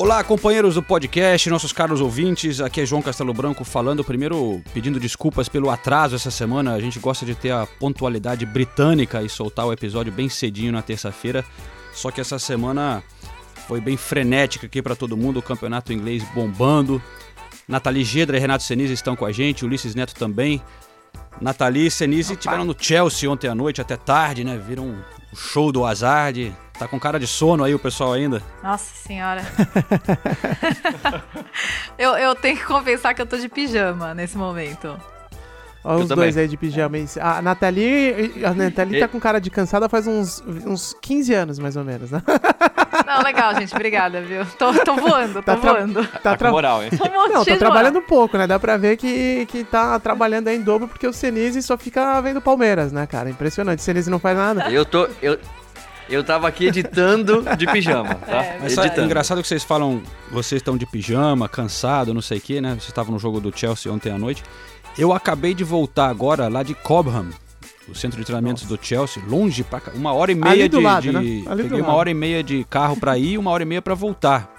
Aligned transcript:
Olá, 0.00 0.22
companheiros 0.22 0.76
do 0.76 0.82
podcast, 0.82 1.50
nossos 1.50 1.72
caros 1.72 2.00
ouvintes. 2.00 2.60
Aqui 2.60 2.80
é 2.80 2.86
João 2.86 3.02
Castelo 3.02 3.34
Branco 3.34 3.64
falando. 3.64 4.04
Primeiro, 4.04 4.62
pedindo 4.72 5.00
desculpas 5.00 5.48
pelo 5.48 5.70
atraso 5.70 6.14
essa 6.14 6.30
semana. 6.30 6.72
A 6.72 6.80
gente 6.80 7.00
gosta 7.00 7.26
de 7.26 7.34
ter 7.34 7.50
a 7.50 7.66
pontualidade 7.66 8.46
britânica 8.46 9.20
e 9.24 9.28
soltar 9.28 9.66
o 9.66 9.72
episódio 9.72 10.12
bem 10.12 10.28
cedinho 10.28 10.70
na 10.70 10.82
terça-feira. 10.82 11.44
Só 11.92 12.12
que 12.12 12.20
essa 12.20 12.38
semana 12.38 13.02
foi 13.66 13.80
bem 13.80 13.96
frenética 13.96 14.66
aqui 14.66 14.80
para 14.80 14.94
todo 14.94 15.16
mundo. 15.16 15.40
O 15.40 15.42
campeonato 15.42 15.92
inglês 15.92 16.22
bombando. 16.32 17.02
Nathalie 17.66 18.04
Gedra 18.04 18.36
e 18.36 18.40
Renato 18.40 18.62
Senise 18.62 18.92
estão 18.92 19.16
com 19.16 19.24
a 19.24 19.32
gente. 19.32 19.64
Ulisses 19.64 19.96
Neto 19.96 20.14
também. 20.14 20.62
Nathalie 21.40 21.86
e 21.86 21.90
Senise 21.90 22.34
estiveram 22.34 22.64
no 22.64 22.76
Chelsea 22.78 23.28
ontem 23.28 23.48
à 23.48 23.54
noite 23.54 23.80
até 23.80 23.96
tarde, 23.96 24.44
né? 24.44 24.56
Viram 24.64 24.94
o 25.32 25.36
show 25.36 25.72
do 25.72 25.84
Hazard. 25.84 26.54
Tá 26.78 26.86
com 26.86 27.00
cara 27.00 27.18
de 27.18 27.26
sono 27.26 27.64
aí 27.64 27.74
o 27.74 27.78
pessoal 27.78 28.12
ainda? 28.12 28.40
Nossa 28.62 28.94
senhora. 28.94 29.42
eu, 31.98 32.12
eu 32.16 32.34
tenho 32.34 32.56
que 32.56 32.64
confessar 32.64 33.14
que 33.14 33.22
eu 33.22 33.26
tô 33.26 33.36
de 33.36 33.48
pijama 33.48 34.14
nesse 34.14 34.36
momento. 34.38 34.96
Olha 35.84 35.98
Eu 35.98 36.02
os 36.02 36.08
também. 36.08 36.24
dois 36.24 36.36
aí 36.36 36.48
de 36.48 36.56
pijama. 36.56 36.96
A 37.20 37.40
Nathalie, 37.40 38.34
a 38.44 38.52
Nathalie 38.52 39.00
tá 39.00 39.08
com 39.08 39.18
cara 39.20 39.40
de 39.40 39.50
cansada 39.50 39.88
faz 39.88 40.06
uns, 40.06 40.42
uns 40.66 40.94
15 41.00 41.34
anos, 41.34 41.58
mais 41.58 41.76
ou 41.76 41.84
menos, 41.84 42.10
né? 42.10 42.22
Não, 43.06 43.22
legal, 43.22 43.54
gente. 43.54 43.72
Obrigada, 43.74 44.20
viu? 44.20 44.44
Tô, 44.58 44.72
tô 44.84 44.96
voando, 44.96 45.34
tô 45.34 45.42
Tá 45.42 45.54
voando. 45.54 46.04
Tá 46.22 46.36
tra- 46.36 46.50
moral, 46.50 46.82
hein? 46.82 46.90
Não, 47.32 47.44
tô 47.44 47.56
trabalhando 47.56 48.02
pouco, 48.02 48.36
né? 48.36 48.46
Dá 48.46 48.58
pra 48.58 48.76
ver 48.76 48.96
que, 48.96 49.46
que 49.46 49.64
tá 49.64 49.98
trabalhando 49.98 50.48
aí 50.48 50.56
em 50.56 50.62
dobro 50.62 50.88
porque 50.88 51.06
o 51.06 51.12
Senise 51.12 51.62
só 51.62 51.78
fica 51.78 52.20
vendo 52.20 52.40
Palmeiras, 52.40 52.92
né, 52.92 53.06
cara? 53.06 53.30
Impressionante. 53.30 53.78
O 53.78 53.82
Senise 53.82 54.10
não 54.10 54.18
faz 54.18 54.36
nada. 54.36 54.70
Eu 54.70 54.84
tô. 54.84 55.08
Eu, 55.22 55.38
eu 56.08 56.24
tava 56.24 56.48
aqui 56.48 56.66
editando 56.66 57.44
de 57.56 57.66
pijama, 57.66 58.14
tá? 58.14 58.44
É, 58.44 58.58
Mas 58.60 58.72
sabe, 58.72 58.86
é 58.86 58.90
editando. 58.90 59.06
engraçado 59.06 59.42
que 59.42 59.48
vocês 59.48 59.62
falam, 59.64 60.02
vocês 60.30 60.60
estão 60.60 60.76
de 60.76 60.86
pijama, 60.86 61.48
cansado, 61.48 62.12
não 62.14 62.22
sei 62.22 62.38
o 62.38 62.40
que, 62.40 62.60
né? 62.60 62.70
Vocês 62.70 62.88
estavam 62.88 63.12
no 63.12 63.18
jogo 63.18 63.40
do 63.40 63.56
Chelsea 63.56 63.92
ontem 63.92 64.10
à 64.10 64.18
noite. 64.18 64.42
Eu 64.96 65.12
acabei 65.12 65.54
de 65.54 65.62
voltar 65.64 66.08
agora 66.08 66.48
lá 66.48 66.62
de 66.62 66.74
Cobham, 66.74 67.28
o 67.88 67.94
centro 67.94 68.18
de 68.18 68.24
treinamentos 68.24 68.64
do 68.64 68.78
Chelsea, 68.80 69.22
longe 69.28 69.62
pra 69.62 69.80
cá, 69.80 69.92
uma 69.94 70.12
hora 70.12 70.32
e 70.32 70.34
meia 70.34 70.52
Ali 70.52 70.68
do 70.68 70.78
de, 70.78 70.84
lado, 70.84 71.02
de- 71.02 71.12
né? 71.12 71.20
Ali 71.50 71.62
do 71.62 71.68
peguei 71.68 71.80
uma 71.80 71.88
lado. 71.88 71.96
hora 71.98 72.10
e 72.10 72.14
meia 72.14 72.42
de 72.42 72.64
carro 72.64 72.96
pra 72.96 73.16
ir 73.16 73.32
e 73.32 73.38
uma 73.38 73.50
hora 73.50 73.62
e 73.62 73.66
meia 73.66 73.80
pra 73.82 73.94
voltar. 73.94 74.52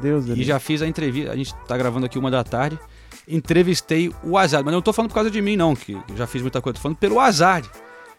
Deus, 0.00 0.24
E 0.24 0.28
Deus. 0.34 0.46
já 0.46 0.58
fiz 0.60 0.80
a 0.82 0.86
entrevista, 0.86 1.32
a 1.32 1.36
gente 1.36 1.54
tá 1.66 1.76
gravando 1.76 2.06
aqui 2.06 2.18
uma 2.18 2.30
da 2.30 2.42
tarde. 2.44 2.78
Entrevistei 3.28 4.12
o 4.22 4.36
Azar, 4.36 4.62
mas 4.64 4.72
não 4.74 4.82
tô 4.82 4.92
falando 4.92 5.08
por 5.10 5.14
causa 5.14 5.30
de 5.30 5.40
mim, 5.40 5.56
não, 5.56 5.74
que 5.76 5.96
já 6.16 6.26
fiz 6.26 6.42
muita 6.42 6.60
coisa, 6.60 6.74
tô 6.76 6.82
falando 6.82 6.96
pelo 6.98 7.20
Azar. 7.20 7.62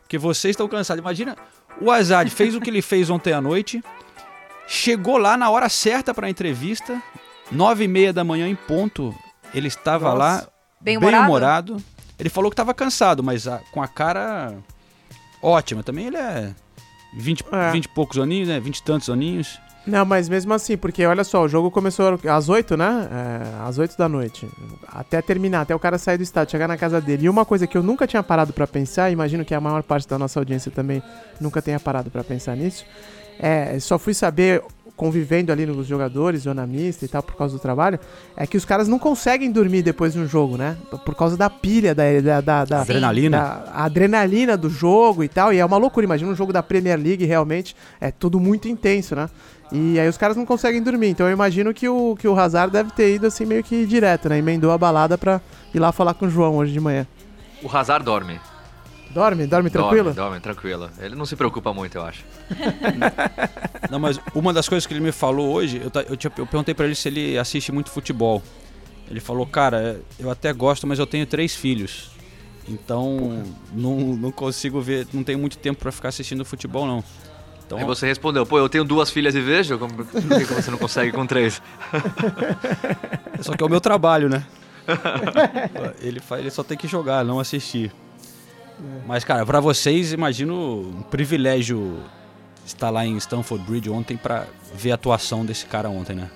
Porque 0.02 0.18
vocês 0.18 0.52
estão 0.54 0.68
cansados. 0.68 1.02
Imagina, 1.02 1.36
o 1.82 1.92
Azar 1.92 2.28
fez 2.30 2.56
o 2.56 2.62
que 2.62 2.70
ele 2.70 2.82
fez 2.82 3.10
ontem 3.10 3.34
à 3.34 3.42
noite, 3.42 3.84
chegou 4.68 5.18
lá 5.18 5.36
na 5.38 5.50
hora 5.50 5.68
certa 5.70 6.14
pra 6.14 6.30
entrevista, 6.30 7.02
nove 7.52 7.84
e 7.86 7.88
meia 7.88 8.14
da 8.14 8.24
manhã 8.24 8.48
em 8.48 8.56
ponto, 8.56 9.14
ele 9.54 9.68
estava 9.68 10.06
Nossa. 10.06 10.18
lá, 10.18 10.48
Bem 10.80 10.98
humorado? 10.98 11.24
humorado. 11.26 11.84
Ele 12.20 12.30
falou 12.30 12.50
que 12.50 12.56
tava 12.56 12.74
cansado, 12.74 13.24
mas 13.24 13.48
a- 13.48 13.60
com 13.72 13.82
a 13.82 13.88
cara 13.88 14.56
ótima. 15.42 15.84
Também 15.84 16.08
ele 16.08 16.18
é 16.18 16.54
20, 17.16 17.44
É. 17.52 17.72
20 17.72 17.86
e 17.86 17.90
poucos 17.90 18.18
aninhos, 18.18 18.48
né? 18.48 18.60
20 18.60 18.78
e 18.78 18.84
tantos 18.84 19.10
aninhos. 19.10 19.60
Não, 19.86 20.06
mas 20.06 20.30
mesmo 20.30 20.54
assim, 20.54 20.78
porque 20.78 21.06
olha 21.06 21.24
só, 21.26 21.44
o 21.44 21.48
jogo 21.50 21.70
começou 21.70 22.18
às 22.30 22.48
8, 22.48 22.78
né? 22.78 23.08
É, 23.12 23.68
às 23.68 23.78
8 23.78 23.98
da 23.98 24.08
noite. 24.08 24.48
Até 24.88 25.22
terminar, 25.22 25.62
até 25.62 25.76
o 25.76 25.80
cara 25.80 25.98
sair 25.98 26.18
do 26.18 26.24
estádio, 26.24 26.52
chegar 26.52 26.68
na 26.70 26.78
casa 26.78 27.02
dele. 27.02 27.26
E 27.26 27.30
uma 27.30 27.44
coisa 27.44 27.68
que 27.68 27.78
eu 27.78 27.84
nunca 27.84 28.08
tinha 28.08 28.24
parado 28.24 28.54
pra 28.54 28.66
pensar, 28.66 29.12
imagino 29.12 29.44
que 29.44 29.54
a 29.54 29.60
maior 29.60 29.84
parte 29.84 30.08
da 30.08 30.18
nossa 30.18 30.40
audiência 30.40 30.72
também 30.72 31.04
nunca 31.40 31.62
tenha 31.62 31.80
parado 31.82 32.10
pra 32.10 32.24
pensar 32.24 32.56
nisso, 32.56 32.86
é, 33.38 33.78
só 33.80 34.00
fui 34.00 34.14
saber 34.14 34.64
convivendo 34.96 35.52
ali 35.52 35.66
nos 35.66 35.88
jogadores, 35.88 36.44
zona 36.44 36.68
mista 36.68 37.04
e 37.04 37.08
tal, 37.08 37.24
por 37.24 37.36
causa 37.36 37.56
do 37.58 37.60
trabalho, 37.60 38.00
é 38.38 38.46
que 38.46 38.56
os 38.56 38.64
caras 38.64 38.88
não 38.88 39.00
conseguem 39.00 39.52
dormir 39.52 39.82
depois 39.82 40.14
de 40.14 40.20
um 40.20 40.28
jogo, 40.28 40.56
né? 40.56 40.78
Por 41.04 41.16
causa 41.16 41.36
da 41.36 41.50
pilha, 41.50 41.96
da, 41.96 42.04
da, 42.22 42.42
da- 42.42 42.66
da- 42.66 42.82
Adrenalina. 42.82 43.64
adrenalina 43.74 44.56
do 44.56 44.70
jogo 44.70 45.24
e 45.24 45.28
tal. 45.28 45.52
E 45.52 45.58
é 45.58 45.66
uma 45.66 45.78
loucura, 45.78 46.06
imagina 46.06 46.32
um 46.32 46.36
jogo 46.36 46.54
da 46.54 46.62
Premier 46.62 46.98
League, 47.00 47.26
realmente, 47.26 47.76
é 48.00 48.12
tudo 48.12 48.40
muito 48.40 48.68
intenso, 48.68 49.16
né? 49.16 49.28
E 49.74 50.00
aí 50.00 50.08
os 50.08 50.18
caras 50.18 50.38
não 50.38 50.46
conseguem 50.46 50.84
dormir. 50.84 51.08
Então 51.08 51.26
eu 51.26 51.34
imagino 51.34 51.74
que 51.74 51.90
o, 51.90 52.16
que 52.16 52.28
o 52.28 52.40
Hazard 52.40 52.72
deve 52.72 52.92
ter 52.92 53.16
ido 53.16 53.26
assim 53.26 53.44
meio 53.44 53.64
que 53.64 53.88
direto, 53.88 54.30
né? 54.30 54.38
Emendou 54.38 54.72
a 54.72 54.78
balada 54.78 55.18
pra 55.18 55.42
ir 55.74 55.80
lá 55.80 55.92
falar 55.92 56.14
com 56.14 56.28
o 56.28 56.30
João 56.30 56.58
hoje 56.58 56.72
de 56.72 56.80
manhã. 56.80 57.08
O 57.64 57.76
Hazard 57.76 58.06
dorme. 58.06 58.40
Dorme? 59.10 59.48
Dorme 59.48 59.70
tranquilo? 59.70 60.14
Dorme, 60.14 60.16
dorme, 60.16 60.40
tranquilo. 60.40 60.90
Ele 61.00 61.16
não 61.16 61.26
se 61.26 61.36
preocupa 61.36 61.74
muito, 61.74 61.98
eu 61.98 62.04
acho. 62.04 62.24
Não, 63.90 64.00
mas 64.00 64.20
uma 64.34 64.52
das 64.52 64.68
coisas 64.68 64.88
que 64.88 64.94
ele 64.94 65.02
me 65.02 65.12
falou 65.12 65.54
hoje, 65.54 65.80
eu, 65.84 65.92
eu, 66.10 66.18
eu 66.38 66.48
perguntei 66.48 66.74
pra 66.74 66.86
ele 66.86 66.96
se 66.96 67.10
ele 67.10 67.38
assiste 67.38 67.72
muito 67.72 67.92
futebol. 67.92 68.42
Ele 69.08 69.20
falou, 69.20 69.46
cara, 69.46 70.02
eu 70.18 70.32
até 70.32 70.52
gosto, 70.52 70.88
mas 70.88 70.98
eu 70.98 71.06
tenho 71.06 71.28
três 71.28 71.56
filhos. 71.56 72.10
Então, 72.68 73.44
não, 73.72 74.00
não 74.16 74.32
consigo 74.32 74.82
ver, 74.82 75.06
não 75.14 75.24
tenho 75.24 75.38
muito 75.38 75.58
tempo 75.60 75.80
pra 75.80 75.92
ficar 75.92 76.10
assistindo 76.10 76.44
futebol, 76.44 76.88
não. 76.88 77.04
Então, 77.74 77.80
Aí 77.80 77.86
você 77.86 78.06
respondeu, 78.06 78.46
pô, 78.46 78.58
eu 78.58 78.70
tenho 78.70 78.84
duas 78.84 79.10
filhas 79.10 79.36
e 79.36 79.42
vejo, 79.42 79.78
como, 79.78 79.94
por 79.94 80.06
que 80.06 80.46
você 80.46 80.72
não 80.72 80.78
consegue 80.78 81.12
com 81.12 81.26
três? 81.26 81.62
só 83.42 83.54
que 83.54 83.64
é 83.64 83.66
o 83.66 83.70
meu 83.70 83.82
trabalho, 83.82 84.30
né? 84.30 84.46
ele, 86.02 86.20
faz, 86.20 86.42
ele 86.42 86.52
só 86.52 86.64
tem 86.64 86.78
que 86.78 86.88
jogar, 86.88 87.24
não 87.24 87.40
assistir. 87.40 87.92
Mas, 89.08 89.24
cara, 89.24 89.46
pra 89.46 89.60
vocês, 89.60 90.14
imagino 90.14 90.56
um 90.82 91.02
privilégio 91.04 92.00
estar 92.66 92.90
lá 92.90 93.06
em 93.06 93.18
Stamford 93.18 93.64
Bridge 93.66 93.90
ontem 93.90 94.18
pra 94.18 94.46
ver 94.74 94.92
a 94.92 94.96
atuação 94.96 95.46
desse 95.46 95.66
cara 95.66 95.90
ontem, 95.90 96.16
né? 96.16 96.30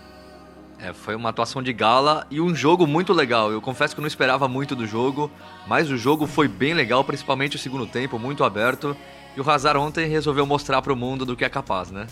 É, 0.79 0.93
foi 0.93 1.15
uma 1.15 1.29
atuação 1.29 1.63
de 1.63 1.73
gala 1.73 2.27
e 2.29 2.39
um 2.39 2.53
jogo 2.53 2.85
muito 2.85 3.11
legal. 3.11 3.51
Eu 3.51 3.59
confesso 3.59 3.95
que 3.95 3.99
eu 3.99 4.03
não 4.03 4.07
esperava 4.07 4.47
muito 4.47 4.75
do 4.75 4.85
jogo, 4.85 5.31
mas 5.65 5.89
o 5.89 5.97
jogo 5.97 6.27
foi 6.27 6.47
bem 6.47 6.73
legal, 6.73 7.03
principalmente 7.03 7.55
o 7.55 7.59
segundo 7.59 7.87
tempo, 7.87 8.19
muito 8.19 8.43
aberto. 8.43 8.95
E 9.37 9.39
o 9.39 9.47
Hazard 9.47 9.77
ontem 9.77 10.07
resolveu 10.09 10.47
mostrar 10.47 10.81
pro 10.81 10.95
mundo 10.95 11.23
do 11.23 11.35
que 11.35 11.45
é 11.45 11.49
capaz, 11.49 11.91
né? 11.91 12.07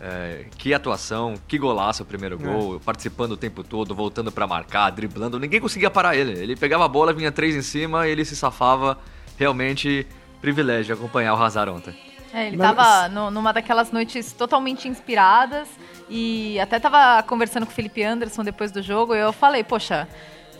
É, 0.00 0.46
que 0.56 0.72
atuação, 0.72 1.34
que 1.46 1.58
golaço 1.58 2.02
o 2.02 2.06
primeiro 2.06 2.38
gol, 2.38 2.80
participando 2.80 3.32
o 3.32 3.36
tempo 3.36 3.62
todo, 3.62 3.94
voltando 3.94 4.32
pra 4.32 4.46
marcar, 4.46 4.88
driblando. 4.88 5.38
Ninguém 5.38 5.60
conseguia 5.60 5.90
parar 5.90 6.16
ele. 6.16 6.32
Ele 6.32 6.56
pegava 6.56 6.86
a 6.86 6.88
bola, 6.88 7.12
vinha 7.12 7.30
três 7.30 7.54
em 7.54 7.60
cima 7.60 8.08
e 8.08 8.10
ele 8.10 8.24
se 8.24 8.34
safava. 8.34 8.96
Realmente, 9.38 10.06
privilégio 10.40 10.94
acompanhar 10.94 11.34
o 11.34 11.42
Hazard 11.42 11.70
ontem. 11.70 11.94
É, 12.32 12.46
ele 12.46 12.56
Mas- 12.56 12.74
tava 12.74 13.08
no- 13.10 13.30
numa 13.30 13.52
daquelas 13.52 13.92
noites 13.92 14.32
totalmente 14.32 14.88
inspiradas 14.88 15.68
e 16.08 16.58
até 16.58 16.80
tava 16.80 17.22
conversando 17.22 17.66
com 17.66 17.72
o 17.72 17.74
Felipe 17.74 18.02
Anderson 18.02 18.42
depois 18.42 18.72
do 18.72 18.80
jogo 18.80 19.14
e 19.14 19.18
eu 19.18 19.30
falei, 19.32 19.62
poxa, 19.62 20.08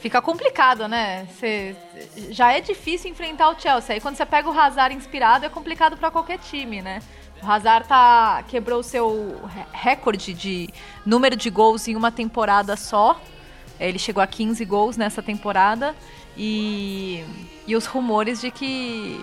fica 0.06 0.22
complicado, 0.22 0.86
né? 0.86 1.26
Já 2.30 2.52
é 2.52 2.60
difícil 2.60 3.10
enfrentar 3.10 3.50
o 3.50 3.58
Chelsea. 3.60 3.92
Aí 3.94 4.00
quando 4.00 4.14
você 4.14 4.24
pega 4.24 4.48
o 4.48 4.56
Hazard 4.56 4.94
inspirado 4.94 5.44
é 5.44 5.48
complicado 5.48 5.96
pra 5.96 6.12
qualquer 6.12 6.38
time, 6.38 6.80
né? 6.80 7.02
O 7.42 7.50
Hazard 7.50 7.88
tá, 7.88 8.44
quebrou 8.46 8.78
o 8.80 8.82
seu 8.84 9.40
re- 9.52 9.66
recorde 9.72 10.32
de 10.32 10.68
número 11.04 11.34
de 11.34 11.50
gols 11.50 11.88
em 11.88 11.96
uma 11.96 12.12
temporada 12.12 12.76
só. 12.76 13.20
Ele 13.80 13.98
chegou 13.98 14.22
a 14.22 14.28
15 14.28 14.64
gols 14.64 14.96
nessa 14.96 15.20
temporada 15.20 15.92
e, 16.36 17.24
e 17.66 17.74
os 17.74 17.84
rumores 17.86 18.40
de 18.40 18.52
que 18.52 19.20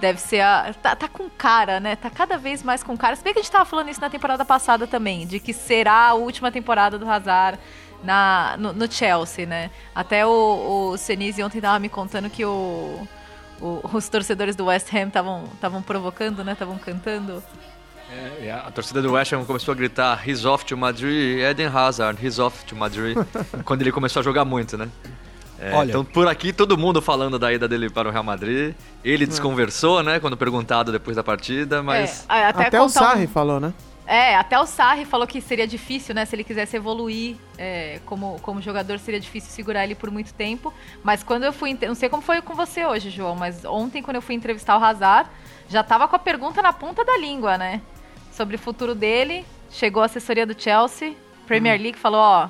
deve 0.00 0.20
ser 0.20 0.40
a. 0.40 0.74
Tá, 0.82 0.96
tá 0.96 1.06
com 1.08 1.30
cara, 1.30 1.78
né? 1.78 1.94
Tá 1.94 2.10
cada 2.10 2.36
vez 2.36 2.64
mais 2.64 2.82
com 2.82 2.96
cara. 2.96 3.14
Se 3.14 3.22
bem 3.22 3.32
que 3.32 3.38
a 3.38 3.42
gente 3.42 3.52
tava 3.52 3.64
falando 3.64 3.88
isso 3.88 4.00
na 4.00 4.10
temporada 4.10 4.44
passada 4.44 4.84
também, 4.84 5.28
de 5.28 5.38
que 5.38 5.52
será 5.52 6.08
a 6.08 6.14
última 6.14 6.50
temporada 6.50 6.98
do 6.98 7.08
Hazard 7.08 7.56
na, 8.02 8.56
no, 8.58 8.72
no 8.72 8.90
Chelsea, 8.90 9.46
né? 9.46 9.70
Até 9.94 10.26
o, 10.26 10.90
o 10.92 10.96
Senise 10.96 11.42
ontem 11.42 11.60
tava 11.60 11.78
me 11.78 11.88
contando 11.88 12.28
que 12.30 12.44
o, 12.44 13.06
o- 13.60 13.80
os 13.92 14.08
torcedores 14.08 14.54
do 14.56 14.66
West 14.66 14.92
Ham 14.94 15.08
estavam 15.08 15.82
provocando, 15.82 16.44
né? 16.44 16.52
Estavam 16.52 16.78
cantando. 16.78 17.42
É, 18.10 18.50
a 18.50 18.70
torcida 18.70 19.02
do 19.02 19.12
West 19.12 19.32
Ham 19.34 19.44
começou 19.44 19.72
a 19.72 19.74
gritar 19.74 20.26
He's 20.26 20.44
off 20.46 20.64
to 20.64 20.76
Madrid, 20.76 21.40
Eden 21.40 21.66
Hazard, 21.66 22.24
he's 22.24 22.38
off 22.38 22.64
to 22.64 22.74
Madrid, 22.74 23.16
quando 23.66 23.82
ele 23.82 23.92
começou 23.92 24.20
a 24.20 24.22
jogar 24.22 24.44
muito, 24.46 24.78
né? 24.78 24.88
É, 25.60 25.74
Olha- 25.74 25.90
Então 25.90 26.04
por 26.04 26.26
aqui 26.28 26.52
todo 26.52 26.78
mundo 26.78 27.02
falando 27.02 27.38
da 27.38 27.52
ida 27.52 27.66
dele 27.68 27.90
para 27.90 28.08
o 28.08 28.12
Real 28.12 28.22
Madrid. 28.24 28.74
Ele 29.04 29.26
desconversou, 29.26 30.02
né, 30.02 30.20
quando 30.20 30.36
perguntado 30.36 30.90
depois 30.92 31.16
da 31.16 31.22
partida, 31.24 31.82
mas 31.82 32.24
É, 32.30 32.46
até 32.46 32.66
Até, 32.66 32.80
o 32.80 32.84
contar 32.84 32.84
um- 32.84 32.88
Sarri 32.88 33.26
falou, 33.26 33.58
né? 33.60 33.74
É, 34.10 34.34
até 34.36 34.58
o 34.58 34.64
Sarri 34.64 35.04
falou 35.04 35.26
que 35.26 35.38
seria 35.38 35.66
difícil, 35.66 36.14
né? 36.14 36.24
Se 36.24 36.34
ele 36.34 36.42
quisesse 36.42 36.74
evoluir 36.74 37.36
é, 37.58 38.00
como, 38.06 38.40
como 38.40 38.62
jogador, 38.62 38.98
seria 38.98 39.20
difícil 39.20 39.50
segurar 39.50 39.84
ele 39.84 39.94
por 39.94 40.10
muito 40.10 40.32
tempo. 40.32 40.72
Mas 41.04 41.22
quando 41.22 41.44
eu 41.44 41.52
fui. 41.52 41.76
Não 41.82 41.94
sei 41.94 42.08
como 42.08 42.22
foi 42.22 42.40
com 42.40 42.54
você 42.54 42.86
hoje, 42.86 43.10
João, 43.10 43.36
mas 43.36 43.66
ontem, 43.66 44.02
quando 44.02 44.14
eu 44.14 44.22
fui 44.22 44.34
entrevistar 44.34 44.78
o 44.78 44.82
Hazard, 44.82 45.28
já 45.68 45.82
tava 45.84 46.08
com 46.08 46.16
a 46.16 46.18
pergunta 46.18 46.62
na 46.62 46.72
ponta 46.72 47.04
da 47.04 47.18
língua, 47.18 47.58
né? 47.58 47.82
Sobre 48.32 48.56
o 48.56 48.58
futuro 48.58 48.94
dele. 48.94 49.44
Chegou 49.70 50.02
a 50.02 50.06
assessoria 50.06 50.46
do 50.46 50.58
Chelsea, 50.58 51.14
Premier 51.46 51.78
Hum. 51.78 51.82
League, 51.82 51.98
falou: 51.98 52.20
ó, 52.20 52.48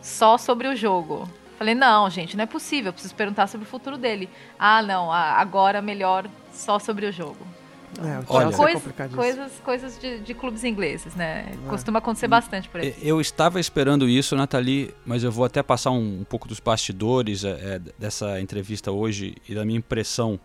só 0.00 0.38
sobre 0.38 0.68
o 0.68 0.74
jogo. 0.74 1.28
Falei, 1.58 1.74
não, 1.74 2.08
gente, 2.08 2.34
não 2.34 2.44
é 2.44 2.46
possível, 2.46 2.90
eu 2.90 2.92
preciso 2.94 3.14
perguntar 3.14 3.46
sobre 3.48 3.66
o 3.66 3.70
futuro 3.70 3.98
dele. 3.98 4.30
Ah, 4.58 4.80
não, 4.80 5.12
agora 5.12 5.82
melhor 5.82 6.26
só 6.50 6.78
sobre 6.78 7.04
o 7.04 7.12
jogo. 7.12 7.57
É, 7.98 8.18
o 8.20 8.24
Olha. 8.28 8.54
É 9.02 9.08
coisas 9.08 9.52
coisas 9.64 9.98
de, 9.98 10.20
de 10.20 10.34
clubes 10.34 10.62
ingleses, 10.64 11.14
né? 11.14 11.52
É. 11.52 11.68
Costuma 11.68 11.98
acontecer 11.98 12.28
bastante 12.28 12.68
por 12.68 12.80
aí. 12.80 12.94
Eu 13.02 13.20
estava 13.20 13.58
esperando 13.58 14.08
isso, 14.08 14.36
Nathalie, 14.36 14.94
mas 15.04 15.24
eu 15.24 15.32
vou 15.32 15.44
até 15.44 15.62
passar 15.62 15.90
um, 15.90 16.20
um 16.20 16.24
pouco 16.24 16.46
dos 16.46 16.60
bastidores 16.60 17.44
é, 17.44 17.50
é, 17.50 17.80
dessa 17.98 18.40
entrevista 18.40 18.92
hoje 18.92 19.36
e 19.48 19.54
da 19.54 19.64
minha 19.64 19.78
impressão 19.78 20.38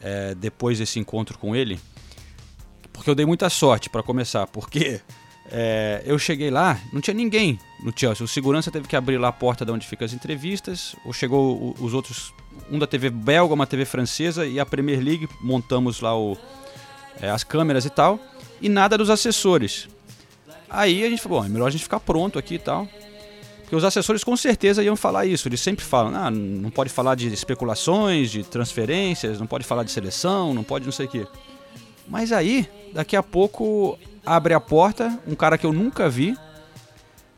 é, 0.00 0.34
depois 0.34 0.78
desse 0.78 0.98
encontro 0.98 1.36
com 1.38 1.56
ele. 1.56 1.80
Porque 2.92 3.10
eu 3.10 3.14
dei 3.14 3.26
muita 3.26 3.50
sorte 3.50 3.90
para 3.90 4.02
começar, 4.02 4.46
porque 4.46 5.00
é, 5.50 6.02
eu 6.06 6.18
cheguei 6.18 6.50
lá, 6.50 6.80
não 6.92 7.00
tinha 7.00 7.14
ninguém 7.14 7.58
no 7.82 7.92
Chelsea. 7.94 8.24
O 8.24 8.28
segurança 8.28 8.70
teve 8.70 8.88
que 8.88 8.96
abrir 8.96 9.18
lá 9.18 9.28
a 9.28 9.32
porta 9.32 9.64
de 9.64 9.72
onde 9.72 9.86
ficam 9.86 10.04
as 10.06 10.12
entrevistas. 10.12 10.94
Ou 11.04 11.12
chegou 11.12 11.56
o- 11.56 11.84
os 11.84 11.92
outros, 11.94 12.32
um 12.70 12.78
da 12.78 12.86
TV 12.86 13.10
belga, 13.10 13.52
uma 13.52 13.66
TV 13.66 13.84
francesa 13.84 14.46
e 14.46 14.58
a 14.58 14.64
Premier 14.64 14.98
League. 15.00 15.28
Montamos 15.42 16.00
lá 16.00 16.18
o, 16.18 16.38
é, 17.20 17.30
as 17.30 17.44
câmeras 17.44 17.84
e 17.84 17.90
tal. 17.90 18.18
E 18.60 18.68
nada 18.68 18.96
dos 18.96 19.10
assessores. 19.10 19.88
Aí 20.68 21.04
a 21.04 21.08
gente 21.10 21.22
falou, 21.22 21.40
bom, 21.40 21.46
é 21.46 21.48
melhor 21.48 21.66
a 21.66 21.70
gente 21.70 21.82
ficar 21.84 22.00
pronto 22.00 22.38
aqui 22.38 22.54
e 22.54 22.58
tal. 22.58 22.88
Porque 23.60 23.74
os 23.74 23.84
assessores 23.84 24.22
com 24.22 24.36
certeza 24.36 24.82
iam 24.82 24.96
falar 24.96 25.26
isso. 25.26 25.48
Eles 25.48 25.60
sempre 25.60 25.84
falam, 25.84 26.14
ah, 26.14 26.30
não 26.30 26.70
pode 26.70 26.90
falar 26.90 27.14
de 27.16 27.26
especulações, 27.32 28.30
de 28.30 28.44
transferências, 28.44 29.38
não 29.40 29.46
pode 29.46 29.64
falar 29.64 29.82
de 29.82 29.90
seleção, 29.90 30.54
não 30.54 30.62
pode 30.62 30.84
não 30.84 30.92
sei 30.92 31.06
o 31.06 31.08
quê. 31.08 31.26
Mas 32.08 32.30
aí, 32.32 32.68
daqui 32.92 33.16
a 33.16 33.22
pouco, 33.22 33.98
abre 34.24 34.54
a 34.54 34.60
porta, 34.60 35.18
um 35.26 35.34
cara 35.34 35.58
que 35.58 35.66
eu 35.66 35.72
nunca 35.72 36.08
vi, 36.08 36.36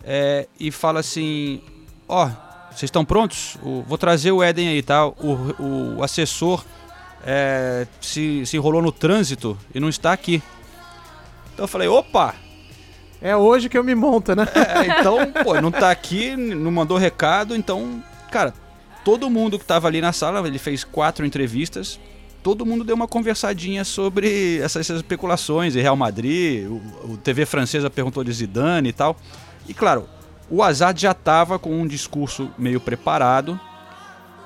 é, 0.04 0.46
e 0.60 0.70
fala 0.70 1.00
assim, 1.00 1.62
ó, 2.06 2.26
vocês 2.70 2.84
estão 2.84 3.04
prontos? 3.04 3.56
O- 3.62 3.82
vou 3.82 3.96
trazer 3.98 4.30
o 4.30 4.42
Éden 4.42 4.68
aí, 4.68 4.82
tá? 4.82 5.06
O, 5.06 5.96
o 5.98 6.02
assessor 6.02 6.62
é, 7.24 7.86
se, 8.00 8.44
se 8.46 8.56
enrolou 8.56 8.82
no 8.82 8.92
trânsito 8.92 9.56
e 9.74 9.80
não 9.80 9.88
está 9.88 10.12
aqui. 10.12 10.42
Então 11.52 11.64
eu 11.64 11.68
falei, 11.68 11.88
opa, 11.88 12.34
É 13.20 13.36
hoje 13.36 13.68
que 13.68 13.76
eu 13.76 13.82
me 13.82 13.94
monto, 13.94 14.34
né? 14.34 14.46
é, 14.54 15.00
então, 15.00 15.18
pô, 15.42 15.60
não 15.60 15.70
tá 15.72 15.90
aqui, 15.90 16.36
não 16.36 16.70
mandou 16.70 16.96
recado, 16.96 17.56
então, 17.56 18.02
cara, 18.30 18.54
todo 19.04 19.28
mundo 19.28 19.58
que 19.58 19.64
tava 19.64 19.88
ali 19.88 20.00
na 20.00 20.12
sala, 20.12 20.46
ele 20.46 20.58
fez 20.58 20.84
quatro 20.84 21.26
entrevistas, 21.26 21.98
todo 22.44 22.64
mundo 22.64 22.84
deu 22.84 22.94
uma 22.94 23.08
conversadinha 23.08 23.84
sobre 23.84 24.58
essas, 24.58 24.82
essas 24.82 24.98
especulações, 24.98 25.74
e 25.74 25.80
Real 25.80 25.96
Madrid, 25.96 26.66
o, 26.68 27.12
o 27.12 27.16
TV 27.16 27.44
francesa 27.44 27.90
perguntou 27.90 28.22
de 28.22 28.32
Zidane 28.32 28.90
e 28.90 28.92
tal. 28.92 29.16
E 29.68 29.74
claro, 29.74 30.08
o 30.48 30.62
Azad 30.62 31.00
já 31.00 31.12
tava 31.12 31.58
com 31.58 31.70
um 31.70 31.86
discurso 31.86 32.50
meio 32.56 32.80
preparado 32.80 33.58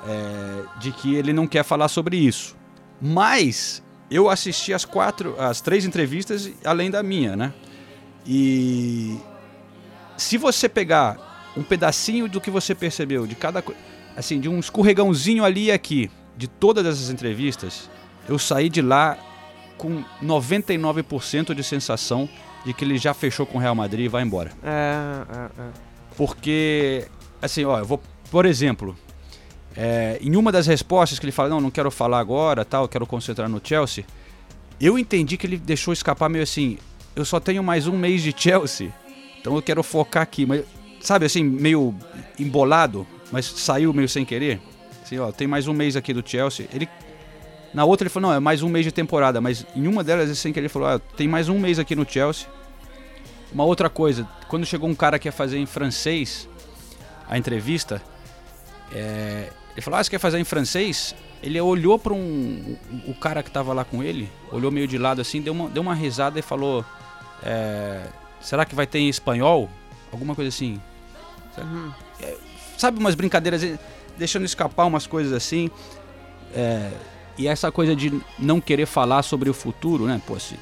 é, 0.07 0.63
de 0.81 0.93
que 0.93 1.15
ele 1.15 1.33
não 1.33 1.47
quer 1.47 1.63
falar 1.63 1.89
sobre 1.89 2.17
isso. 2.17 2.57
Mas 3.03 3.83
eu 4.09 4.31
assisti 4.31 4.73
as 4.73 4.85
quatro, 4.85 5.35
as 5.41 5.61
três 5.61 5.85
entrevistas 5.85 6.49
além 6.65 6.89
da 6.89 7.03
minha, 7.03 7.35
né? 7.35 7.53
E 8.25 9.19
se 10.17 10.39
você 10.39 10.69
pegar 10.69 11.53
um 11.57 11.65
pedacinho 11.65 12.29
do 12.29 12.41
que 12.41 12.51
você 12.51 12.77
percebeu 12.77 13.27
de 13.27 13.35
cada 13.35 13.61
coisa, 13.61 13.81
assim, 14.17 14.39
de 14.39 14.49
um 14.49 14.61
escorregãozinho 14.61 15.45
ali 15.45 15.65
e 15.65 15.73
aqui, 15.73 16.09
de 16.37 16.47
todas 16.47 16.87
essas 16.87 17.11
entrevistas, 17.11 17.91
eu 18.29 18.39
saí 18.39 18.69
de 18.69 18.81
lá 18.81 19.19
com 19.77 20.05
99% 20.23 21.55
de 21.55 21.65
sensação 21.65 22.29
de 22.65 22.73
que 22.73 22.85
ele 22.85 22.97
já 22.97 23.13
fechou 23.13 23.45
com 23.45 23.59
o 23.59 23.61
Real 23.61 23.75
Madrid 23.75 24.05
e 24.05 24.09
vai 24.09 24.23
embora. 24.23 24.53
É, 24.63 24.95
é, 25.29 25.63
é. 25.63 25.71
Porque, 26.17 27.09
assim, 27.41 27.65
ó, 27.65 27.81
eu 27.81 27.85
vou, 27.85 28.01
por 28.31 28.47
exemplo, 28.47 28.97
é, 29.77 30.19
em 30.21 30.37
uma 30.37 30.53
das 30.53 30.67
respostas 30.67 31.19
que 31.19 31.25
ele 31.25 31.33
fala, 31.33 31.49
não, 31.49 31.61
não 31.61 31.71
quero 31.71 31.91
falar 31.91 32.19
agora, 32.19 32.65
tal, 32.65 32.89
quero 32.89 33.07
concentrar 33.07 33.49
no 33.49 33.61
Chelsea, 33.63 34.05
eu 34.81 34.99
entendi 34.99 35.37
que 35.37 35.47
ele 35.47 35.57
deixou 35.57 35.93
escapar 35.93 36.29
meio 36.29 36.43
assim, 36.43 36.79
eu 37.15 37.25
só 37.25 37.39
tenho 37.39 37.63
mais 37.63 37.87
um 37.87 37.97
mês 37.97 38.23
de 38.23 38.35
Chelsea, 38.37 38.93
então 39.41 39.55
eu 39.55 39.63
quero 39.63 39.83
focar 39.83 40.23
aqui, 40.23 40.47
mas, 40.47 40.65
sabe 41.01 41.27
assim, 41.27 41.43
meio 41.43 41.95
embolado, 42.39 43.07
mas 43.31 43.47
saiu 43.47 43.93
meio 43.93 44.09
sem 44.09 44.25
querer. 44.25 44.61
Assim, 45.03 45.19
ó, 45.19 45.33
tem 45.33 45.49
mais 45.49 45.67
um 45.67 45.73
mês 45.73 45.97
aqui 45.97 46.13
do 46.15 46.23
Chelsea. 46.25 46.69
Ele 46.73 46.89
na 47.75 47.85
outra 47.85 48.05
ele 48.05 48.11
falou, 48.11 48.29
não, 48.29 48.37
é 48.37 48.41
mais 48.41 48.63
um 48.63 48.69
mês 48.69 48.85
de 48.85 48.93
temporada, 48.93 49.41
mas 49.41 49.67
em 49.75 49.87
uma 49.87 50.05
delas, 50.05 50.39
sem 50.39 50.53
querer, 50.53 50.67
ele 50.67 50.69
falou, 50.69 50.89
ah, 50.89 50.99
tem 50.99 51.27
mais 51.27 51.49
um 51.49 51.59
mês 51.59 51.79
aqui 51.79 51.97
no 51.97 52.09
Chelsea. 52.09 52.47
Uma 53.51 53.65
outra 53.65 53.89
coisa, 53.89 54.29
quando 54.49 54.67
chegou 54.67 54.89
um 54.89 54.95
cara 54.95 55.19
que 55.19 55.27
ia 55.27 55.33
fazer 55.33 55.59
em 55.59 55.67
francês 55.67 56.49
a 57.29 57.39
entrevista, 57.39 58.03
é, 58.93 59.49
ele 59.73 59.81
falou, 59.83 59.99
ah, 59.99 60.05
você 60.05 60.11
quer 60.11 60.19
fazer 60.19 60.39
em 60.39 60.45
francês? 60.45 61.15
Ele 61.43 61.61
olhou 61.61 61.99
para 61.99 62.13
um, 62.13 62.77
o- 63.07 63.15
cara 63.15 63.43
que 63.43 63.51
tava 63.51 63.73
lá 63.73 63.85
com 63.85 64.03
ele, 64.03 64.31
olhou 64.51 64.71
meio 64.71 64.87
de 64.87 64.97
lado 64.99 65.21
assim, 65.21 65.41
deu 65.41 65.53
uma, 65.53 65.69
deu 65.69 65.83
uma 65.83 65.95
risada 65.95 66.39
e 66.39 66.43
falou, 66.43 66.85
é, 67.43 68.03
será 68.41 68.65
que 68.65 68.75
vai 68.75 68.87
ter 68.87 68.99
em 69.01 69.09
espanhol? 69.09 69.69
Alguma 70.13 70.35
coisa 70.35 70.49
assim. 70.49 70.81
Sabe, 71.57 71.93
É, 72.21 72.37
sabe 72.79 72.99
umas 72.99 73.15
brincadeiras, 73.15 73.63
eh, 73.65 73.79
deixando 74.17 74.45
escapar 74.45 74.85
umas 74.87 75.07
coisas 75.07 75.33
assim. 75.33 75.71
É, 76.55 76.91
e 77.39 77.49
essa 77.49 77.73
coisa 77.73 77.97
de 77.97 78.21
não 78.39 78.61
querer 78.61 78.87
falar 78.87 79.23
sobre 79.23 79.49
o 79.49 79.55
futuro, 79.55 80.05
né? 80.07 80.21
Pô, 80.27 80.39
se, 80.39 80.55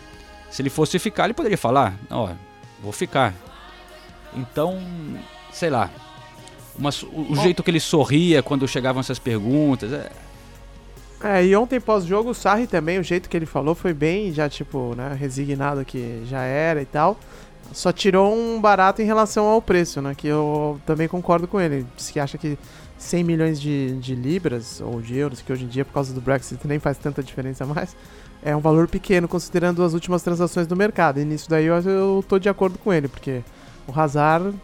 se 0.50 0.62
ele 0.62 0.70
fosse 0.70 0.98
ficar, 0.98 1.24
ele 1.24 1.34
poderia 1.34 1.58
falar, 1.58 1.94
ó, 2.10 2.30
vou 2.80 2.92
ficar. 2.92 3.34
Então, 4.34 4.80
sei 5.52 5.68
lá. 5.68 5.90
Uma 6.80 6.90
o 7.12 7.32
o 7.32 7.36
jeito 7.36 7.62
que 7.62 7.70
ele 7.70 7.80
sorria 7.80 8.42
quando 8.42 8.66
chegavam 8.66 9.00
essas 9.00 9.18
perguntas. 9.18 9.92
É, 9.92 10.10
É, 11.22 11.44
e 11.44 11.54
ontem 11.54 11.78
pós-jogo 11.78 12.30
o 12.30 12.34
Sarri 12.34 12.66
também, 12.66 12.98
o 12.98 13.02
jeito 13.02 13.28
que 13.28 13.36
ele 13.36 13.44
falou 13.44 13.74
foi 13.74 13.92
bem 13.92 14.32
já, 14.32 14.48
tipo, 14.48 14.94
né, 14.96 15.14
resignado 15.18 15.84
que 15.84 16.22
já 16.24 16.42
era 16.42 16.80
e 16.80 16.86
tal. 16.86 17.18
Só 17.72 17.92
tirou 17.92 18.34
um 18.34 18.60
barato 18.60 19.02
em 19.02 19.04
relação 19.04 19.46
ao 19.46 19.62
preço, 19.62 20.02
né? 20.02 20.12
Que 20.16 20.26
eu 20.26 20.80
também 20.84 21.06
concordo 21.06 21.46
com 21.46 21.60
ele. 21.60 21.86
Diz 21.94 22.10
que 22.10 22.18
acha 22.18 22.36
que 22.36 22.58
100 22.98 23.22
milhões 23.22 23.60
de, 23.60 23.92
de 23.98 24.14
libras 24.14 24.80
ou 24.80 25.00
de 25.00 25.16
euros, 25.16 25.40
que 25.40 25.52
hoje 25.52 25.64
em 25.64 25.68
dia, 25.68 25.84
por 25.84 25.92
causa 25.92 26.12
do 26.12 26.20
Brexit, 26.20 26.66
nem 26.66 26.78
faz 26.80 26.98
tanta 26.98 27.22
diferença 27.22 27.64
mais, 27.64 27.94
é 28.42 28.56
um 28.56 28.60
valor 28.60 28.88
pequeno 28.88 29.28
considerando 29.28 29.84
as 29.84 29.94
últimas 29.94 30.22
transações 30.22 30.66
do 30.66 30.74
mercado. 30.74 31.20
E 31.20 31.24
nisso 31.24 31.48
daí 31.48 31.66
eu, 31.66 31.76
eu 31.76 32.24
tô 32.26 32.38
de 32.38 32.48
acordo 32.48 32.78
com 32.78 32.92
ele, 32.92 33.06
porque 33.06 33.42
o 33.86 33.98
Hazard 33.98 34.54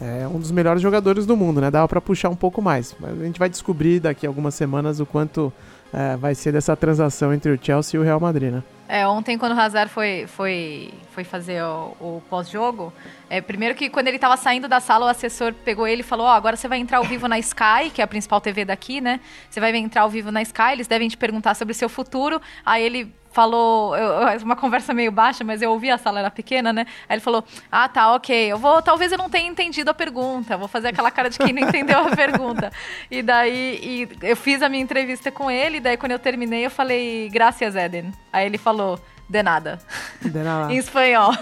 é 0.00 0.26
um 0.28 0.38
dos 0.38 0.50
melhores 0.50 0.82
jogadores 0.82 1.24
do 1.24 1.36
mundo, 1.36 1.60
né? 1.60 1.70
Dava 1.70 1.88
pra 1.88 2.00
puxar 2.00 2.28
um 2.28 2.36
pouco 2.36 2.60
mais. 2.60 2.94
Mas 3.00 3.20
a 3.20 3.24
gente 3.24 3.38
vai 3.38 3.48
descobrir 3.48 4.00
daqui 4.00 4.26
a 4.26 4.28
algumas 4.28 4.54
semanas 4.54 5.00
o 5.00 5.06
quanto 5.06 5.52
é, 5.92 6.16
vai 6.16 6.34
ser 6.34 6.52
dessa 6.52 6.76
transação 6.76 7.32
entre 7.32 7.50
o 7.50 7.58
Chelsea 7.60 7.98
e 7.98 8.00
o 8.00 8.04
Real 8.04 8.20
Madrid, 8.20 8.52
né? 8.52 8.62
É, 8.88 9.06
ontem 9.06 9.36
quando 9.36 9.52
o 9.52 9.60
Hazard 9.60 9.90
foi, 9.92 10.26
foi, 10.28 10.92
foi 11.10 11.24
fazer 11.24 11.60
o, 11.62 11.96
o 12.00 12.22
pós-jogo, 12.30 12.92
é, 13.28 13.40
primeiro 13.40 13.74
que 13.74 13.90
quando 13.90 14.06
ele 14.06 14.18
tava 14.18 14.36
saindo 14.36 14.68
da 14.68 14.78
sala, 14.78 15.06
o 15.06 15.08
assessor 15.08 15.52
pegou 15.64 15.88
ele 15.88 16.02
e 16.02 16.04
falou, 16.04 16.26
ó, 16.26 16.30
agora 16.30 16.56
você 16.56 16.68
vai 16.68 16.78
entrar 16.78 16.98
ao 16.98 17.04
vivo 17.04 17.26
na 17.26 17.36
Sky, 17.38 17.90
que 17.92 18.00
é 18.00 18.04
a 18.04 18.06
principal 18.06 18.40
TV 18.40 18.64
daqui, 18.64 19.00
né? 19.00 19.18
Você 19.50 19.58
vai 19.58 19.74
entrar 19.74 20.02
ao 20.02 20.10
vivo 20.10 20.30
na 20.30 20.40
Sky, 20.42 20.72
eles 20.72 20.86
devem 20.86 21.08
te 21.08 21.16
perguntar 21.16 21.54
sobre 21.54 21.72
o 21.72 21.74
seu 21.74 21.88
futuro. 21.88 22.40
Aí 22.64 22.84
ele 22.84 23.12
falou, 23.36 23.94
eu- 23.94 24.38
uma 24.42 24.56
conversa 24.56 24.94
meio 24.94 25.12
baixa, 25.12 25.44
mas 25.44 25.60
eu 25.60 25.70
ouvi, 25.70 25.90
a 25.90 25.98
sala 25.98 26.20
era 26.20 26.30
pequena, 26.30 26.72
né? 26.72 26.86
Aí 27.06 27.16
ele 27.16 27.20
falou, 27.20 27.44
ah, 27.70 27.86
tá, 27.86 28.14
ok, 28.14 28.34
eu 28.50 28.56
vou, 28.56 28.80
talvez 28.80 29.12
eu 29.12 29.18
não 29.18 29.28
tenha 29.28 29.46
entendido 29.46 29.90
a 29.90 29.94
pergunta, 29.94 30.56
vou 30.56 30.66
fazer 30.66 30.88
aquela 30.88 31.10
cara 31.10 31.28
de 31.28 31.38
quem 31.38 31.52
não 31.52 31.68
entendeu 31.68 31.98
a 32.00 32.16
pergunta. 32.16 32.72
E 33.10 33.22
daí, 33.22 33.78
e 33.82 34.26
eu 34.26 34.34
fiz 34.36 34.62
a 34.62 34.70
minha 34.70 34.82
entrevista 34.82 35.30
com 35.30 35.50
ele, 35.50 35.80
daí 35.80 35.98
quando 35.98 36.12
eu 36.12 36.18
terminei, 36.18 36.64
eu 36.64 36.70
falei, 36.70 37.28
graças, 37.30 37.76
Eden. 37.76 38.10
Aí 38.32 38.46
ele 38.46 38.56
falou, 38.56 38.98
de 39.28 39.42
nada, 39.42 39.78
Dena 40.22 40.60
lá. 40.60 40.72
em 40.72 40.78
espanhol. 40.78 41.34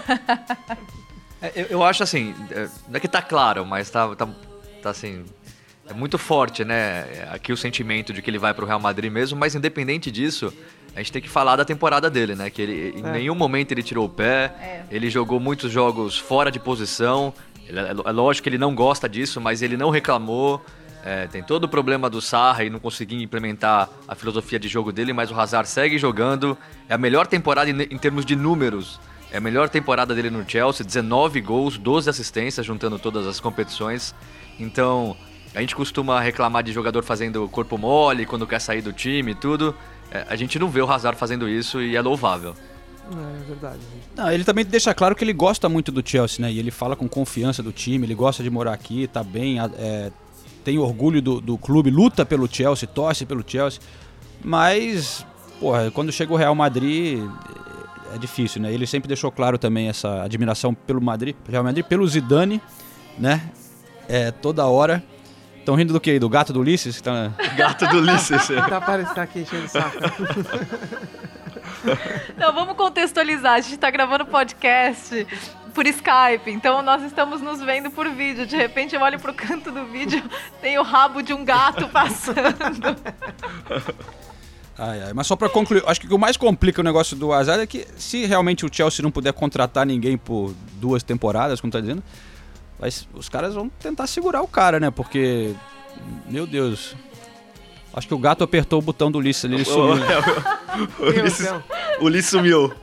É, 1.41 1.51
eu, 1.55 1.65
eu 1.67 1.83
acho 1.83 2.03
assim, 2.03 2.35
é, 2.51 2.67
não 2.89 2.97
é 2.97 2.99
que 2.99 3.07
tá 3.07 3.21
claro, 3.21 3.65
mas 3.65 3.89
tá, 3.89 4.13
tá, 4.15 4.27
tá 4.83 4.89
assim. 4.89 5.23
É 5.87 5.93
muito 5.93 6.17
forte, 6.17 6.65
né? 6.65 7.05
Aqui 7.31 7.53
o 7.53 7.57
sentimento 7.57 8.11
de 8.11 8.19
que 8.19 8.29
ele 8.29 8.39
vai 8.39 8.55
pro 8.55 8.65
Real 8.65 8.79
Madrid 8.79 9.11
mesmo, 9.11 9.37
mas 9.39 9.53
independente 9.53 10.09
disso, 10.09 10.51
a 10.95 10.99
gente 10.99 11.11
tem 11.11 11.21
que 11.21 11.29
falar 11.29 11.55
da 11.57 11.65
temporada 11.65 12.09
dele, 12.09 12.35
né? 12.35 12.49
Que 12.49 12.61
ele, 12.61 12.93
em 12.99 13.05
É. 13.05 13.11
nenhum 13.11 13.35
momento 13.35 13.71
ele 13.71 13.83
tirou 13.83 14.05
o 14.05 14.09
pé, 14.09 14.53
É. 14.61 14.83
ele 14.89 15.09
jogou 15.09 15.39
muitos 15.39 15.71
jogos 15.71 16.17
fora 16.17 16.49
de 16.49 16.59
posição. 16.59 17.33
Ele- 17.67 17.79
é, 17.79 17.89
é 17.89 18.11
lógico 18.11 18.43
que 18.43 18.49
ele 18.49 18.57
não 18.57 18.73
gosta 18.73 19.07
disso, 19.09 19.41
mas 19.41 19.61
ele 19.61 19.75
não 19.75 19.89
reclamou. 19.89 20.63
É, 21.03 21.27
tem 21.27 21.43
todo 21.43 21.65
o 21.65 21.67
problema 21.67 22.09
do 22.09 22.19
Sarra 22.19 22.63
e 22.63 22.69
não 22.69 22.79
conseguir 22.79 23.21
implementar 23.21 23.89
a 24.07 24.15
filosofia 24.15 24.57
de 24.57 24.67
jogo 24.67 24.91
dele, 24.91 25.13
mas 25.13 25.29
o 25.29 25.39
Hazard 25.39 25.69
segue 25.69 25.97
jogando. 25.99 26.57
É 26.89 26.95
a 26.95 26.97
melhor 26.97 27.27
temporada 27.27 27.69
em, 27.69 27.73
em 27.81 27.97
termos 27.97 28.25
de 28.25 28.35
números 28.35 28.99
É 29.31 29.37
a 29.37 29.41
melhor 29.41 29.67
temporada 29.67 30.15
dele 30.15 30.29
no 30.29 30.47
Chelsea, 30.49 30.85
19 30.85 31.41
gols, 31.41 31.77
12 31.77 32.09
assistências, 32.09 32.65
juntando 32.65 32.97
todas 32.97 33.27
as 33.27 33.37
competições. 33.39 34.15
Então, 34.57 35.15
a 35.53 35.59
gente 35.59 35.75
costuma 35.75 36.21
reclamar 36.21 36.63
de 36.63 36.71
jogador 36.71 37.03
fazendo 37.03 37.47
corpo 37.49 37.77
mole 37.77 38.25
quando 38.25 38.47
quer 38.47 38.59
sair 38.61 38.81
do 38.81 38.93
time 38.93 39.31
e 39.31 39.35
tudo. 39.35 39.75
É, 40.11 40.25
a 40.29 40.35
gente 40.35 40.57
não 40.59 40.69
vê 40.69 40.81
o 40.81 40.89
Hazard 40.89 41.17
fazendo 41.17 41.47
isso 41.47 41.81
e 41.81 41.95
é 41.95 42.01
louvável. 42.01 42.55
É, 43.11 43.41
é 43.41 43.43
verdade. 43.47 43.79
Não, 44.15 44.31
ele 44.31 44.43
também 44.43 44.65
deixa 44.65 44.93
claro 44.93 45.15
que 45.15 45.23
ele 45.23 45.33
gosta 45.33 45.69
muito 45.69 45.91
do 45.91 46.07
Chelsea, 46.07 46.41
né? 46.41 46.51
E 46.51 46.59
ele 46.59 46.71
fala 46.71 46.95
com 46.95 47.07
confiança 47.07 47.61
do 47.61 47.71
time, 47.71 48.05
ele 48.05 48.15
gosta 48.15 48.41
de 48.41 48.49
morar 48.49 48.73
aqui, 48.73 49.07
tá 49.07 49.23
bem, 49.23 49.59
é, 49.59 50.11
tem 50.63 50.79
orgulho 50.79 51.21
do, 51.21 51.39
do 51.39 51.57
clube, 51.57 51.89
luta 51.89 52.25
pelo 52.25 52.47
Chelsea, 52.51 52.87
torce 52.87 53.25
pelo 53.25 53.43
Chelsea. 53.45 53.79
Mas, 54.43 55.25
porra, 55.59 55.91
quando 55.91 56.11
chega 56.11 56.33
o 56.33 56.35
Real 56.35 56.55
Madrid, 56.55 57.19
é 58.13 58.17
difícil, 58.17 58.61
né? 58.61 58.73
Ele 58.73 58.87
sempre 58.87 59.07
deixou 59.07 59.31
claro 59.31 59.57
também 59.57 59.87
essa 59.87 60.23
admiração 60.23 60.73
pelo 60.73 61.01
Madrid, 61.01 61.35
Real 61.47 61.63
Madrid, 61.63 61.85
pelo 61.85 62.07
Zidane, 62.07 62.61
né? 63.17 63.51
É, 64.07 64.31
toda 64.31 64.65
hora. 64.65 65.03
Estão 65.65 65.73
rindo 65.73 65.93
do 65.93 65.99
quê? 65.99 66.19
Do 66.19 66.29
gato 66.29 66.53
do 66.53 66.59
Ulisses? 66.59 66.97
que 66.97 67.01
Tá... 67.01 67.31
Gato 67.57 67.87
do 67.87 67.97
Ulisses. 67.97 68.47
Tá 68.69 68.79
parecendo 68.79 69.19
aqui 69.19 69.39
enchendo 69.39 69.65
o 69.65 69.67
saco. 69.67 69.97
Então 72.29 72.53
vamos 72.53 72.75
contextualizar. 72.75 73.53
A 73.53 73.61
gente 73.61 73.77
tá 73.77 73.91
gravando 73.91 74.25
podcast 74.25 75.27
por 75.73 75.85
Skype, 75.85 76.49
então 76.49 76.81
nós 76.81 77.03
estamos 77.03 77.41
nos 77.41 77.61
vendo 77.61 77.91
por 77.91 78.09
vídeo. 78.09 78.45
De 78.45 78.55
repente 78.55 78.95
eu 78.95 79.01
olho 79.01 79.19
pro 79.19 79.33
canto 79.33 79.71
do 79.71 79.85
vídeo, 79.85 80.23
tem 80.61 80.79
o 80.79 80.83
rabo 80.83 81.21
de 81.21 81.33
um 81.33 81.45
gato 81.45 81.87
passando. 81.89 82.97
Ai, 84.77 85.03
ai. 85.03 85.13
Mas 85.13 85.27
só 85.27 85.35
pra 85.35 85.47
concluir, 85.47 85.83
acho 85.85 85.99
que 85.99 86.07
o 86.07 86.09
que 86.09 86.17
mais 86.17 86.37
complica 86.37 86.81
o 86.81 86.83
negócio 86.83 87.15
do 87.15 87.31
Hazard 87.31 87.61
é 87.63 87.67
que 87.67 87.85
se 87.97 88.25
realmente 88.25 88.65
o 88.65 88.69
Chelsea 88.71 89.03
não 89.03 89.11
puder 89.11 89.33
contratar 89.33 89.85
ninguém 89.85 90.17
por 90.17 90.53
duas 90.79 91.03
temporadas, 91.03 91.61
como 91.61 91.71
tá 91.71 91.79
dizendo, 91.79 92.03
mas 92.79 93.07
os 93.13 93.29
caras 93.29 93.53
vão 93.53 93.69
tentar 93.69 94.07
segurar 94.07 94.41
o 94.41 94.47
cara, 94.47 94.79
né? 94.79 94.89
Porque, 94.91 95.53
meu 96.27 96.45
Deus. 96.47 96.95
Acho 97.93 98.07
que 98.09 98.13
o 98.13 98.19
gato 98.19 98.43
apertou 98.43 98.79
o 98.79 98.81
botão 98.81 99.09
do 99.09 99.19
Ulisses 99.19 99.45
ali, 99.45 99.55
ele 99.55 99.63
sumiu. 99.65 99.95
né? 99.95 100.05
O 100.99 101.03
Ulisses, 101.05 101.53
Ulisses 102.01 102.29
sumiu. 102.31 102.73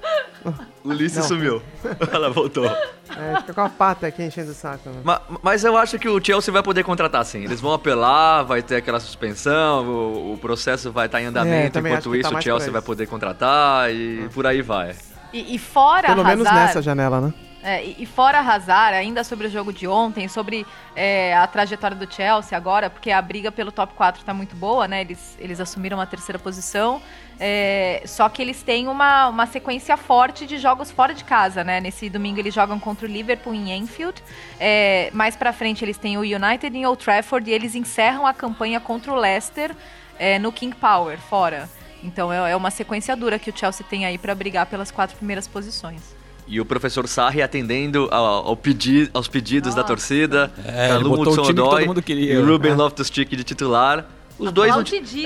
O 0.82 0.88
Ulisses 0.88 1.18
Não. 1.18 1.24
sumiu. 1.24 1.62
Ela 2.10 2.30
voltou. 2.30 2.64
É, 2.66 3.36
fica 3.40 3.52
com 3.52 3.60
a 3.60 3.68
pata 3.68 4.06
aqui 4.06 4.22
enchendo 4.22 4.50
o 4.52 4.54
saco. 4.54 4.88
Né? 4.88 5.00
Ma- 5.04 5.20
Mas 5.42 5.62
eu 5.64 5.76
acho 5.76 5.98
que 5.98 6.08
o 6.08 6.18
Chelsea 6.24 6.50
vai 6.50 6.62
poder 6.62 6.82
contratar 6.82 7.24
sim. 7.26 7.44
Eles 7.44 7.60
vão 7.60 7.74
apelar, 7.74 8.42
vai 8.42 8.62
ter 8.62 8.76
aquela 8.76 8.98
suspensão, 8.98 9.86
o, 9.86 10.32
o 10.32 10.38
processo 10.38 10.90
vai 10.90 11.06
estar 11.06 11.20
em 11.20 11.26
andamento, 11.26 11.74
também 11.74 11.92
acho 11.92 12.00
enquanto 12.08 12.12
que 12.14 12.20
isso 12.20 12.30
tá 12.32 12.38
o 12.38 12.42
Chelsea 12.42 12.72
vai 12.72 12.80
poder 12.82 13.06
contratar 13.06 13.92
e 13.94 14.28
por 14.32 14.46
aí 14.46 14.62
vai. 14.62 14.96
E, 15.30 15.54
e 15.54 15.58
fora 15.58 16.08
Pelo 16.08 16.24
menos 16.24 16.46
Hazard, 16.46 16.66
nessa 16.66 16.82
janela, 16.82 17.20
né? 17.20 17.34
É, 17.62 17.84
e 17.84 18.04
fora 18.04 18.40
Hazard, 18.40 18.96
ainda 18.96 19.22
sobre 19.22 19.46
o 19.46 19.50
jogo 19.50 19.72
de 19.72 19.86
ontem, 19.86 20.26
sobre 20.26 20.66
é, 20.96 21.32
a 21.36 21.46
trajetória 21.46 21.96
do 21.96 22.12
Chelsea 22.12 22.58
agora, 22.58 22.90
porque 22.90 23.12
a 23.12 23.22
briga 23.22 23.52
pelo 23.52 23.70
top 23.70 23.94
4 23.94 24.24
tá 24.24 24.34
muito 24.34 24.56
boa, 24.56 24.88
né? 24.88 25.02
Eles, 25.02 25.36
eles 25.38 25.60
assumiram 25.60 26.00
a 26.00 26.06
terceira 26.06 26.40
posição. 26.40 27.00
é, 27.38 28.02
só 28.04 28.28
que 28.28 28.42
eles 28.42 28.62
têm 28.62 28.88
uma, 28.88 29.28
uma 29.28 29.46
sequência 29.46 29.96
forte 29.96 30.44
de 30.44 30.58
jogos 30.58 30.90
fora 30.90 31.14
de 31.14 31.22
casa, 31.22 31.62
né? 31.62 31.80
Nesse 31.80 32.10
domingo 32.10 32.40
eles 32.40 32.52
jogam 32.52 32.80
contra 32.80 33.06
o 33.06 33.08
Liverpool 33.08 33.54
em 33.54 33.80
Anfield. 33.80 34.20
É, 34.58 35.10
mais 35.12 35.36
pra 35.36 35.52
frente 35.52 35.84
eles 35.84 35.96
têm 35.96 36.18
o 36.18 36.22
United 36.22 36.76
em 36.76 36.84
Old 36.84 37.02
Trafford 37.02 37.48
e 37.48 37.54
eles 37.54 37.76
encerram 37.76 38.26
a 38.26 38.34
campanha 38.34 38.80
contra 38.80 39.12
o 39.12 39.14
Leicester 39.14 39.74
é, 40.18 40.36
no 40.38 40.50
King 40.50 40.74
Power, 40.74 41.16
fora. 41.16 41.68
Então 42.02 42.32
é, 42.32 42.50
é 42.50 42.56
uma 42.56 42.72
sequência 42.72 43.14
dura 43.14 43.38
que 43.38 43.50
o 43.50 43.56
Chelsea 43.56 43.86
tem 43.88 44.04
aí 44.04 44.18
pra 44.18 44.34
brigar 44.34 44.66
pelas 44.66 44.90
quatro 44.90 45.16
primeiras 45.16 45.46
posições. 45.46 46.21
E 46.46 46.60
o 46.60 46.64
professor 46.64 47.06
Sarri 47.08 47.40
atendendo 47.40 48.08
ao, 48.10 48.48
ao 48.48 48.56
pedi- 48.56 49.08
aos 49.14 49.28
pedidos 49.28 49.74
da 49.74 49.82
Nossa. 49.82 49.88
torcida. 49.88 50.50
É, 50.66 50.88
Calu 50.88 51.00
ele 51.00 51.08
botou 51.08 51.32
o 51.32 51.36
time 51.36 51.46
que 51.48 51.54
todo 51.54 51.64
Hudson-Odoi 51.66 51.86
mundo 51.86 52.02
queria. 52.02 52.34
E 52.34 52.36
o 52.38 52.46
Ruben 52.46 52.72
É. 52.72 52.74
Loftus-Cheek 52.74 53.36
de 53.36 53.44
titular. 53.44 54.04
Os 54.38 54.50
dois 54.50 54.74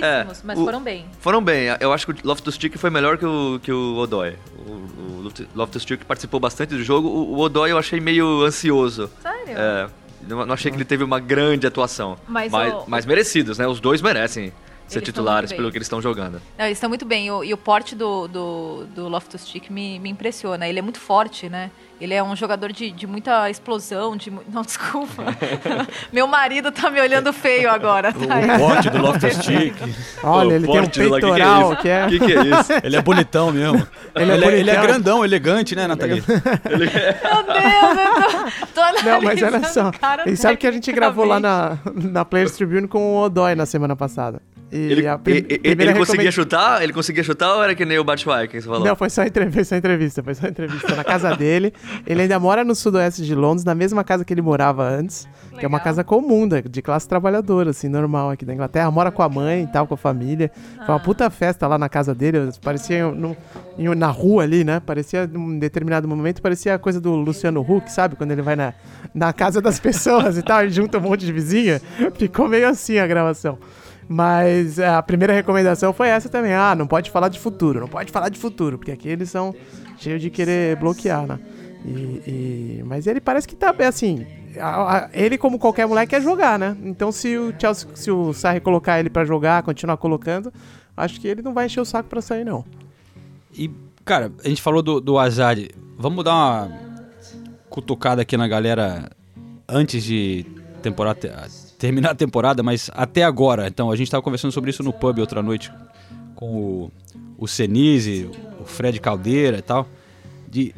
é, 0.02 0.26
mas 0.44 0.58
o- 0.58 0.64
foram 0.64 0.82
bem. 0.82 1.06
Foram 1.20 1.42
bem. 1.42 1.68
Eu 1.80 1.92
acho 1.92 2.06
que 2.06 2.12
o 2.12 2.16
Loftus-Cheek 2.28 2.76
foi 2.76 2.90
melhor 2.90 3.16
que 3.16 3.24
o, 3.24 3.58
que 3.62 3.72
o 3.72 3.96
Odoi. 3.96 4.34
O, 4.58 4.70
o 4.72 5.20
Loft- 5.22 5.46
Loftus-Cheek 5.54 6.04
participou 6.04 6.38
bastante 6.38 6.74
do 6.74 6.82
jogo. 6.84 7.08
O, 7.08 7.34
o 7.34 7.38
Odoi 7.38 7.72
eu 7.72 7.78
achei 7.78 7.98
meio 7.98 8.42
ansioso. 8.42 9.08
Sério? 9.22 9.56
É, 9.56 9.88
não, 10.28 10.44
não 10.44 10.52
achei 10.52 10.70
que 10.70 10.76
ele 10.76 10.84
teve 10.84 11.02
uma 11.02 11.18
grande 11.18 11.66
atuação. 11.66 12.18
Mas 12.28 12.52
mas, 12.52 12.74
o- 12.74 12.84
mas 12.86 13.06
merecidos, 13.06 13.56
né? 13.56 13.66
Os 13.66 13.80
dois 13.80 14.02
merecem 14.02 14.52
ser 14.86 14.98
Eles 14.98 15.06
titulares 15.06 15.52
pelo 15.52 15.70
que 15.70 15.78
eles 15.78 15.86
estão 15.86 16.00
jogando. 16.00 16.40
Não, 16.56 16.64
eles 16.64 16.78
estão 16.78 16.88
muito 16.88 17.04
bem. 17.04 17.26
E 17.26 17.30
o, 17.30 17.44
e 17.44 17.52
o 17.52 17.56
porte 17.56 17.94
do, 17.94 18.28
do, 18.28 18.84
do 18.94 19.08
Loftus-Cheek 19.08 19.72
me, 19.72 19.98
me 19.98 20.10
impressiona. 20.10 20.68
Ele 20.68 20.78
é 20.78 20.82
muito 20.82 21.00
forte, 21.00 21.48
né? 21.48 21.70
Ele 21.98 22.12
é 22.12 22.22
um 22.22 22.36
jogador 22.36 22.72
de, 22.72 22.90
de 22.90 23.06
muita 23.06 23.48
explosão, 23.48 24.16
de... 24.16 24.30
Não, 24.52 24.62
desculpa. 24.62 25.24
Meu 26.12 26.26
marido 26.26 26.70
tá 26.70 26.90
me 26.90 27.00
olhando 27.00 27.32
feio 27.32 27.70
agora, 27.70 28.12
tá? 28.12 28.54
O 28.54 28.58
bote 28.58 28.90
do 28.90 28.98
Loftus-Cheek. 28.98 29.94
Olha, 30.22 30.50
Ô, 30.50 30.52
ele 30.52 30.66
tem 30.66 30.80
um 30.80 30.86
peitoral 30.86 31.76
que 31.76 31.82
que 31.82 31.88
é. 31.88 32.06
O 32.06 32.08
que, 32.08 32.18
que 32.20 32.32
é 32.32 32.42
isso? 32.42 32.72
Ele 32.84 32.96
é 32.96 33.02
bonitão 33.02 33.50
mesmo. 33.50 33.86
Ele 34.14 34.30
é 34.30 34.34
ele, 34.34 34.44
é, 34.44 34.58
ele 34.60 34.70
é 34.70 34.80
grandão, 34.80 35.24
elegante, 35.24 35.74
né, 35.74 35.86
Nathalie? 35.86 36.22
Meu 36.26 36.78
Deus, 36.78 38.56
eu 38.58 38.66
tô, 38.66 38.80
tô 38.80 39.08
Não, 39.08 39.22
mas 39.22 39.42
olha 39.42 39.64
só. 39.64 39.90
E 40.26 40.36
sabe 40.36 40.56
que 40.58 40.66
a 40.66 40.72
gente 40.72 40.92
gravou 40.92 41.24
lá 41.24 41.40
na, 41.40 41.78
na 41.94 42.24
Players 42.24 42.52
Tribune 42.52 42.86
com 42.86 43.14
o 43.14 43.22
Odói 43.22 43.54
na 43.54 43.66
semana 43.66 43.96
passada. 43.96 44.40
Ele, 44.72 45.02
e- 45.06 45.54
e- 45.54 45.58
primeira 45.60 45.92
ele 45.92 45.98
conseguia 45.98 46.32
chutar? 46.32 46.82
Ele 46.82 46.92
conseguia 46.92 47.22
chutar 47.22 47.54
ou 47.54 47.62
era 47.62 47.72
que 47.74 47.84
nem 47.84 47.98
o 48.00 48.04
Batshuayi 48.04 48.48
que 48.48 48.60
você 48.60 48.66
falou? 48.66 48.84
Não, 48.84 48.96
foi 48.96 49.08
só, 49.08 49.22
entrevista, 49.24 49.54
foi 49.54 49.64
só 49.64 49.76
entrevista, 49.76 50.22
foi 50.24 50.34
só 50.34 50.46
entrevista 50.48 50.96
na 50.96 51.04
casa 51.04 51.36
dele. 51.36 51.72
Ele 52.04 52.22
ainda 52.22 52.38
mora 52.40 52.64
no 52.64 52.74
sudoeste 52.74 53.24
de 53.24 53.32
Londres, 53.34 53.64
na 53.64 53.74
mesma 53.76 54.02
casa 54.02 54.24
que 54.24 54.34
ele 54.34 54.42
morava 54.42 54.82
antes, 54.82 55.28
que 55.56 55.64
é 55.64 55.68
uma 55.68 55.76
Legal. 55.78 55.80
casa 55.84 56.02
comum, 56.02 56.48
da- 56.48 56.60
de 56.60 56.82
classe 56.82 57.08
trabalhadora, 57.08 57.70
assim, 57.70 57.88
normal 57.88 58.30
aqui 58.30 58.44
da 58.44 58.52
Inglaterra. 58.52 58.90
Mora 58.90 59.12
com 59.12 59.22
a 59.22 59.28
mãe 59.28 59.62
e 59.62 59.66
tal, 59.68 59.86
com 59.86 59.94
a 59.94 59.96
família. 59.96 60.50
Foi 60.84 60.88
uma 60.94 61.00
puta 61.00 61.30
festa 61.30 61.66
lá 61.68 61.78
na 61.78 61.88
casa 61.88 62.12
dele, 62.12 62.50
parecia 62.60 63.06
no- 63.12 63.36
em- 63.78 63.94
na 63.94 64.08
rua 64.08 64.42
ali, 64.42 64.64
né? 64.64 64.80
Parecia, 64.84 65.28
num 65.28 65.58
determinado 65.60 66.08
momento, 66.08 66.42
parecia 66.42 66.74
a 66.74 66.78
coisa 66.78 67.00
do 67.00 67.14
Luciano 67.14 67.60
Huck, 67.60 67.90
sabe? 67.92 68.16
Quando 68.16 68.32
ele 68.32 68.42
vai 68.42 68.56
na, 68.56 68.74
na 69.14 69.32
casa 69.32 69.62
das 69.62 69.78
pessoas 69.78 70.36
e 70.36 70.42
tal, 70.42 70.64
e 70.64 70.70
junta 70.70 70.98
um 70.98 71.02
monte 71.02 71.24
de 71.24 71.32
vizinha. 71.32 71.80
Ficou 72.18 72.48
meio 72.48 72.68
assim 72.68 72.98
a 72.98 73.06
gravação. 73.06 73.56
Mas 74.08 74.78
é, 74.78 74.88
a 74.88 75.02
primeira 75.02 75.32
recomendação 75.32 75.92
foi 75.92 76.08
essa 76.08 76.28
também. 76.28 76.52
Ah, 76.52 76.74
não 76.74 76.86
pode 76.86 77.10
falar 77.10 77.28
de 77.28 77.38
futuro, 77.40 77.80
não 77.80 77.88
pode 77.88 78.12
falar 78.12 78.28
de 78.28 78.38
futuro, 78.38 78.78
porque 78.78 78.92
aqui 78.92 79.08
eles 79.08 79.28
são 79.30 79.54
cheios 79.98 80.20
de 80.22 80.30
querer 80.30 80.76
bloquear, 80.76 81.26
né? 81.26 81.38
E, 81.84 81.90
e- 81.90 82.82
mas 82.84 83.06
ele 83.06 83.20
parece 83.20 83.46
que 83.46 83.54
tá 83.56 83.74
assim. 83.86 84.26
a- 84.58 84.96
a- 84.96 85.10
ele, 85.12 85.36
como 85.36 85.58
qualquer 85.58 85.86
moleque, 85.86 86.10
quer 86.10 86.22
jogar, 86.22 86.58
né? 86.58 86.74
Então, 86.82 87.12
se 87.12 87.36
o 87.36 87.52
Chelsea, 87.58 87.88
se 87.94 88.10
o 88.10 88.32
Sarri 88.32 88.58
colocar 88.60 88.98
ele 88.98 89.10
pra 89.10 89.22
jogar, 89.24 89.62
continuar 89.62 89.96
colocando, 89.98 90.50
acho 90.96 91.20
que 91.20 91.28
ele 91.28 91.42
não 91.42 91.52
vai 91.52 91.66
encher 91.66 91.80
o 91.80 91.84
saco 91.84 92.08
pra 92.08 92.22
sair, 92.22 92.42
não. 92.44 92.64
E, 93.52 93.70
cara, 94.04 94.32
a 94.42 94.48
gente 94.48 94.62
falou 94.62 94.80
do, 94.82 94.98
do. 95.00 95.16
Vamos 95.98 96.24
dar 96.24 96.32
uma 96.34 96.72
cutucada 97.68 98.22
aqui 98.22 98.36
na 98.36 98.48
galera 98.48 99.10
antes 99.68 100.02
de 100.02 100.46
temporada, 100.82 101.18
te- 101.20 101.28
terminar 101.78 102.10
a 102.10 102.14
temporada, 102.14 102.62
mas 102.62 102.90
até 102.94 103.22
agora. 103.22 103.66
Então, 103.68 103.90
a 103.90 103.96
gente 103.96 104.10
tava 104.10 104.22
conversando 104.22 104.52
sobre 104.52 104.70
isso 104.70 104.82
no 104.82 104.92
pub 104.92 105.18
outra 105.18 105.42
noite 105.42 105.72
com 106.34 106.46
o, 106.46 106.92
o 107.38 107.46
Senise, 107.48 108.30
o 108.60 108.64
Fred 108.64 109.00
Caldeira 109.00 109.58
e 109.58 109.62
tal. 109.62 109.86
De 110.48 110.74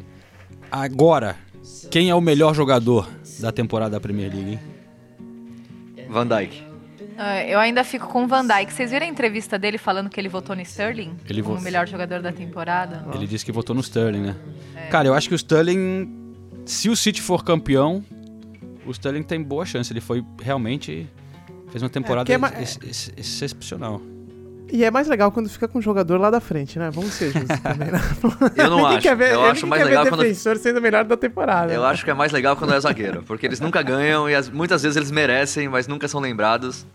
agora, 0.71 1.35
quem 1.91 2.09
é 2.09 2.15
o 2.15 2.21
melhor 2.21 2.53
jogador 2.53 3.07
da 3.39 3.51
temporada 3.51 3.91
da 3.91 3.99
Premier 3.99 4.31
League? 4.33 4.51
hein? 4.51 4.59
Van 6.09 6.25
Dijk. 6.27 6.63
Ah, 7.17 7.43
Eu 7.45 7.59
ainda 7.59 7.83
fico 7.83 8.07
com 8.07 8.23
o 8.23 8.27
Van 8.27 8.45
Dijk. 8.45 8.71
Vocês 8.73 8.91
viram 8.91 9.05
a 9.05 9.09
entrevista 9.09 9.59
dele 9.59 9.77
falando 9.77 10.09
que 10.09 10.19
ele 10.19 10.29
votou 10.29 10.55
no 10.55 10.61
Sterling 10.61 11.15
Ele 11.29 11.41
como 11.43 11.55
vo- 11.55 11.61
o 11.61 11.63
melhor 11.63 11.87
jogador 11.87 12.21
da 12.21 12.31
temporada? 12.31 13.05
Ele 13.13 13.27
disse 13.27 13.45
que 13.45 13.51
votou 13.51 13.75
no 13.75 13.81
Sterling, 13.81 14.21
né? 14.21 14.35
Cara, 14.89 15.07
eu 15.07 15.13
acho 15.13 15.27
que 15.27 15.35
o 15.35 15.37
Sterling, 15.37 16.09
se 16.65 16.89
o 16.89 16.95
City 16.95 17.21
for 17.21 17.43
campeão, 17.43 18.03
o 18.89 18.91
Sterling 18.91 19.23
tem 19.23 19.41
boa 19.41 19.65
chance. 19.65 19.91
Ele 19.93 20.01
foi 20.01 20.23
realmente. 20.41 21.07
Fez 21.71 21.83
uma 21.83 21.89
temporada 21.89 22.31
é 22.33 22.37
ma- 22.37 22.51
ex- 22.59 22.79
ex- 22.83 23.11
excepcional. 23.15 24.01
E 24.71 24.83
é 24.83 24.91
mais 24.91 25.07
legal 25.07 25.31
quando 25.31 25.49
fica 25.49 25.67
com 25.67 25.79
o 25.79 25.81
jogador 25.81 26.19
lá 26.19 26.29
da 26.29 26.39
frente, 26.39 26.77
né? 26.77 26.89
Vamos 26.91 27.13
ser 27.13 27.31
justos 27.31 27.57
também, 27.61 27.89
né? 27.91 27.99
Eu 28.55 28.69
não 28.69 28.85
acho. 28.87 29.01
quer 29.01 29.15
ver, 29.15 29.33
eu 29.33 29.43
acho 29.45 29.65
mais 29.67 29.81
quer 29.81 29.89
legal 29.89 30.03
ver 30.03 30.09
quando. 30.11 30.21
defensor 30.21 30.57
sendo 30.57 30.77
o 30.77 30.81
melhor 30.81 31.03
da 31.05 31.17
temporada. 31.17 31.73
Eu 31.73 31.83
acho 31.85 32.03
que 32.03 32.11
é 32.11 32.13
mais 32.13 32.31
legal 32.31 32.55
quando 32.55 32.73
é 32.73 32.79
zagueiro, 32.79 33.23
porque 33.23 33.45
eles 33.45 33.59
nunca 33.59 33.81
ganham 33.81 34.29
e 34.29 34.35
as- 34.35 34.49
muitas 34.49 34.81
vezes 34.83 34.95
eles 34.95 35.09
merecem, 35.11 35.67
mas 35.69 35.87
nunca 35.87 36.07
são 36.07 36.19
lembrados. 36.19 36.85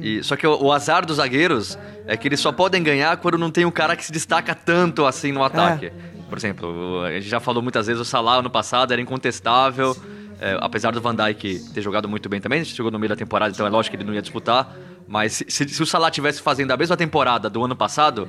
E, 0.00 0.22
só 0.22 0.36
que 0.36 0.46
o, 0.46 0.56
o 0.62 0.72
azar 0.72 1.04
dos 1.04 1.16
zagueiros 1.16 1.76
é 2.06 2.16
que 2.16 2.28
eles 2.28 2.38
só 2.38 2.52
podem 2.52 2.80
ganhar 2.80 3.16
quando 3.16 3.36
não 3.36 3.50
tem 3.50 3.64
um 3.64 3.72
cara 3.72 3.96
que 3.96 4.04
se 4.04 4.12
destaca 4.12 4.54
tanto 4.54 5.04
assim 5.04 5.32
no 5.32 5.42
ataque. 5.42 5.90
Por 6.28 6.38
exemplo, 6.38 7.02
a 7.02 7.10
gente 7.12 7.28
já 7.28 7.40
falou 7.40 7.60
muitas 7.60 7.88
vezes, 7.88 8.00
o 8.00 8.04
Salah 8.04 8.36
ano 8.36 8.48
passado 8.50 8.92
era 8.92 9.02
incontestável, 9.02 9.96
é, 10.40 10.56
apesar 10.60 10.90
do 10.92 11.00
Van 11.00 11.14
Dijk 11.14 11.60
ter 11.74 11.82
jogado 11.82 12.08
muito 12.08 12.28
bem 12.28 12.40
também, 12.40 12.64
chegou 12.64 12.90
no 12.90 12.98
meio 12.98 13.10
da 13.10 13.16
temporada, 13.16 13.52
então 13.52 13.66
é 13.66 13.70
lógico 13.70 13.94
que 13.96 14.02
ele 14.02 14.06
não 14.08 14.14
ia 14.14 14.22
disputar. 14.22 14.74
Mas 15.06 15.32
se, 15.34 15.44
se- 15.48 15.68
se 15.68 15.82
o 15.82 15.86
Salah 15.86 16.10
tivesse 16.10 16.40
fazendo 16.40 16.70
a 16.70 16.76
mesma 16.76 16.96
temporada 16.96 17.50
do 17.50 17.64
ano 17.64 17.74
passado, 17.76 18.28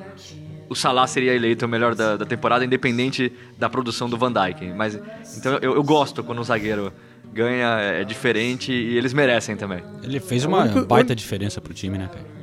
o 0.67 0.75
Salah 0.75 1.05
seria 1.07 1.33
eleito 1.33 1.65
o 1.65 1.69
melhor 1.69 1.93
da, 1.95 2.17
da 2.17 2.25
temporada, 2.25 2.65
independente 2.65 3.31
da 3.57 3.69
produção 3.69 4.09
do 4.09 4.17
Van 4.17 4.31
Dijk. 4.31 4.73
Mas, 4.75 4.99
então 5.37 5.59
eu, 5.61 5.75
eu 5.75 5.83
gosto 5.83 6.23
quando 6.23 6.39
um 6.39 6.43
zagueiro 6.43 6.91
ganha, 7.33 7.67
é 7.79 8.03
diferente 8.03 8.71
e 8.71 8.97
eles 8.97 9.13
merecem 9.13 9.55
também. 9.55 9.81
Ele 10.03 10.19
fez 10.19 10.43
É, 10.43 10.47
uma 10.47 10.65
baita 10.85 11.15
diferença 11.15 11.61
pro 11.61 11.73
time, 11.73 11.97
né, 11.97 12.09
cara? 12.11 12.40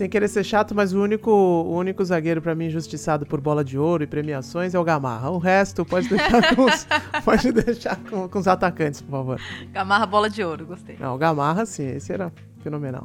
Sem 0.00 0.08
querer 0.08 0.28
ser 0.28 0.42
chato, 0.44 0.74
mas 0.74 0.94
o 0.94 1.02
único, 1.02 1.30
o 1.30 1.76
único 1.76 2.02
zagueiro 2.02 2.40
pra 2.40 2.54
mim 2.54 2.68
injustiçado 2.68 3.26
por 3.26 3.38
bola 3.38 3.62
de 3.62 3.76
ouro 3.76 4.02
e 4.02 4.06
premiações 4.06 4.74
é 4.74 4.78
o 4.78 4.82
Gamarra. 4.82 5.28
O 5.28 5.36
resto 5.36 5.84
pode 5.84 6.08
deixar 6.08 6.56
com 6.56 6.64
os, 6.64 6.86
pode 7.22 7.52
deixar 7.52 7.96
com, 8.08 8.26
com 8.26 8.38
os 8.38 8.48
atacantes, 8.48 9.02
por 9.02 9.10
favor. 9.10 9.40
Gamarra 9.70 10.06
bola 10.06 10.30
de 10.30 10.42
ouro, 10.42 10.64
gostei. 10.64 10.96
Não, 10.98 11.14
o 11.14 11.18
Gamarra, 11.18 11.66
sim, 11.66 11.86
esse 11.86 12.10
era 12.10 12.32
fenomenal. 12.62 13.02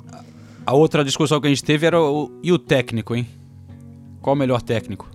A 0.65 0.73
outra 0.73 1.03
discussão 1.03 1.41
que 1.41 1.47
a 1.47 1.49
gente 1.49 1.65
teve 1.65 1.85
era 1.85 1.99
o, 1.99 2.31
e 2.41 2.53
o 2.53 2.57
técnico, 2.57 3.13
hein? 3.13 3.27
Qual 4.21 4.33
o 4.33 4.39
melhor 4.39 4.61
técnico? 4.61 5.05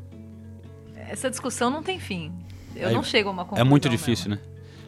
Essa 1.08 1.30
discussão 1.30 1.70
não 1.70 1.82
tem 1.82 1.98
fim. 1.98 2.30
Eu 2.76 2.90
É- 2.90 2.92
não 2.92 3.02
chego 3.02 3.30
a 3.30 3.32
uma 3.32 3.44
conclusão. 3.44 3.64
É 3.64 3.66
muito 3.66 3.88
difícil, 3.88 4.28
né? 4.32 4.38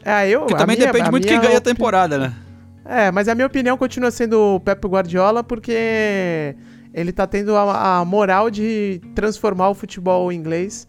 É, 0.05 0.29
eu. 0.29 0.41
Porque 0.41 0.57
também 0.57 0.77
minha- 0.77 0.89
depende 0.93 1.09
a 1.09 1.11
muito 1.11 1.23
de 1.23 1.29
quem 1.31 1.41
ganha 1.41 1.57
a 1.57 1.61
temporada, 1.63 2.19
né? 2.19 2.35
É, 2.85 3.11
mas 3.11 3.29
a 3.29 3.35
minha 3.35 3.47
opinião 3.47 3.79
continua 3.79 4.11
sendo 4.11 4.57
o 4.57 4.61
Pep 4.61 4.87
Guardiola 4.87 5.43
porque 5.43 6.55
ele 6.95 7.13
tá 7.13 7.27
tendo 7.27 7.57
a, 7.57 7.99
a 7.99 8.05
moral 8.05 8.51
de 8.51 9.01
transformar 9.15 9.71
o 9.71 9.75
futebol 9.75 10.33
inglês, 10.33 10.87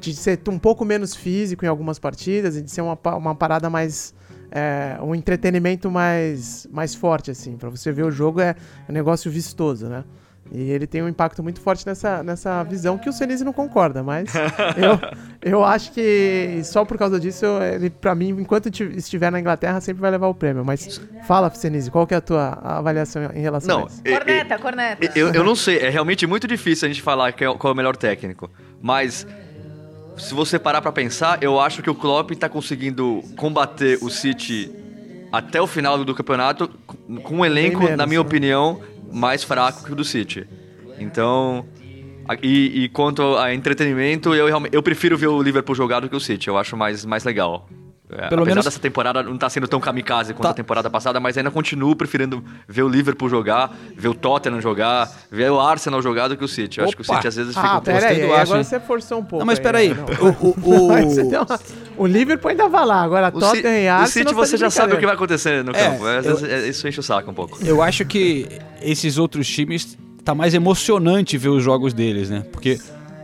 de 0.00 0.14
ser 0.14 0.40
um 0.48 0.58
pouco 0.58 0.84
menos 0.84 1.14
físico 1.14 1.64
em 1.64 1.68
algumas 1.68 1.98
partidas 1.98 2.56
e 2.56 2.62
de 2.62 2.70
ser 2.70 2.80
uma, 2.80 2.98
uma 3.16 3.34
parada 3.34 3.68
mais. 3.68 4.14
é, 4.50 4.98
um 5.02 5.14
entretenimento 5.14 5.90
mais, 5.90 6.66
mais 6.70 6.94
forte, 6.94 7.30
assim. 7.30 7.56
Pra 7.56 7.68
você 7.68 7.92
ver 7.92 8.04
o 8.04 8.10
jogo 8.10 8.40
é 8.40 8.54
um 8.88 8.92
negócio 8.92 9.30
vistoso, 9.30 9.88
né? 9.88 10.04
E 10.52 10.70
ele 10.70 10.86
tem 10.86 11.02
um 11.02 11.08
impacto 11.08 11.42
muito 11.42 11.60
forte 11.60 11.86
nessa, 11.86 12.22
nessa 12.22 12.62
visão 12.64 12.96
que 12.98 13.08
o 13.08 13.12
Senise 13.12 13.42
não 13.44 13.52
concorda, 13.52 14.02
mas 14.02 14.32
eu, 15.42 15.52
eu 15.52 15.64
acho 15.64 15.90
que 15.90 16.60
só 16.64 16.84
por 16.84 16.96
causa 16.98 17.18
disso, 17.18 17.44
ele, 17.74 17.88
pra 17.90 18.14
mim, 18.14 18.28
enquanto 18.28 18.70
ti- 18.70 18.88
estiver 18.94 19.32
na 19.32 19.40
Inglaterra, 19.40 19.80
sempre 19.80 20.00
vai 20.02 20.10
levar 20.10 20.28
o 20.28 20.34
prêmio. 20.34 20.64
Mas 20.64 21.00
fala, 21.26 21.50
Senise, 21.50 21.90
qual 21.90 22.06
que 22.06 22.14
é 22.14 22.18
a 22.18 22.20
tua 22.20 22.58
avaliação 22.62 23.22
em 23.34 23.40
relação 23.40 23.76
a 23.76 23.80
Não, 23.80 23.86
isso? 23.88 24.02
e- 24.04 24.08
e- 24.10 24.12
Corneta, 24.16 24.58
corneta. 24.58 25.18
Eu, 25.18 25.32
eu 25.32 25.42
não 25.42 25.56
sei, 25.56 25.78
é 25.78 25.88
realmente 25.88 26.26
muito 26.26 26.46
difícil 26.46 26.86
a 26.86 26.88
gente 26.92 27.02
falar 27.02 27.30
é- 27.30 27.32
qual 27.32 27.56
é 27.64 27.72
o 27.72 27.74
melhor 27.74 27.96
técnico. 27.96 28.50
Mas 28.80 29.26
se 30.16 30.34
você 30.34 30.58
parar 30.58 30.80
pra 30.82 30.92
pensar, 30.92 31.42
eu 31.42 31.58
acho 31.58 31.82
que 31.82 31.90
o 31.90 31.94
Klopp 31.94 32.30
tá 32.32 32.48
conseguindo 32.48 33.22
combater 33.36 33.98
o 34.02 34.10
City 34.10 34.70
até 35.32 35.60
o 35.60 35.66
final 35.66 36.04
do 36.04 36.14
campeonato 36.14 36.70
com- 36.86 37.16
com 37.16 37.36
um 37.38 37.44
elenco, 37.44 37.80
menos, 37.80 37.96
na 37.96 38.06
minha 38.06 38.20
né? 38.20 38.26
opinião, 38.26 38.80
mais 39.14 39.44
fraco 39.44 39.84
que 39.84 39.92
o 39.92 39.96
do 39.96 40.04
City. 40.04 40.46
Então, 40.98 41.64
e, 42.42 42.84
e 42.84 42.88
quanto 42.88 43.36
a 43.36 43.54
entretenimento, 43.54 44.34
eu, 44.34 44.48
eu 44.72 44.82
prefiro 44.82 45.16
ver 45.16 45.28
o 45.28 45.42
Liverpool 45.42 45.74
jogar 45.74 46.00
do 46.00 46.08
que 46.08 46.16
o 46.16 46.20
City. 46.20 46.48
Eu 46.48 46.58
acho 46.58 46.76
mais, 46.76 47.04
mais 47.04 47.24
legal. 47.24 47.68
É, 48.16 48.28
Pelo 48.28 48.42
apesar 48.42 48.44
menos- 48.44 48.64
dessa 48.66 48.78
temporada 48.78 49.22
não 49.24 49.36
tá 49.36 49.50
sendo 49.50 49.66
tão 49.66 49.80
kamikaze 49.80 50.32
quanto 50.32 50.44
Tá. 50.44 50.50
a 50.50 50.54
temporada 50.54 50.88
passada, 50.88 51.18
mas 51.18 51.36
ainda 51.36 51.50
continuo 51.50 51.96
preferindo 51.96 52.44
ver 52.68 52.82
o 52.82 52.88
Liverpool 52.88 53.28
jogar, 53.28 53.76
ver 53.96 54.06
o 54.06 54.14
Tottenham 54.14 54.60
jogar, 54.60 55.10
ver 55.30 55.50
o 55.50 55.58
Arsenal 55.60 56.00
jogar 56.00 56.28
do 56.28 56.36
que 56.36 56.44
o 56.44 56.48
City. 56.48 56.78
Eu 56.78 56.84
acho 56.84 56.94
que 56.96 57.02
o! 57.02 57.04
City 57.04 57.26
às 57.26 57.34
vezes 57.34 57.54
fica 57.54 57.66
Ah, 57.66 57.70
um 57.72 57.80
pouco... 57.80 57.84
pera 58.00 58.06
aí, 58.08 58.20
do 58.26 58.32
agora 58.32 58.62
você 58.62 58.78
forçou 58.78 59.18
um 59.18 59.24
pouco. 59.24 59.38
Não, 59.40 59.46
mas 59.46 59.58
peraí. 59.58 59.92
né? 59.94 60.04
O, 60.40 60.86
o- 60.88 60.92
Aí 60.92 61.04
o 61.98 62.06
Liverpool 62.06 62.50
ainda 62.52 62.68
vai 62.68 62.86
lá, 62.86 63.02
agora 63.02 63.28
O, 63.34 63.40
Tottenham 63.40 63.78
e 63.78 63.86
o 63.88 63.90
Arsenal... 63.90 64.06
City 64.06 64.24
tá 64.24 64.30
de 64.30 64.36
você 64.36 64.56
já 64.56 64.70
sabe 64.70 64.94
o 64.94 64.98
que 64.98 65.06
vai 65.06 65.14
acontecer 65.16 65.64
no 65.64 65.72
É, 65.72 65.74
campo. 65.74 66.04
Vezes, 66.04 66.42
é- 66.44 66.68
isso 66.68 66.86
enche 66.86 67.00
o 67.00 67.02
saco 67.02 67.30
um 67.30 67.34
pouco. 67.34 67.58
Eu 67.64 67.82
acho 67.82 68.04
que 68.04 68.46
esses 68.80 69.18
outros 69.18 69.48
times 69.48 69.98
tá 70.24 70.34
mais 70.34 70.54
emocionante 70.54 71.36
ver 71.36 71.48
os 71.48 71.62
jogos 71.62 71.92
deles, 71.92 72.30
né? 72.30 72.44
Porque 72.52 72.78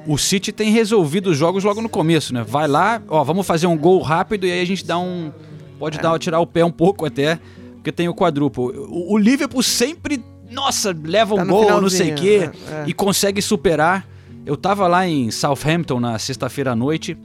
o 0.07 0.17
City 0.19 0.53
tem 0.53 0.71
resolvido 0.71 1.31
os 1.31 1.37
jogos 1.37 1.65
logo 1.65 1.81
no 1.81 1.89
começo, 1.89 2.33
né? 2.33 2.45
Vai 2.47 2.67
lá, 2.67 3.03
ó, 3.09 3.23
vamos 3.23 3.47
fazer 3.47 3.67
um 3.67 3.77
gol 3.77 4.01
rápido 4.01 4.47
e 4.47 4.53
aí 4.53 4.61
a 4.61 4.65
gente 4.65 4.85
dá 4.85 4.99
um 4.99 5.33
pode 5.81 5.99
dar 5.99 6.19
tirar 6.19 6.41
o 6.41 6.47
pé 6.47 6.63
um 6.63 6.71
pouco 6.71 7.07
até, 7.07 7.41
porque 7.77 7.91
tem 7.91 8.07
o 8.07 8.15
quadruplo. 8.15 8.87
O, 8.91 9.15
o 9.15 9.19
Liverpool 9.19 9.63
sempre, 9.63 10.23
nossa, 10.51 10.95
leva 11.03 11.35
Tá 11.35 11.43
um 11.43 11.47
gol, 11.47 11.81
não 11.81 11.89
sei 11.89 12.13
o 12.13 12.15
quê, 12.15 12.51
é, 12.71 12.75
é. 12.75 12.85
e 12.87 12.93
consegue 12.93 13.41
superar. 13.41 14.07
Eu 14.45 14.57
tava 14.57 14.87
lá 14.87 15.09
em 15.09 15.31
Southampton 15.31 15.99
na 15.99 16.19
sexta-feira 16.19 16.73
à 16.73 16.77
noite. 16.77 17.17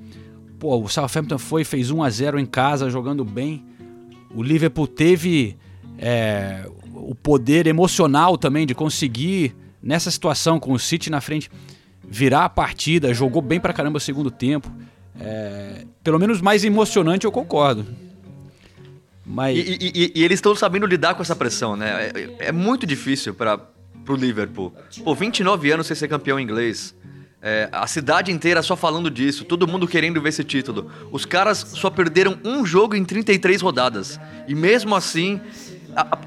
Pô, 0.57 0.77
o 0.81 0.87
Southampton 0.87 1.37
foi, 1.37 1.65
fez 1.65 1.91
1 1.91 2.01
a 2.01 2.09
0 2.09 2.39
em 2.39 2.45
casa, 2.45 2.89
jogando 2.89 3.25
bem. 3.25 3.63
O 4.33 4.41
Liverpool 4.41 4.87
teve 4.87 5.57
é, 5.97 6.65
o 6.93 7.13
poder 7.13 7.67
emocional 7.67 8.37
também 8.37 8.65
de 8.65 8.73
conseguir, 8.73 9.55
nessa 9.83 10.09
situação, 10.09 10.59
com 10.59 10.71
o 10.71 10.79
City 10.79 11.09
na 11.09 11.19
frente, 11.19 11.49
virar 12.07 12.45
a 12.45 12.49
partida, 12.49 13.13
jogou 13.13 13.41
bem 13.41 13.59
pra 13.59 13.73
caramba 13.73 13.97
o 13.97 14.01
segundo 14.01 14.29
tempo. 14.31 14.71
É, 15.19 15.85
pelo 16.03 16.19
menos 16.19 16.41
mais 16.41 16.63
emocionante, 16.63 17.25
eu 17.25 17.31
concordo. 17.31 17.85
Mas. 19.25 19.57
E, 19.57 19.77
e- 19.81 20.11
e- 20.15 20.23
eles 20.23 20.37
estão 20.37 20.55
sabendo 20.55 20.85
lidar 20.85 21.15
com 21.15 21.21
essa 21.21 21.35
pressão, 21.35 21.75
né? 21.75 22.11
É, 22.39 22.47
é 22.47 22.51
muito 22.51 22.85
difícil 22.85 23.33
para 23.33 23.57
pro 24.03 24.15
Liverpool. 24.15 24.71
Pô, 25.03 25.15
29 25.15 25.71
anos 25.71 25.87
sem 25.87 25.95
ser 25.95 26.07
campeão 26.07 26.39
inglês. 26.39 26.93
É, 27.41 27.69
a 27.71 27.85
cidade 27.87 28.31
inteira 28.31 28.61
só 28.61 28.75
falando 28.75 29.09
disso, 29.09 29.43
todo 29.45 29.67
mundo 29.67 29.87
querendo 29.87 30.21
ver 30.21 30.29
esse 30.29 30.43
título. 30.43 30.91
Os 31.11 31.25
caras 31.25 31.59
só 31.59 31.89
perderam 31.89 32.37
um 32.43 32.65
jogo 32.65 32.95
em 32.95 33.03
33 33.03 33.61
rodadas. 33.61 34.19
E 34.47 34.53
mesmo 34.55 34.95
assim, 34.95 35.39
a- 35.95 36.01
a- 36.01 36.17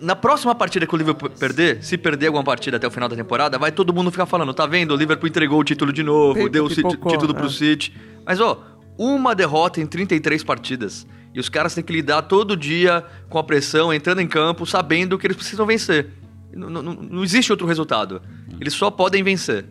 na 0.00 0.16
próxima 0.16 0.54
partida 0.54 0.86
que 0.86 0.94
o 0.94 0.98
Liverpool 0.98 1.30
perder, 1.30 1.82
se 1.82 1.96
perder 1.98 2.26
alguma 2.28 2.44
partida 2.44 2.76
até 2.76 2.86
o 2.86 2.90
final 2.90 3.08
da 3.08 3.16
temporada, 3.16 3.58
vai 3.58 3.70
todo 3.72 3.92
mundo 3.92 4.10
ficar 4.10 4.26
falando, 4.26 4.52
tá 4.54 4.66
vendo? 4.66 4.92
O 4.92 4.96
Liverpool 4.96 5.28
entregou 5.28 5.60
o 5.60 5.64
título 5.64 5.92
de 5.92 6.02
novo, 6.02 6.48
deu 6.48 6.64
o 6.66 6.68
pipocou, 6.68 7.12
título 7.12 7.34
pro 7.34 7.46
é. 7.46 7.50
City. 7.50 7.94
Mas, 8.24 8.40
ó, 8.40 8.62
uma 8.96 9.34
derrota 9.34 9.80
em 9.80 9.86
33 9.86 10.42
partidas. 10.42 11.06
E 11.34 11.38
os 11.40 11.48
caras 11.48 11.74
têm 11.74 11.84
que 11.84 11.92
lidar 11.92 12.22
todo 12.22 12.56
dia 12.56 13.04
com 13.28 13.38
a 13.38 13.44
pressão, 13.44 13.92
entrando 13.92 14.20
em 14.20 14.26
campo, 14.26 14.64
sabendo 14.66 15.18
que 15.18 15.26
eles 15.26 15.36
precisam 15.36 15.66
vencer. 15.66 16.06
Não, 16.52 16.68
não- 16.70 16.82
não 16.94 17.22
existe 17.22 17.52
outro 17.52 17.66
resultado. 17.66 18.20
Eles 18.60 18.72
só 18.72 18.90
podem 18.90 19.22
vencer. 19.22 19.66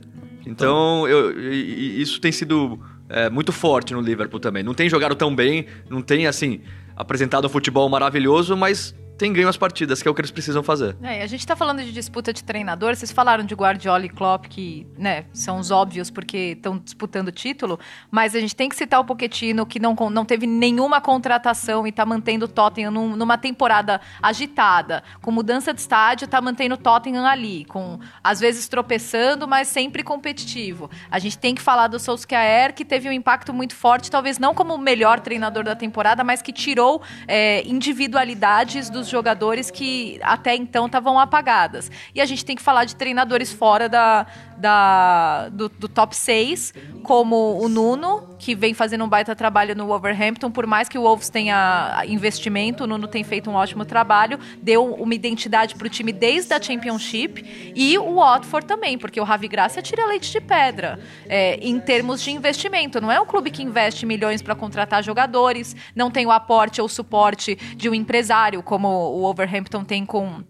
Então, 0.46 1.08
eu- 1.08 1.38
isso 1.42 2.22
tem 2.22 2.32
sido 2.32 2.80
é, 3.10 3.30
muito 3.30 3.54
forte 3.54 3.94
no 3.94 4.02
Liverpool 4.02 4.38
também. 4.40 4.62
Não 4.64 4.74
tem 4.74 4.90
jogado 4.90 5.16
tão 5.16 5.34
bem, 5.34 5.66
não 5.90 6.02
tem, 6.02 6.28
assim, 6.28 6.60
apresentado 6.94 7.46
um 7.46 7.50
futebol 7.50 7.88
maravilhoso, 7.88 8.56
mas 8.58 8.94
tem 9.18 9.34
ganho 9.34 9.48
as 9.50 9.58
partidas, 9.58 10.02
que 10.02 10.08
é 10.08 10.12
o 10.12 10.14
que 10.14 10.22
eles 10.22 10.32
precisam 10.32 10.62
fazer. 10.62 10.96
É, 11.02 11.22
a 11.24 11.28
gente 11.28 11.46
tá 11.46 11.56
falando 11.56 11.82
de 11.84 11.92
disputa 11.92 12.32
de 12.32 12.44
treinador, 12.44 12.96
vocês 12.96 13.12
falaram 13.12 13.44
de 13.44 13.56
Guardiola 13.56 14.06
e 14.06 14.10
Klopp, 14.10 14.46
que, 14.48 14.86
né, 14.98 15.26
são 15.34 15.58
os 15.60 15.72
óbvios 15.72 16.10
porque 16.10 16.54
estão 16.56 16.78
disputando 16.78 17.30
o 17.30 17.32
título, 17.32 17.80
mas 18.12 18.36
a 18.36 18.40
gente 18.40 18.56
tem 18.56 18.70
que 18.70 18.76
citar 18.76 19.00
o 19.00 19.06
Pochettino, 19.06 19.66
que 19.66 19.80
não, 19.80 19.96
não 20.12 20.24
teve 20.26 20.46
nenhuma 20.46 21.02
contratação 21.02 21.86
e 21.88 21.92
tá 21.92 22.06
mantendo 22.06 22.46
o 22.46 22.48
Tottenham 22.48 22.92
num- 22.92 23.16
numa 23.16 23.38
temporada 23.38 24.00
agitada, 24.22 25.04
com 25.22 25.32
mudança 25.32 25.74
de 25.74 25.80
estádio, 25.82 26.28
tá 26.28 26.40
mantendo 26.40 26.76
o 26.76 26.78
Tottenham 26.78 27.26
ali, 27.26 27.66
com, 27.66 28.00
às 28.24 28.40
vezes 28.40 28.68
tropeçando, 28.68 29.48
mas 29.48 29.68
sempre 29.68 30.04
competitivo. 30.04 30.90
A 31.10 31.18
gente 31.20 31.38
tem 31.38 31.56
que 31.56 31.62
falar 31.62 31.88
do 31.88 32.00
Solskjaer, 32.00 32.74
que 32.74 32.86
teve 32.86 33.10
um 33.10 33.12
impacto 33.12 33.54
muito 33.54 33.76
forte, 33.76 34.12
talvez 34.12 34.38
não 34.38 34.54
como 34.54 34.76
o 34.76 34.78
melhor 34.78 35.20
treinador 35.20 35.64
da 35.64 35.76
temporada, 35.76 36.24
mas 36.24 36.42
que 36.42 36.54
tirou 36.54 37.02
é, 37.28 37.64
individualidades 37.68 38.90
dos 38.90 39.07
jogadores 39.10 39.72
que 39.72 40.20
até 40.22 40.56
então 40.56 40.86
estavam 40.86 41.20
apagadas. 41.20 41.92
E 42.14 42.22
a 42.22 42.26
gente 42.26 42.44
tem 42.44 42.56
que 42.56 42.62
falar 42.62 42.86
de 42.86 42.96
treinadores 42.96 43.52
fora 43.52 43.88
da, 43.88 44.26
da, 44.58 45.50
do, 45.50 45.70
do 45.70 45.88
top 45.88 46.16
6, 46.16 46.74
como 47.04 47.58
o 47.62 47.70
Nuno, 47.70 48.36
que 48.38 48.54
vem 48.56 48.74
fazendo 48.74 49.04
um 49.06 49.08
baita 49.08 49.36
trabalho 49.36 49.76
no 49.76 49.86
Wolverhampton, 49.88 50.52
por 50.52 50.66
mais 50.66 50.90
que 50.90 50.98
o 50.98 51.02
Wolves 51.04 51.30
tenha 51.30 52.04
investimento, 52.08 52.84
o 52.84 52.88
Nuno 52.88 53.08
tem 53.08 53.24
feito 53.24 53.50
um 53.50 53.54
ótimo 53.54 53.86
trabalho, 53.86 54.40
deu 54.62 54.94
uma 54.94 55.14
identidade 55.14 55.76
para 55.76 55.88
o 55.88 55.90
time 55.90 56.12
desde 56.12 56.54
a 56.54 56.62
Championship, 56.62 57.74
e 57.76 57.98
o 57.98 58.16
Watford 58.16 58.68
também, 58.68 58.98
porque 58.98 59.22
o 59.22 59.24
Ravi 59.24 59.48
Gracia 59.48 59.82
tira 59.82 60.06
leite 60.06 60.32
de 60.32 60.42
pedra 60.42 61.00
é, 61.28 61.56
em 61.62 61.80
termos 61.80 62.22
de 62.22 62.32
investimento. 62.32 63.00
Não 63.00 63.12
é 63.12 63.20
um 63.22 63.26
clube 63.26 63.52
que 63.52 63.64
investe 63.64 64.06
milhões 64.06 64.42
para 64.42 64.56
contratar 64.56 65.04
jogadores, 65.04 65.76
não 65.96 66.10
tem 66.12 66.26
o 66.26 66.32
aporte 66.32 66.82
ou 66.82 66.90
suporte 66.90 67.56
de 67.76 67.90
um 67.90 67.94
empresário, 67.94 68.62
como 68.64 68.88
o 68.98 69.22
Wolverhampton 69.22 69.84
tem 69.84 70.06
com 70.06 70.44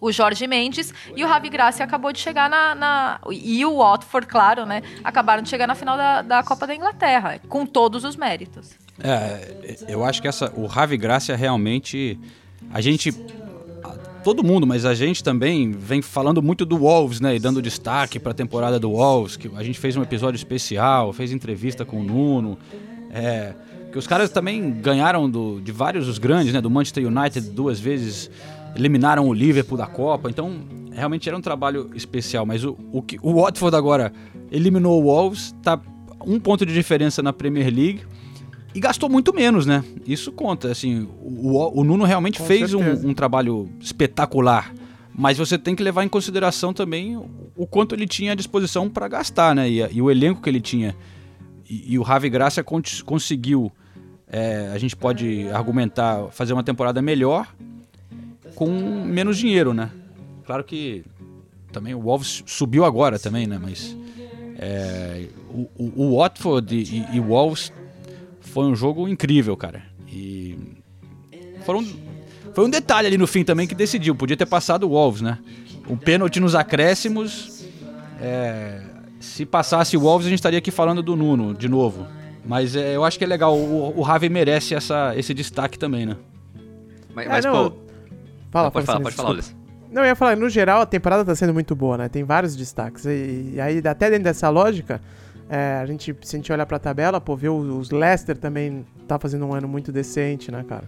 o 0.00 0.10
Jorge 0.10 0.46
Mendes 0.46 0.94
e 1.14 1.22
o 1.22 1.26
Ravi 1.28 1.50
Gracia 1.50 1.84
acabou 1.84 2.10
de 2.12 2.18
chegar 2.18 2.48
na, 2.48 2.74
na- 2.74 3.20
e 3.30 3.64
o 3.66 3.76
Watford, 3.78 4.26
claro, 4.26 4.64
né? 4.64 4.82
Acabaram 5.04 5.42
de 5.42 5.48
chegar 5.48 5.66
na 5.66 5.74
final 5.74 5.96
da, 5.96 6.22
da 6.22 6.42
Copa 6.42 6.66
da 6.66 6.74
Inglaterra, 6.74 7.38
com 7.48 7.66
todos 7.66 8.02
os 8.04 8.16
méritos. 8.16 8.70
É, 9.02 9.76
eu 9.88 10.04
acho 10.04 10.20
que 10.22 10.28
essa, 10.28 10.52
o 10.56 10.66
Ravi 10.66 10.96
Gracia 10.96 11.36
realmente. 11.36 12.18
A 12.72 12.80
gente. 12.80 13.12
Todo 14.22 14.44
mundo, 14.44 14.66
mas 14.66 14.84
a 14.84 14.94
gente 14.94 15.24
também 15.24 15.72
vem 15.72 16.02
falando 16.02 16.42
muito 16.42 16.66
do 16.66 16.76
Wolves, 16.76 17.20
né? 17.20 17.36
E 17.36 17.38
dando 17.38 17.62
destaque 17.62 18.18
para 18.20 18.32
a 18.32 18.34
temporada 18.34 18.78
do 18.78 18.90
Wolves. 18.90 19.34
Que 19.38 19.50
a 19.56 19.62
gente 19.62 19.78
fez 19.78 19.96
um 19.96 20.02
episódio 20.02 20.36
especial, 20.36 21.10
fez 21.14 21.32
entrevista 21.32 21.86
com 21.86 22.00
o 22.00 22.02
Nuno. 22.02 22.58
É, 23.10 23.54
que 23.92 23.98
os 23.98 24.06
caras 24.06 24.30
também 24.30 24.70
ganharam 24.80 25.28
do, 25.28 25.60
de 25.60 25.72
vários 25.72 26.06
os 26.08 26.18
grandes, 26.18 26.52
né? 26.52 26.60
Do 26.60 26.70
Manchester 26.70 27.06
United 27.06 27.50
duas 27.50 27.78
vezes, 27.80 28.30
eliminaram 28.76 29.28
o 29.28 29.32
Liverpool 29.34 29.76
da 29.76 29.86
Copa. 29.86 30.30
Então, 30.30 30.60
realmente 30.92 31.28
era 31.28 31.36
um 31.36 31.40
trabalho 31.40 31.90
especial. 31.94 32.46
Mas 32.46 32.64
o, 32.64 32.76
o, 32.92 33.02
que- 33.02 33.18
o 33.22 33.34
Watford 33.40 33.76
agora 33.76 34.12
eliminou 34.50 35.00
o 35.00 35.04
Wolves, 35.04 35.54
tá 35.62 35.80
um 36.24 36.38
ponto 36.38 36.64
de 36.66 36.72
diferença 36.72 37.22
na 37.22 37.32
Premier 37.32 37.66
League 37.74 38.02
e 38.74 38.78
gastou 38.80 39.08
muito 39.08 39.34
menos, 39.34 39.66
né? 39.66 39.82
Isso 40.06 40.30
conta, 40.30 40.70
assim, 40.70 41.08
o, 41.20 41.80
o 41.80 41.82
Nuno 41.82 42.04
realmente 42.04 42.38
Com 42.38 42.44
fez 42.44 42.72
um, 42.74 43.08
um 43.08 43.14
trabalho 43.14 43.68
espetacular, 43.80 44.72
mas 45.12 45.36
você 45.38 45.58
tem 45.58 45.74
que 45.74 45.82
levar 45.82 46.04
em 46.04 46.08
consideração 46.08 46.72
também 46.72 47.16
o 47.56 47.66
quanto 47.66 47.94
ele 47.94 48.06
tinha 48.06 48.32
à 48.32 48.34
disposição 48.34 48.88
para 48.88 49.08
gastar, 49.08 49.54
né? 49.54 49.68
E, 49.68 49.78
e 49.96 50.00
o 50.00 50.10
elenco 50.10 50.40
que 50.40 50.48
ele 50.48 50.60
tinha. 50.60 50.94
E, 51.70 51.98
o 51.98 52.02
Ravi 52.02 52.28
Graça 52.28 52.64
con- 52.64 52.82
conseguiu, 53.04 53.70
é, 54.26 54.70
a 54.74 54.78
gente 54.78 54.96
pode 54.96 55.48
argumentar, 55.50 56.28
fazer 56.32 56.52
uma 56.52 56.64
temporada 56.64 57.00
melhor 57.00 57.46
com 58.56 58.68
menos 59.04 59.38
dinheiro, 59.38 59.72
né? 59.72 59.90
Claro 60.44 60.64
que 60.64 61.04
também 61.72 61.94
o 61.94 62.00
Wolves 62.00 62.42
subiu 62.46 62.84
agora 62.84 63.18
também, 63.18 63.46
né? 63.46 63.58
Mas 63.62 63.96
é, 64.58 65.26
o, 65.48 65.68
o, 65.96 66.16
Watford 66.18 66.74
e, 66.74 66.82
e, 66.82 67.16
e 67.16 67.20
o 67.20 67.24
Wolves 67.24 67.72
foi 68.40 68.64
um 68.66 68.74
jogo 68.74 69.08
incrível, 69.08 69.56
cara. 69.56 69.82
E 70.08 70.58
foram, 71.64 71.86
foi 72.52 72.64
um 72.64 72.70
detalhe 72.70 73.06
ali 73.06 73.16
no 73.16 73.28
fim 73.28 73.44
também 73.44 73.68
que 73.68 73.74
decidiu. 73.76 74.14
Podia 74.16 74.36
ter 74.36 74.46
passado 74.46 74.84
o 74.84 74.90
Wolves, 74.90 75.22
né? 75.22 75.38
Um 75.88 75.96
pênalti 75.96 76.40
nos 76.40 76.54
acréscimos. 76.56 77.64
é, 78.20 78.82
se 79.20 79.44
passasse 79.46 79.96
o 79.96 80.00
Wolves, 80.00 80.26
a 80.26 80.30
gente 80.30 80.38
estaria 80.38 80.58
aqui 80.58 80.70
falando 80.70 81.02
do 81.02 81.14
Nuno 81.14 81.54
de 81.54 81.68
novo. 81.68 82.06
Mas 82.44 82.74
é, 82.74 82.96
eu 82.96 83.04
acho 83.04 83.18
que 83.18 83.24
é 83.24 83.26
legal. 83.26 83.54
O, 83.56 83.98
o 83.98 84.02
Ravi 84.02 84.28
merece 84.28 84.74
essa, 84.74 85.12
esse 85.16 85.32
destaque 85.34 85.78
também, 85.78 86.06
né? 86.06 86.16
Mas, 87.14 87.26
É, 87.26 87.28
mas, 87.28 87.44
não, 87.44 87.70
pô. 87.70 87.76
Fala, 88.50 88.70
pode 88.70 88.86
Francine, 88.86 88.86
falar, 88.86 89.02
pode 89.02 89.14
falar. 89.16 89.30
Ulisses. 89.30 89.56
Não, 89.92 90.02
eu 90.02 90.06
ia 90.08 90.16
falar, 90.16 90.36
no 90.36 90.48
geral 90.48 90.80
a 90.80 90.86
temporada 90.86 91.24
tá 91.24 91.34
sendo 91.34 91.52
muito 91.52 91.74
boa, 91.76 91.98
né? 91.98 92.08
Tem 92.08 92.24
vários 92.24 92.56
destaques. 92.56 93.04
E, 93.04 93.52
e 93.54 93.60
aí, 93.60 93.78
até 93.86 94.08
dentro 94.08 94.24
dessa 94.24 94.48
lógica, 94.48 95.00
é, 95.48 95.80
a 95.82 95.86
gente, 95.86 96.16
se 96.22 96.36
a 96.36 96.38
gente 96.38 96.52
olhar 96.52 96.64
pra 96.64 96.78
tabela, 96.78 97.20
pô, 97.20 97.36
vê 97.36 97.48
o- 97.48 97.78
os 97.78 97.90
Leicester 97.90 98.36
também 98.38 98.86
tá 99.06 99.18
fazendo 99.18 99.44
um 99.46 99.52
ano 99.52 99.66
muito 99.68 99.90
decente, 99.92 100.50
né, 100.50 100.64
cara? 100.66 100.84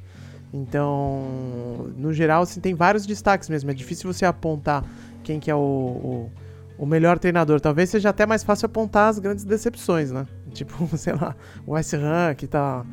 Então, 0.55 1.90
no 1.97 2.12
geral, 2.12 2.42
assim, 2.42 2.61
tem 2.61 2.75
vários 2.75 3.05
destaques 3.07 3.49
mesmo. 3.49 3.71
É 3.71 3.75
difícil 3.75 4.12
você 4.12 4.25
apontar 4.25 4.85
quem 5.25 5.40
que 5.40 5.51
é 5.51 5.55
o, 5.55 5.59
o, 5.59 6.31
o 6.78 6.87
melhor 6.87 7.18
treinador. 7.18 7.61
Talvez 7.61 7.90
seja 7.90 8.11
até 8.11 8.26
mais 8.26 8.42
fácil 8.42 8.66
apontar 8.66 9.08
as 9.08 9.18
grandes 9.18 9.44
decepções, 9.44 10.11
né? 10.11 10.26
Tipo, 10.52 10.87
sei 10.98 11.14
lá, 11.14 11.35
o 11.66 11.72
West 11.72 11.94
Ham, 11.94 12.35
que 12.37 12.46
tá, 12.46 12.85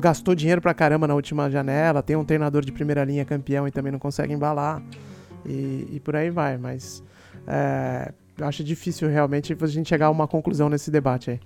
gastou 0.00 0.34
dinheiro 0.34 0.60
pra 0.60 0.74
caramba 0.74 1.06
na 1.06 1.14
última 1.14 1.50
janela, 1.50 2.02
tem 2.02 2.14
um 2.14 2.24
treinador 2.24 2.62
de 2.62 2.70
primeira 2.70 3.02
linha 3.04 3.24
campeão 3.24 3.66
e 3.66 3.70
também 3.70 3.90
não 3.90 3.98
consegue 3.98 4.34
embalar 4.34 4.82
e, 5.46 5.88
e 5.92 6.00
por 6.00 6.14
aí 6.14 6.28
vai, 6.28 6.58
mas 6.58 7.02
é, 7.46 8.12
eu 8.36 8.46
acho 8.46 8.62
difícil 8.62 9.08
realmente 9.08 9.56
a 9.58 9.66
gente 9.66 9.88
chegar 9.88 10.06
a 10.06 10.10
uma 10.10 10.28
conclusão 10.28 10.68
nesse 10.68 10.90
debate 10.90 11.30
aí. 11.30 11.40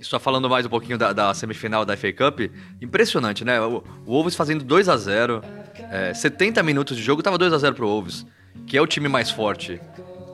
Só 0.00 0.20
falando 0.20 0.48
mais 0.50 0.66
um 0.66 0.68
pouquinho 0.68 0.98
da, 0.98 1.12
da 1.12 1.32
semifinal 1.32 1.84
da 1.84 1.96
FA 1.96 2.12
Cup, 2.12 2.40
impressionante, 2.80 3.44
né? 3.44 3.60
O, 3.60 3.82
o 4.04 4.12
Wolves 4.12 4.36
fazendo 4.36 4.62
2 4.62 4.88
a 4.88 4.96
0 4.96 5.42
é, 5.90 6.12
70 6.12 6.62
minutos 6.62 6.96
de 6.96 7.02
jogo, 7.02 7.22
tava 7.22 7.38
2 7.38 7.52
a 7.52 7.58
0 7.58 7.74
pro 7.74 7.86
Wolves, 7.86 8.26
que 8.66 8.76
é 8.76 8.82
o 8.82 8.86
time 8.86 9.08
mais 9.08 9.30
forte. 9.30 9.80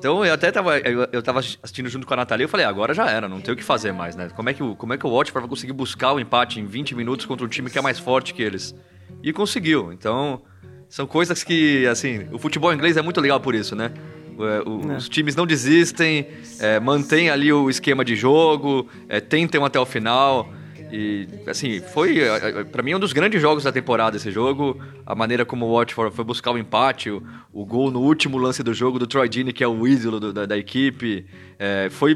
Então 0.00 0.24
eu 0.24 0.32
até 0.32 0.50
tava, 0.50 0.78
eu, 0.78 1.06
eu 1.12 1.22
tava 1.22 1.40
assistindo 1.40 1.86
junto 1.90 2.06
com 2.06 2.14
a 2.14 2.16
Natalia 2.16 2.44
e 2.44 2.46
eu 2.46 2.48
falei, 2.48 2.64
"Ah, 2.64 2.70
agora 2.70 2.94
já 2.94 3.08
era, 3.10 3.28
não 3.28 3.38
tem 3.38 3.52
o 3.52 3.56
que 3.56 3.62
fazer 3.62 3.92
mais, 3.92 4.16
né? 4.16 4.30
Como 4.34 4.48
é 4.48 4.54
que, 4.54 4.62
o- 4.62 4.74
como 4.74 4.94
é 4.94 4.96
que 4.96 5.06
o 5.06 5.10
Watford 5.10 5.40
vai 5.42 5.48
conseguir 5.48 5.74
buscar 5.74 6.12
o 6.14 6.18
empate 6.18 6.58
em 6.58 6.64
20 6.64 6.94
minutos 6.94 7.26
contra 7.26 7.44
um 7.44 7.48
time 7.48 7.68
que 7.70 7.78
é 7.78 7.82
mais 7.82 7.98
forte 7.98 8.32
que 8.32 8.42
eles? 8.42 8.74
E 9.22 9.30
conseguiu. 9.30 9.92
Então, 9.92 10.40
são 10.88 11.06
coisas 11.06 11.44
que, 11.44 11.86
assim, 11.86 12.26
o 12.32 12.38
futebol 12.38 12.72
inglês 12.72 12.96
é 12.96 13.02
muito 13.02 13.20
legal 13.20 13.38
por 13.40 13.54
isso, 13.54 13.76
né? 13.76 13.92
É, 14.38 14.62
o- 14.66 14.96
Os 14.96 15.06
times 15.06 15.36
não 15.36 15.46
desistem, 15.46 16.26
é, 16.58 16.80
mantêm 16.80 17.28
ali 17.28 17.52
o 17.52 17.68
esquema 17.68 18.02
de 18.02 18.16
jogo, 18.16 18.88
é, 19.06 19.20
tentam 19.20 19.66
até 19.66 19.78
o 19.78 19.84
final. 19.84 20.50
E, 20.90 21.28
assim, 21.46 21.80
foi, 21.80 22.18
é, 22.20 22.60
é, 22.60 22.64
pra 22.64 22.82
mim, 22.82 22.94
um 22.94 22.98
dos 22.98 23.12
grandes 23.12 23.40
jogos 23.40 23.64
da 23.64 23.72
temporada 23.72 24.16
esse 24.16 24.30
jogo. 24.30 24.80
A 25.06 25.14
maneira 25.14 25.44
como 25.44 25.66
o 25.66 25.76
Watford 25.78 26.14
foi 26.14 26.24
buscar 26.24 26.50
o 26.52 26.58
empate, 26.58 27.10
o, 27.10 27.22
o 27.52 27.64
gol 27.64 27.90
no 27.90 28.00
último 28.00 28.36
lance 28.38 28.62
do 28.62 28.74
jogo 28.74 28.98
do 28.98 29.06
Troy 29.06 29.28
Deeney, 29.28 29.52
que 29.52 29.62
é 29.62 29.68
o 29.68 29.86
ídolo 29.86 30.18
do- 30.20 30.32
da, 30.32 30.46
da 30.46 30.58
equipe. 30.58 31.24
É, 31.58 31.88
foi 31.90 32.14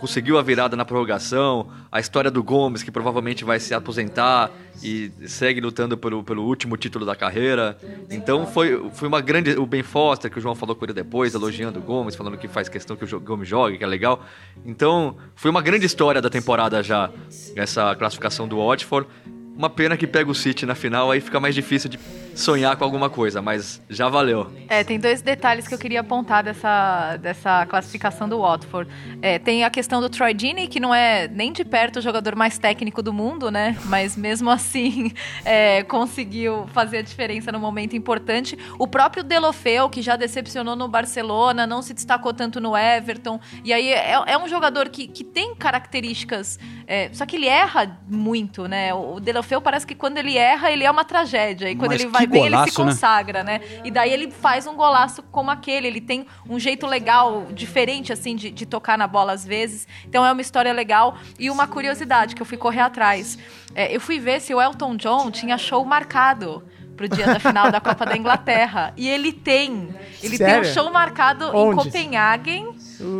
conseguiu 0.00 0.38
a 0.38 0.42
virada 0.42 0.74
na 0.76 0.84
prorrogação, 0.84 1.68
a 1.92 2.00
história 2.00 2.30
do 2.30 2.42
Gomes, 2.42 2.82
que 2.82 2.90
provavelmente 2.90 3.44
vai 3.44 3.60
se 3.60 3.74
aposentar 3.74 4.50
e 4.82 5.12
segue 5.26 5.60
lutando 5.60 5.96
pelo, 5.96 6.24
pelo 6.24 6.42
último 6.44 6.74
título 6.78 7.04
da 7.04 7.14
carreira. 7.14 7.76
Então 8.10 8.46
foi, 8.46 8.90
foi 8.92 9.06
uma 9.06 9.20
grande. 9.20 9.50
O 9.58 9.66
Ben 9.66 9.82
Foster, 9.82 10.30
que 10.30 10.38
o 10.38 10.40
João 10.40 10.54
falou 10.54 10.74
com 10.74 10.86
ele 10.86 10.94
depois, 10.94 11.34
elogiando 11.34 11.78
o 11.78 11.82
Gomes, 11.82 12.16
falando 12.16 12.38
que 12.38 12.48
faz 12.48 12.68
questão 12.68 12.96
que 12.96 13.04
o 13.04 13.20
Gomes 13.20 13.46
jogue, 13.46 13.76
que 13.76 13.84
é 13.84 13.86
legal. 13.86 14.24
Então 14.64 15.16
foi 15.36 15.50
uma 15.50 15.60
grande 15.60 15.84
história 15.84 16.22
da 16.22 16.30
temporada 16.30 16.82
já, 16.82 17.10
essa 17.54 17.94
classificação 17.94 18.48
do 18.48 18.56
Watford. 18.56 19.06
Uma 19.54 19.68
pena 19.68 19.98
que 19.98 20.06
pega 20.06 20.30
o 20.30 20.34
City 20.34 20.64
na 20.64 20.74
final, 20.74 21.10
aí 21.10 21.20
fica 21.20 21.38
mais 21.38 21.54
difícil 21.54 21.90
de 21.90 21.98
sonhar 22.40 22.76
com 22.76 22.84
alguma 22.84 23.10
coisa, 23.10 23.42
mas 23.42 23.80
já 23.88 24.08
valeu. 24.08 24.50
É, 24.68 24.82
tem 24.82 24.98
dois 24.98 25.20
detalhes 25.22 25.68
que 25.68 25.74
eu 25.74 25.78
queria 25.78 26.00
apontar 26.00 26.42
dessa, 26.42 27.16
dessa 27.18 27.66
classificação 27.66 28.28
do 28.28 28.40
Watford. 28.40 28.90
É, 29.20 29.38
tem 29.38 29.64
a 29.64 29.70
questão 29.70 30.00
do 30.00 30.08
Troy 30.08 30.32
Deeney, 30.32 30.66
que 30.66 30.80
não 30.80 30.94
é 30.94 31.28
nem 31.28 31.52
de 31.52 31.64
perto 31.64 31.98
o 31.98 32.02
jogador 32.02 32.34
mais 32.34 32.58
técnico 32.58 33.02
do 33.02 33.12
mundo, 33.12 33.50
né? 33.50 33.76
Mas 33.84 34.16
mesmo 34.16 34.48
assim 34.50 35.12
é, 35.44 35.82
conseguiu 35.82 36.66
fazer 36.72 36.98
a 36.98 37.02
diferença 37.02 37.52
no 37.52 37.60
momento 37.60 37.94
importante. 37.94 38.58
O 38.78 38.86
próprio 38.86 39.22
Delofeu, 39.22 39.90
que 39.90 40.00
já 40.00 40.16
decepcionou 40.16 40.74
no 40.74 40.88
Barcelona, 40.88 41.66
não 41.66 41.82
se 41.82 41.92
destacou 41.92 42.32
tanto 42.32 42.60
no 42.60 42.76
Everton. 42.76 43.38
E 43.62 43.72
aí 43.72 43.88
é, 43.92 44.22
é 44.26 44.38
um 44.38 44.48
jogador 44.48 44.88
que, 44.88 45.06
que 45.06 45.22
tem 45.22 45.54
características. 45.54 46.58
é, 46.86 47.10
só 47.12 47.26
que 47.26 47.36
ele 47.36 47.46
erra 47.46 47.98
muito, 48.08 48.66
né? 48.66 48.94
O 48.94 49.20
Delofeu 49.20 49.60
parece 49.60 49.86
que 49.86 49.94
quando 49.94 50.16
ele 50.18 50.38
erra, 50.38 50.70
ele 50.70 50.84
é 50.84 50.90
uma 50.90 51.04
tragédia. 51.04 51.70
E 51.70 51.76
quando 51.76 51.90
Mas 51.90 52.00
ele 52.00 52.10
vai 52.10 52.29
bem, 52.30 52.46
ele 52.46 52.50
se 52.50 52.50
golaço, 52.50 52.84
né? 52.84 52.90
consagra, 52.92 53.44
né? 53.44 53.60
E 53.84 53.90
daí 53.90 54.12
ele 54.12 54.30
faz 54.30 54.66
um 54.66 54.74
golaço 54.74 55.22
como 55.24 55.50
aquele. 55.50 55.86
Ele 55.86 56.00
tem 56.00 56.26
um 56.48 56.58
jeito 56.58 56.86
legal, 56.86 57.46
diferente, 57.52 58.12
assim, 58.12 58.36
de, 58.36 58.50
de 58.50 58.66
tocar 58.66 58.96
na 58.96 59.06
bola 59.06 59.32
às 59.32 59.44
vezes. 59.44 59.86
Então 60.06 60.24
é 60.24 60.32
uma 60.32 60.40
história 60.40 60.72
legal. 60.72 61.16
E 61.38 61.50
uma 61.50 61.66
curiosidade 61.66 62.34
que 62.34 62.42
eu 62.42 62.46
fui 62.46 62.56
correr 62.56 62.80
atrás. 62.80 63.38
É, 63.74 63.94
eu 63.94 64.00
fui 64.00 64.18
ver 64.18 64.40
se 64.40 64.54
o 64.54 64.60
Elton 64.60 64.96
John 64.96 65.30
tinha 65.30 65.56
show 65.58 65.84
marcado 65.84 66.62
pro 67.00 67.08
dia 67.08 67.24
da 67.26 67.40
final 67.40 67.72
da 67.72 67.80
Copa 67.80 68.04
da 68.04 68.14
Inglaterra. 68.14 68.92
E 68.94 69.08
ele 69.08 69.32
tem. 69.32 69.88
Ele 70.22 70.36
tem 70.36 70.46
Sério? 70.46 70.68
um 70.68 70.72
show 70.74 70.92
marcado 70.92 71.46
em 71.46 71.56
Onde? 71.56 71.76
Copenhagen. 71.84 72.74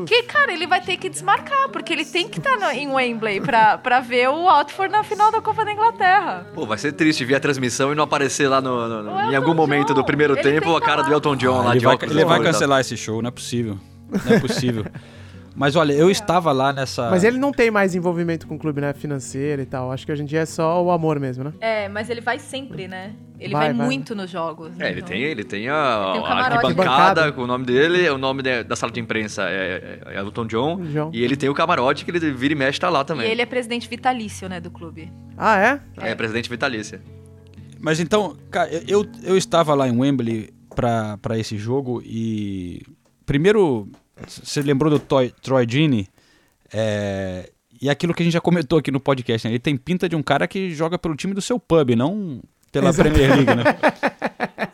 Que, 0.06 0.24
cara, 0.24 0.52
ele 0.52 0.66
vai 0.66 0.82
ter 0.82 0.98
que 0.98 1.08
desmarcar, 1.08 1.70
porque 1.70 1.90
ele 1.94 2.04
tem 2.04 2.28
que 2.28 2.38
estar 2.38 2.74
em 2.74 2.86
Wembley 2.92 3.40
pra, 3.40 3.78
pra 3.78 4.00
ver 4.00 4.28
o 4.28 4.44
Watford 4.44 4.92
na 4.92 5.02
final 5.02 5.32
da 5.32 5.40
Copa 5.40 5.64
da 5.64 5.72
Inglaterra. 5.72 6.46
Pô, 6.54 6.66
vai 6.66 6.76
ser 6.76 6.92
triste 6.92 7.24
ver 7.24 7.36
a 7.36 7.40
transmissão 7.40 7.90
e 7.90 7.94
não 7.94 8.04
aparecer 8.04 8.46
lá 8.46 8.60
no, 8.60 8.86
no- 8.86 9.02
no- 9.04 9.32
em 9.32 9.34
algum 9.34 9.54
momento 9.54 9.88
John, 9.88 9.94
do 9.94 10.04
primeiro 10.04 10.34
ele 10.34 10.42
tempo 10.42 10.66
tem 10.66 10.76
a 10.76 10.80
cara 10.82 11.02
do 11.02 11.10
Elton 11.10 11.34
John 11.36 11.62
lá 11.64 11.70
ele 11.70 11.78
de 11.78 11.84
vai, 11.86 11.96
ele 12.02 12.24
vai 12.26 12.42
cancelar 12.42 12.80
esse 12.80 12.94
show, 12.94 13.22
não 13.22 13.28
é 13.28 13.30
possível. 13.30 13.78
Não 14.26 14.36
é 14.36 14.38
possível. 14.40 14.84
Mas 15.60 15.76
olha, 15.76 15.92
eu 15.92 16.10
estava 16.10 16.52
lá 16.52 16.72
nessa. 16.72 17.10
Mas 17.10 17.22
ele 17.22 17.36
não 17.36 17.52
tem 17.52 17.70
mais 17.70 17.94
envolvimento 17.94 18.46
com 18.46 18.54
o 18.54 18.58
clube, 18.58 18.80
né? 18.80 18.94
Financeiro 18.94 19.60
e 19.60 19.66
tal. 19.66 19.92
Acho 19.92 20.06
que 20.06 20.10
hoje 20.10 20.22
em 20.22 20.24
dia 20.24 20.40
é 20.40 20.46
só 20.46 20.82
o 20.82 20.90
amor 20.90 21.20
mesmo, 21.20 21.44
né? 21.44 21.52
É, 21.60 21.86
mas 21.86 22.08
ele 22.08 22.22
vai 22.22 22.38
sempre, 22.38 22.88
né? 22.88 23.12
Ele 23.38 23.52
Vai, 23.52 23.66
vai, 23.68 23.74
vai. 23.76 23.86
muito 23.86 24.14
nos 24.14 24.30
jogos. 24.30 24.72
É, 24.80 24.88
ele 24.88 25.00
então. 25.00 25.08
tem, 25.10 25.22
ele 25.22 25.44
tem 25.44 25.68
a, 25.68 26.12
Tem 26.14 26.22
um 26.22 26.24
a 26.24 26.32
arquibancada 26.46 27.30
com 27.32 27.42
o 27.42 27.46
nome 27.46 27.66
dele, 27.66 28.08
o 28.08 28.16
nome 28.16 28.42
de- 28.42 28.64
da 28.64 28.74
sala 28.74 28.90
de 28.90 29.00
imprensa 29.00 29.50
é, 29.50 30.00
é, 30.06 30.14
é 30.14 30.18
Elton 30.18 30.46
John, 30.46 30.80
John. 30.86 31.10
e 31.12 31.22
ele 31.22 31.36
tem 31.36 31.50
o 31.50 31.54
camarote 31.54 32.06
que 32.06 32.10
ele 32.10 32.32
vira 32.32 32.54
e 32.54 32.56
mexe 32.56 32.80
tá 32.80 32.88
lá 32.88 33.02
E 33.02 33.04
também. 33.04 33.30
ele 33.30 33.42
é 33.42 33.46
presidente 33.46 33.86
vitalício, 33.86 34.48
né, 34.48 34.60
do 34.60 34.70
clube. 34.70 35.12
Ah, 35.36 35.58
é? 35.58 35.80
é. 35.98 36.14
presidente 36.14 36.48
vitalícia. 36.48 37.02
Mas 37.78 38.00
então, 38.00 38.34
cara, 38.50 38.70
eu, 38.88 39.04
eu 39.22 39.36
estava 39.36 39.74
lá 39.74 39.86
em 39.86 39.94
Wembley 39.98 40.54
pra 40.74 41.38
esse 41.38 41.58
jogo 41.58 42.00
e. 42.02 42.80
Primeiro, 43.26 43.88
você 44.26 44.62
lembrou 44.62 44.90
do 44.90 44.98
Toy- 44.98 45.33
Troy 45.42 45.66
Deeney? 45.66 46.06
É, 46.72 47.50
e 47.80 47.88
aquilo 47.90 48.14
que 48.14 48.22
a 48.22 48.24
gente 48.24 48.33
já 48.33 48.40
comentou 48.40 48.78
aqui 48.78 48.90
no 48.90 49.00
podcast, 49.00 49.46
né? 49.46 49.52
Ele 49.52 49.59
tem 49.59 49.76
pinta 49.76 50.09
de 50.09 50.14
um 50.16 50.22
cara 50.22 50.46
que 50.46 50.70
joga 50.72 50.98
pelo 50.98 51.14
time 51.16 51.35
do 51.35 51.40
seu 51.40 51.59
pub, 51.59 51.90
não 51.96 52.40
pela 52.70 52.90
Exato. 52.90 53.09
Premier 53.11 53.30
League, 53.37 53.54
né? 53.54 53.64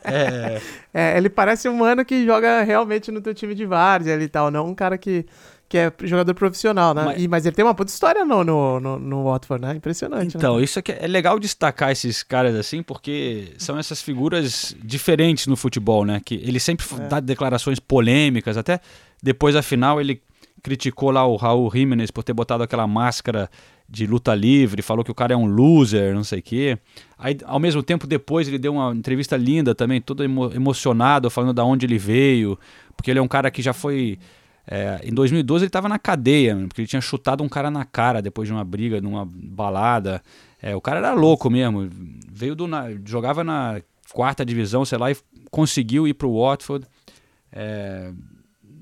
É, 0.09 0.61
É, 0.95 1.17
ele 1.19 1.29
parece 1.29 1.69
um 1.69 1.75
mano 1.77 2.05
que 2.05 2.25
joga 2.25 2.63
realmente 2.63 3.11
no 3.11 3.21
teu 3.21 3.35
time 3.35 3.55
de 3.57 3.67
várzea 3.67 4.15
e 4.23 4.29
tal, 4.29 4.53
não 4.53 4.69
um 4.69 4.75
cara 4.75 4.97
que, 4.97 5.27
que 5.69 5.77
é 5.79 5.93
jogador 6.05 6.33
profissional, 6.35 6.95
né? 6.95 7.03
Mas- 7.05 7.17
Mas, 7.19 7.27
mas 7.27 7.47
ele 7.47 7.57
tem 7.57 7.65
uma 7.65 7.75
puta 7.75 7.91
história 7.91 8.25
no, 8.25 8.45
no, 8.45 8.79
no, 8.81 8.99
no 8.99 9.25
Watford, 9.25 9.63
né? 9.65 9.75
Impressionante, 9.75 10.35
né? 10.35 10.39
Então, 10.39 10.61
isso 10.61 10.79
aqui 10.79 10.93
é 10.93 11.07
legal 11.07 11.39
destacar 11.39 11.91
esses 11.91 12.23
caras 12.23 12.55
assim, 12.55 12.83
porque 12.83 13.53
são 13.59 13.77
essas 13.79 14.01
figuras 14.01 14.77
diferentes 14.83 15.47
no 15.47 15.57
futebol, 15.57 16.05
né? 16.05 16.21
Que 16.25 16.37
ele 16.37 16.61
sempre 16.61 16.85
f- 16.87 17.01
dá 17.09 17.19
declarações 17.21 17.81
polêmicas, 17.81 18.57
até 18.57 18.81
depois 19.23 19.55
da 19.55 19.63
final 19.63 20.01
ele 20.01 20.23
criticou 20.63 21.11
lá 21.11 21.25
o 21.27 21.37
Raul 21.37 21.71
Jimenez 21.73 22.11
por 22.11 22.23
ter 22.25 22.33
botado 22.33 22.63
aquela 22.63 22.87
máscara 22.87 23.49
de 23.89 24.05
luta 24.07 24.35
livre, 24.35 24.83
falou 24.83 25.05
que 25.05 25.11
o 25.13 25.15
cara 25.15 25.33
é 25.33 25.37
um 25.37 25.47
loser, 25.47 26.13
não 26.13 26.25
sei 26.25 26.41
o 26.41 26.43
quê. 26.43 26.79
Aí, 27.17 27.37
ao 27.45 27.61
mesmo 27.61 27.83
tempo, 27.85 28.05
depois 28.07 28.49
ele 28.49 28.59
deu 28.59 28.73
uma 28.75 28.93
entrevista 28.93 29.37
linda 29.37 29.75
também, 29.77 30.01
todo 30.01 30.25
emo- 30.25 30.53
emocionado, 30.53 31.31
falando 31.31 31.53
da 31.53 31.65
onde 31.65 31.87
ele 31.87 31.99
veio, 31.99 32.59
porque 32.97 33.11
ele 33.13 33.21
é 33.21 33.23
um 33.23 33.29
cara 33.29 33.49
que 33.49 33.63
já 33.63 33.73
foi 33.73 34.19
É, 34.69 35.01
em 35.05 35.15
2012 35.15 35.65
ele 35.65 35.69
estava 35.69 35.89
na 35.89 35.99
cadeia, 35.99 36.57
porque 36.67 36.81
ele 36.81 36.89
tinha 36.89 37.01
chutado 37.01 37.45
um 37.45 37.49
cara 37.49 37.71
na 37.71 37.85
cara 37.85 38.21
depois 38.21 38.49
de 38.49 38.53
uma 38.53 38.65
briga, 38.65 39.01
numa 39.01 39.25
balada. 39.25 40.21
É, 40.61 40.75
o 40.75 40.81
cara 40.81 40.99
era 40.99 41.13
louco 41.13 41.49
mesmo. 41.49 41.89
Veio 42.29 42.57
do. 42.57 42.67
Na, 42.67 42.91
jogava 43.05 43.45
na 43.45 43.81
quarta 44.13 44.45
divisão, 44.45 44.85
sei 44.85 44.99
lá, 44.99 45.11
e 45.11 45.17
conseguiu 45.51 46.09
ir 46.09 46.15
para 46.15 46.27
o 46.27 46.41
Watford. 46.43 46.87
É, 47.53 48.11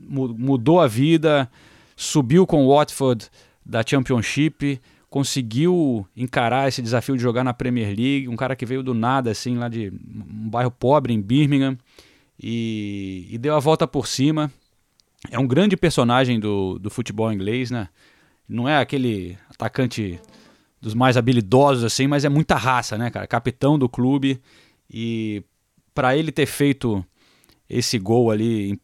mudou 0.09 0.81
a 0.81 0.87
vida, 0.87 1.51
subiu 1.95 2.47
com 2.47 2.65
o 2.65 2.75
Watford 2.75 3.29
da 3.65 3.83
Championship, 3.87 4.81
conseguiu 5.11 6.07
encarar 6.17 6.69
esse 6.69 6.81
desafio 6.81 7.17
de 7.17 7.23
jogar 7.23 7.45
na 7.45 7.53
Premier 7.53 7.89
League. 7.89 8.29
Um 8.29 8.37
cara 8.37 8.57
que 8.57 8.65
veio 8.65 8.83
do 8.83 8.95
nada, 8.95 9.31
assim, 9.31 9.57
lá 9.57 9.69
de 9.69 9.91
um 9.91 10.49
bairro 10.49 10.71
pobre 10.71 11.13
em 11.13 11.21
Birmingham, 11.21 11.77
e, 12.43 13.29
e 13.31 13.39
deu 13.39 13.55
a 13.55 13.61
volta 13.61 13.87
por 13.87 14.07
cima 14.07 14.51
é 15.31 15.39
um 15.39 15.47
grande 15.47 15.77
personagem 15.77 16.39
do, 16.39 16.79
do 16.79 16.91
futebol 16.91 17.33
inglês, 17.33 17.71
né? 17.71 17.89
Não 18.49 18.69
é 18.69 18.79
aquele 18.79 19.39
atacante 19.51 20.21
dos 20.81 20.95
mais 20.95 21.17
habilidosos 21.17 21.83
assim, 21.85 22.07
mas 22.07 22.25
é 22.25 22.29
muita 22.29 22.57
raça, 22.57 22.99
né, 22.99 23.11
cara? 23.11 23.27
Capitão 23.27 23.79
do 23.79 23.89
clube 23.89 24.41
e 24.91 25.43
para 25.95 26.17
ele 26.17 26.31
ter 26.31 26.47
feito 26.47 27.05
esse 27.69 27.99
gol 27.99 28.31
ali 28.31 28.79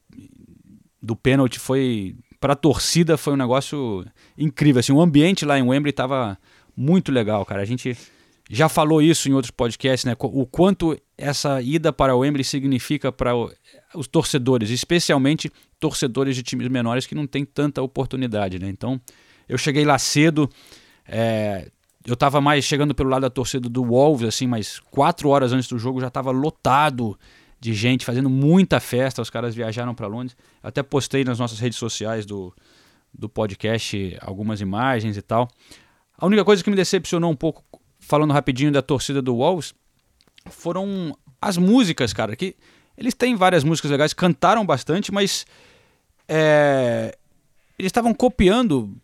do 1.02 1.14
pênalti 1.14 1.58
foi 1.58 2.16
para 2.40 2.54
a 2.54 2.56
torcida 2.56 3.18
foi 3.18 3.34
um 3.34 3.36
negócio 3.36 4.04
incrível, 4.36 4.80
assim, 4.80 4.92
o 4.92 5.00
ambiente 5.00 5.44
lá 5.44 5.58
em 5.58 5.62
Wembley 5.62 5.90
estava 5.90 6.38
muito 6.74 7.12
legal, 7.12 7.44
cara. 7.44 7.60
A 7.60 7.66
gente 7.66 7.96
já 8.50 8.68
falou 8.68 9.02
isso 9.02 9.28
em 9.28 9.32
outros 9.32 9.50
podcasts, 9.50 10.04
né? 10.04 10.16
O 10.18 10.46
quanto 10.46 10.98
essa 11.16 11.60
ida 11.60 11.92
para 11.92 12.16
o 12.16 12.20
Wembley 12.20 12.42
significa 12.42 13.12
para 13.12 13.32
os 13.94 14.08
torcedores, 14.08 14.70
especialmente 14.70 15.52
torcedores 15.80 16.36
de 16.36 16.42
times 16.42 16.68
menores 16.68 17.06
que 17.06 17.14
não 17.14 17.26
têm 17.26 17.44
tanta 17.44 17.82
oportunidade, 17.82 18.58
né? 18.58 18.68
Então, 18.68 19.00
eu 19.48 19.58
cheguei 19.58 19.84
lá 19.84 19.98
cedo, 19.98 20.48
é, 21.08 21.70
eu 22.06 22.14
estava 22.14 22.40
mais 22.40 22.64
chegando 22.64 22.94
pelo 22.94 23.08
lado 23.08 23.22
da 23.22 23.30
torcida 23.30 23.68
do 23.68 23.84
Wolves, 23.84 24.28
assim, 24.28 24.46
mas 24.46 24.78
quatro 24.78 25.28
horas 25.30 25.52
antes 25.52 25.68
do 25.68 25.78
jogo 25.78 26.00
já 26.00 26.08
estava 26.08 26.30
lotado 26.30 27.18
de 27.58 27.74
gente 27.74 28.04
fazendo 28.04 28.30
muita 28.30 28.78
festa. 28.78 29.20
Os 29.20 29.28
caras 29.28 29.54
viajaram 29.54 29.94
para 29.94 30.06
Londres. 30.06 30.36
Eu 30.62 30.68
até 30.68 30.82
postei 30.82 31.24
nas 31.24 31.38
nossas 31.38 31.58
redes 31.58 31.78
sociais 31.78 32.24
do, 32.24 32.54
do 33.12 33.28
podcast 33.28 34.16
algumas 34.20 34.60
imagens 34.60 35.16
e 35.16 35.22
tal. 35.22 35.48
A 36.16 36.26
única 36.26 36.44
coisa 36.44 36.62
que 36.62 36.70
me 36.70 36.76
decepcionou 36.76 37.30
um 37.30 37.36
pouco 37.36 37.64
falando 38.00 38.32
rapidinho 38.32 38.72
da 38.72 38.82
torcida 38.82 39.20
do 39.20 39.36
Wolves, 39.36 39.74
foram 40.46 41.16
as 41.40 41.56
músicas, 41.56 42.12
cara, 42.12 42.34
que 42.34 42.56
eles 42.96 43.14
têm 43.14 43.36
várias 43.36 43.62
músicas 43.62 43.90
legais, 43.90 44.12
cantaram 44.12 44.64
bastante, 44.64 45.12
mas 45.12 45.46
é, 46.32 47.12
eles 47.76 47.88
estavam 47.88 48.14
copiando 48.14 48.96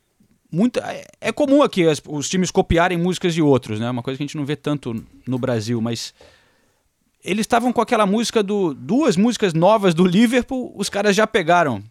muito. 0.52 0.78
É, 0.78 1.04
é 1.20 1.32
comum 1.32 1.60
aqui 1.60 1.84
as, 1.84 2.00
os 2.06 2.28
times 2.28 2.52
copiarem 2.52 2.96
músicas 2.96 3.34
de 3.34 3.42
outros, 3.42 3.80
né? 3.80 3.90
Uma 3.90 4.02
coisa 4.02 4.16
que 4.16 4.22
a 4.22 4.26
gente 4.26 4.36
não 4.36 4.44
vê 4.44 4.54
tanto 4.54 5.04
no 5.26 5.36
Brasil, 5.36 5.80
mas 5.80 6.14
eles 7.24 7.42
estavam 7.42 7.72
com 7.72 7.80
aquela 7.80 8.06
música 8.06 8.44
do 8.44 8.72
duas 8.72 9.16
músicas 9.16 9.52
novas 9.52 9.92
do 9.92 10.06
Liverpool, 10.06 10.72
os 10.76 10.88
caras 10.88 11.16
já 11.16 11.26
pegaram. 11.26 11.82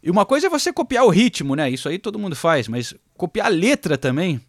E 0.00 0.08
uma 0.08 0.24
coisa 0.24 0.46
é 0.46 0.50
você 0.50 0.72
copiar 0.72 1.04
o 1.04 1.10
ritmo, 1.10 1.56
né? 1.56 1.68
Isso 1.68 1.88
aí 1.88 1.98
todo 1.98 2.16
mundo 2.16 2.36
faz, 2.36 2.68
mas 2.68 2.94
copiar 3.16 3.46
a 3.46 3.50
letra 3.50 3.98
também. 3.98 4.40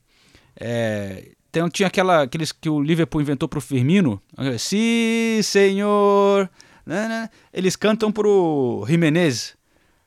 É, 0.56 1.32
então 1.50 1.68
tinha 1.72 1.88
aquela, 1.88 2.22
aqueles 2.22 2.52
que 2.52 2.70
o 2.70 2.80
Liverpool 2.80 3.20
inventou 3.20 3.50
pro 3.50 3.60
Firmino. 3.60 4.22
Sim, 4.60 5.42
senhor. 5.42 6.48
Né, 6.86 7.08
né? 7.08 7.30
Eles 7.52 7.76
cantam 7.76 8.12
pro 8.12 8.86
Jimenez, 8.88 9.58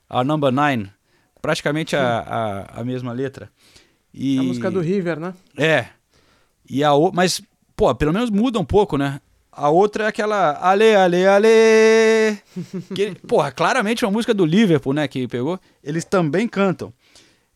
a 0.09 0.23
number 0.23 0.51
nine. 0.51 0.91
Praticamente 1.41 1.95
a, 1.95 2.19
a, 2.19 2.81
a, 2.81 2.83
mesma 2.83 3.11
letra. 3.11 3.49
E... 4.13 4.39
A 4.39 4.43
música 4.43 4.71
do 4.71 4.79
River, 4.79 5.19
né? 5.19 5.33
É. 5.57 5.87
E 6.69 6.83
a 6.83 6.93
o... 6.93 7.11
Mas, 7.11 7.41
pô, 7.75 7.93
pelo 7.93 8.13
menos 8.13 8.29
muda 8.29 8.59
um 8.59 8.65
pouco, 8.65 8.97
né? 8.97 9.19
A 9.51 9.69
outra 9.69 10.05
é 10.05 10.07
aquela 10.07 10.57
Ale, 10.61 10.95
Ale, 10.95 11.27
Ale. 11.27 12.37
que, 12.95 13.15
porra, 13.27 13.51
claramente 13.51 14.05
uma 14.05 14.11
música 14.11 14.33
do 14.33 14.45
Liverpool, 14.45 14.93
né? 14.93 15.07
Que 15.07 15.27
pegou. 15.27 15.59
Eles 15.83 16.05
também 16.05 16.47
cantam. 16.47 16.93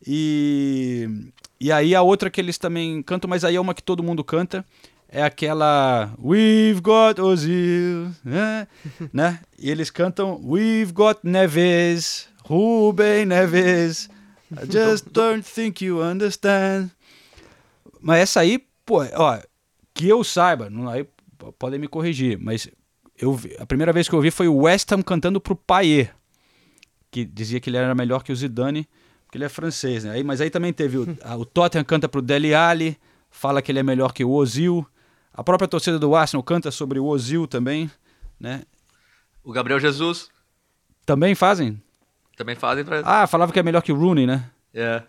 E 0.05 1.31
e 1.59 1.71
aí 1.71 1.95
a 1.95 2.01
outra 2.01 2.29
que 2.29 2.39
eles 2.39 2.57
também 2.57 3.01
cantam, 3.01 3.27
mas 3.27 3.43
aí 3.43 3.55
é 3.55 3.59
uma 3.61 3.73
que 3.73 3.81
todo 3.81 4.03
mundo 4.03 4.23
canta, 4.23 4.63
é 5.09 5.23
aquela 5.23 6.13
We've 6.23 6.79
got 6.81 7.19
Ozil, 7.19 8.11
né? 8.23 8.67
né? 9.11 9.39
E 9.57 9.71
eles 9.71 9.89
cantam 9.89 10.39
We've 10.43 10.91
got 10.91 11.19
Neves, 11.23 12.29
Ruben 12.47 13.25
Neves, 13.25 14.09
I 14.51 14.65
just 14.71 15.07
don't 15.11 15.43
think 15.43 15.83
you 15.83 16.01
understand. 16.01 16.91
Mas 17.99 18.19
essa 18.19 18.39
aí, 18.39 18.65
pô, 18.85 19.03
ó, 19.15 19.39
que 19.93 20.07
eu 20.07 20.23
saiba, 20.23 20.69
não, 20.69 20.87
aí 20.87 21.07
podem 21.59 21.79
me 21.79 21.87
corrigir, 21.87 22.37
mas 22.39 22.69
eu 23.19 23.33
vi, 23.33 23.55
a 23.59 23.65
primeira 23.65 23.91
vez 23.91 24.07
que 24.07 24.15
eu 24.15 24.17
ouvi 24.17 24.31
foi 24.31 24.47
o 24.47 24.57
West 24.57 24.91
Ham 24.91 25.01
cantando 25.01 25.41
pro 25.41 25.55
Payet, 25.55 26.11
que 27.11 27.25
dizia 27.25 27.59
que 27.59 27.69
ele 27.69 27.77
era 27.77 27.93
melhor 27.95 28.23
que 28.23 28.31
o 28.31 28.35
Zidane 28.35 28.87
porque 29.27 29.37
ele 29.37 29.43
é 29.43 29.49
francês, 29.49 30.05
né? 30.05 30.11
Aí, 30.11 30.23
mas 30.23 30.39
aí 30.39 30.49
também 30.49 30.71
teve 30.71 30.97
o, 30.97 31.17
a, 31.21 31.35
o 31.35 31.45
Tottenham 31.45 31.83
canta 31.83 32.07
pro 32.07 32.21
Dele 32.21 32.55
Alli, 32.55 32.97
fala 33.29 33.61
que 33.61 33.71
ele 33.71 33.79
é 33.79 33.83
melhor 33.83 34.13
que 34.13 34.23
o 34.23 34.31
Ozil. 34.31 34.87
A 35.33 35.43
própria 35.43 35.67
torcida 35.67 35.99
do 35.99 36.15
Arsenal 36.15 36.41
canta 36.41 36.71
sobre 36.71 36.97
o 36.97 37.05
Ozil 37.05 37.45
também, 37.45 37.91
né? 38.39 38.63
O 39.43 39.51
Gabriel 39.51 39.79
Jesus. 39.79 40.29
Também 41.05 41.35
fazem? 41.35 41.81
Também 42.37 42.55
fazem 42.55 42.85
pra... 42.85 43.01
Ah, 43.03 43.27
falava 43.27 43.51
que 43.51 43.59
é 43.59 43.63
melhor 43.63 43.81
que 43.81 43.91
o 43.91 43.95
Rooney, 43.95 44.25
né? 44.25 44.45
É. 44.73 45.03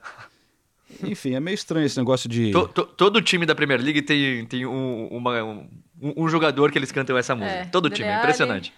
Enfim, 1.03 1.35
é 1.35 1.41
meio 1.41 1.55
estranho 1.55 1.87
esse 1.87 1.99
negócio 1.99 2.29
de. 2.29 2.51
To, 2.51 2.67
to, 2.67 2.87
todo 2.87 3.21
time 3.21 3.45
da 3.45 3.55
Premier 3.55 3.81
League 3.81 4.03
tem, 4.03 4.47
tem 4.47 4.67
um, 4.67 5.07
uma, 5.09 5.45
um, 5.45 5.69
um 6.01 6.29
jogador 6.29 6.73
que 6.73 6.79
eles 6.79 6.91
cantam 6.91 7.17
essa 7.17 7.35
música. 7.35 7.55
É, 7.55 7.65
todo 7.67 7.91
time, 7.91 8.09
é 8.09 8.19
impressionante. 8.19 8.73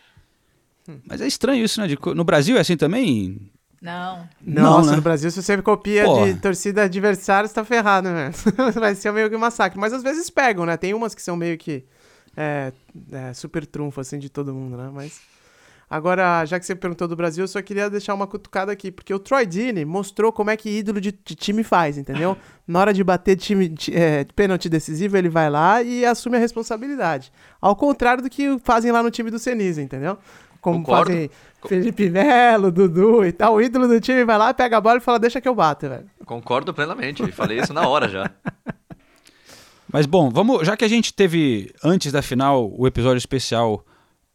Mas 1.07 1.21
é 1.21 1.27
estranho 1.27 1.65
isso, 1.65 1.81
né? 1.81 1.87
De, 1.87 1.97
no 2.15 2.25
Brasil 2.25 2.57
é 2.57 2.61
assim 2.61 2.77
também? 2.77 3.51
Não. 3.81 4.29
Nossa, 4.45 4.91
né? 4.91 4.97
no 4.97 5.03
Brasil, 5.03 5.31
se 5.31 5.43
você 5.43 5.63
copia 5.63 6.05
Porra. 6.05 6.33
de 6.33 6.41
torcida 6.41 6.83
adversária, 6.83 7.49
você 7.49 7.55
tá 7.55 7.65
ferrado, 7.65 8.11
né? 8.11 8.31
Vai 8.75 8.95
ser 8.95 9.13
meio 9.13 9.31
que 9.31 9.37
um 9.37 9.39
massacre. 9.39 9.79
Mas 9.79 9.93
às 9.93 10.03
vezes 10.03 10.29
pegam, 10.29 10.67
né? 10.67 10.77
Tem 10.77 10.93
umas 10.93 11.15
que 11.15 11.23
são 11.23 11.37
meio 11.37 11.57
que 11.57 11.85
é, 12.37 12.73
é, 13.13 13.33
super 13.33 13.65
trunfo, 13.65 14.01
assim, 14.01 14.19
de 14.19 14.29
todo 14.29 14.53
mundo, 14.53 14.77
né? 14.77 14.91
Mas. 14.93 15.21
Agora, 15.91 16.45
já 16.45 16.61
que 16.61 16.65
você 16.65 16.77
perguntou 16.77 17.09
do 17.09 17.17
Brasil, 17.17 17.43
eu 17.43 17.49
só 17.49 17.61
queria 17.61 17.91
deixar 17.91 18.15
uma 18.15 18.25
cutucada 18.25 18.71
aqui, 18.71 18.93
porque 18.93 19.13
o 19.13 19.19
Troy 19.19 19.45
Deeney 19.45 19.85
mostrou 19.85 20.31
como 20.31 20.49
é 20.49 20.57
que 20.57 20.71
ídolo 20.71 21.01
de, 21.01 21.11
de 21.11 21.35
time 21.35 21.65
faz, 21.65 21.99
entendeu? 21.99 22.37
Na 22.65 22.79
hora 22.79 22.95
de 22.95 23.03
bater 23.03 23.37
time, 23.37 23.69
de, 23.69 23.93
é, 23.93 24.25
pênalti 24.37 24.69
decisivo, 24.69 25.17
ele 25.17 25.29
vai 25.29 25.51
lá 25.51 25.83
e 25.83 26.07
assume 26.07 26.37
a 26.37 26.41
responsabilidade. 26.41 27.33
Ao 27.61 27.75
contrário 27.75 28.23
do 28.23 28.31
que 28.31 28.57
fazem 28.61 28.93
lá 28.93 29.03
no 29.03 29.11
time 29.11 29.33
do 29.33 29.39
Senise, 29.41 29.83
entendeu? 29.83 30.17
Como 30.61 30.79
Concordo. 30.79 31.11
fazem 31.11 31.31
Felipe 31.67 32.09
Melo, 32.09 32.71
Dudu 32.71 33.25
e 33.25 33.33
tal. 33.33 33.55
O 33.55 33.61
ídolo 33.61 33.89
do 33.89 34.01
time 34.01 34.25
vai 34.25 34.39
lá, 34.39 34.55
pega 34.55 34.77
a 34.77 34.81
bola 34.81 34.99
e 34.99 35.01
fala, 35.01 35.19
deixa 35.19 35.41
que 35.41 35.49
eu 35.49 35.55
bato, 35.57 35.89
velho. 35.89 36.09
Concordo 36.25 36.73
plenamente. 36.73 37.27
Falei 37.33 37.59
isso 37.59 37.73
na 37.73 37.89
hora 37.89 38.09
já. 38.09 38.31
Mas 39.93 40.07
bom, 40.07 40.31
vamos, 40.31 40.65
já 40.65 40.77
que 40.77 40.85
a 40.85 40.89
gente 40.89 41.13
teve 41.13 41.75
antes 41.83 42.13
da 42.13 42.23
final 42.23 42.73
o 42.79 42.87
episódio 42.87 43.19
especial 43.19 43.85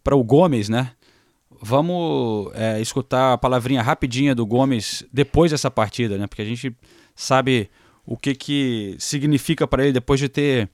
para 0.03 0.13
o 0.13 0.21
Gomes, 0.21 0.67
né? 0.67 0.91
Vamos 1.67 2.51
é, 2.54 2.80
escutar 2.80 3.34
a 3.34 3.38
palavrinha 3.39 3.82
rapidinha 3.82 4.36
do 4.36 4.45
Gomes 4.45 5.04
depois 5.12 5.49
dessa 5.49 5.71
partida, 5.71 6.15
né? 6.15 6.28
Porque 6.28 6.43
a 6.43 6.45
gente 6.45 6.71
sabe 7.15 7.71
o 8.06 8.15
que 8.15 8.36
que 8.36 8.95
significa 8.99 9.65
para 9.67 9.82
ele 9.82 9.93
depois 9.93 10.19
de 10.19 10.30
ter 10.30 10.69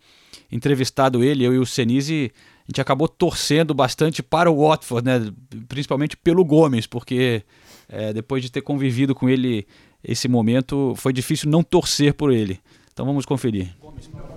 entrevistado 0.52 1.24
ele, 1.24 1.46
eu 1.46 1.54
e 1.54 1.58
o 1.58 1.66
Senise 1.66 2.30
a 2.68 2.72
gente 2.72 2.82
acabou 2.82 3.08
torcendo 3.08 3.74
bastante 3.74 4.22
para 4.22 4.52
o 4.52 4.68
Watford, 4.68 5.06
né? 5.06 5.32
principalmente 5.70 6.18
pelo 6.18 6.44
Gomes, 6.44 6.86
porque 6.86 7.42
é, 7.88 8.12
depois 8.12 8.44
de 8.44 8.52
ter 8.52 8.62
convivido 8.62 9.16
com 9.16 9.30
ele 9.30 9.66
esse 10.04 10.28
momento, 10.28 10.94
foi 10.98 11.14
difícil 11.14 11.50
não 11.50 11.64
torcer 11.64 12.14
por 12.14 12.34
ele. 12.34 12.60
Então 12.92 13.06
vamos 13.06 13.26
conferir. 13.26 13.74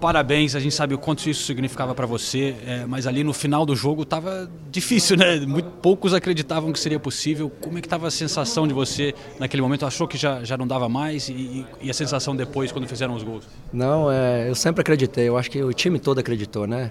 Parabéns, 0.00 0.54
a 0.54 0.61
gente 0.61 0.74
sabe 0.74 0.94
o 0.94 0.98
quanto 0.98 1.28
isso 1.28 1.44
significava 1.44 1.94
para 1.94 2.07
você, 2.07 2.54
é, 2.66 2.85
mas 2.87 3.07
ali 3.07 3.24
no 3.24 3.33
final 3.33 3.64
do 3.64 3.74
jogo 3.74 4.02
estava 4.02 4.50
difícil, 4.70 5.16
né? 5.16 5.40
Muito 5.40 5.68
poucos 5.83 6.12
acreditavam 6.12 6.72
que 6.72 6.78
seria 6.78 7.00
possível. 7.00 7.50
Como 7.61 7.78
é 7.78 7.80
que 7.80 7.87
estava 7.87 8.07
a 8.07 8.11
sensação 8.11 8.66
de 8.66 8.74
você 8.74 9.14
naquele 9.38 9.62
momento? 9.62 9.87
Achou 9.87 10.07
que 10.07 10.16
já, 10.16 10.44
já 10.44 10.57
não 10.57 10.66
dava 10.66 10.88
mais 10.88 11.28
e, 11.28 11.66
e 11.80 11.90
a 11.90 11.94
sensação 11.94 12.35
depois 12.37 12.72
quando 12.72 12.87
fizeram 12.87 13.14
os 13.14 13.22
gols? 13.22 13.46
Não, 13.72 14.11
é, 14.11 14.48
eu 14.48 14.54
sempre 14.54 14.83
acreditei. 14.83 15.28
Eu 15.28 15.37
acho 15.37 15.50
que 15.50 15.62
o 15.62 15.72
time 15.72 15.98
todo 15.98 16.18
acreditou, 16.18 16.66
né? 16.66 16.90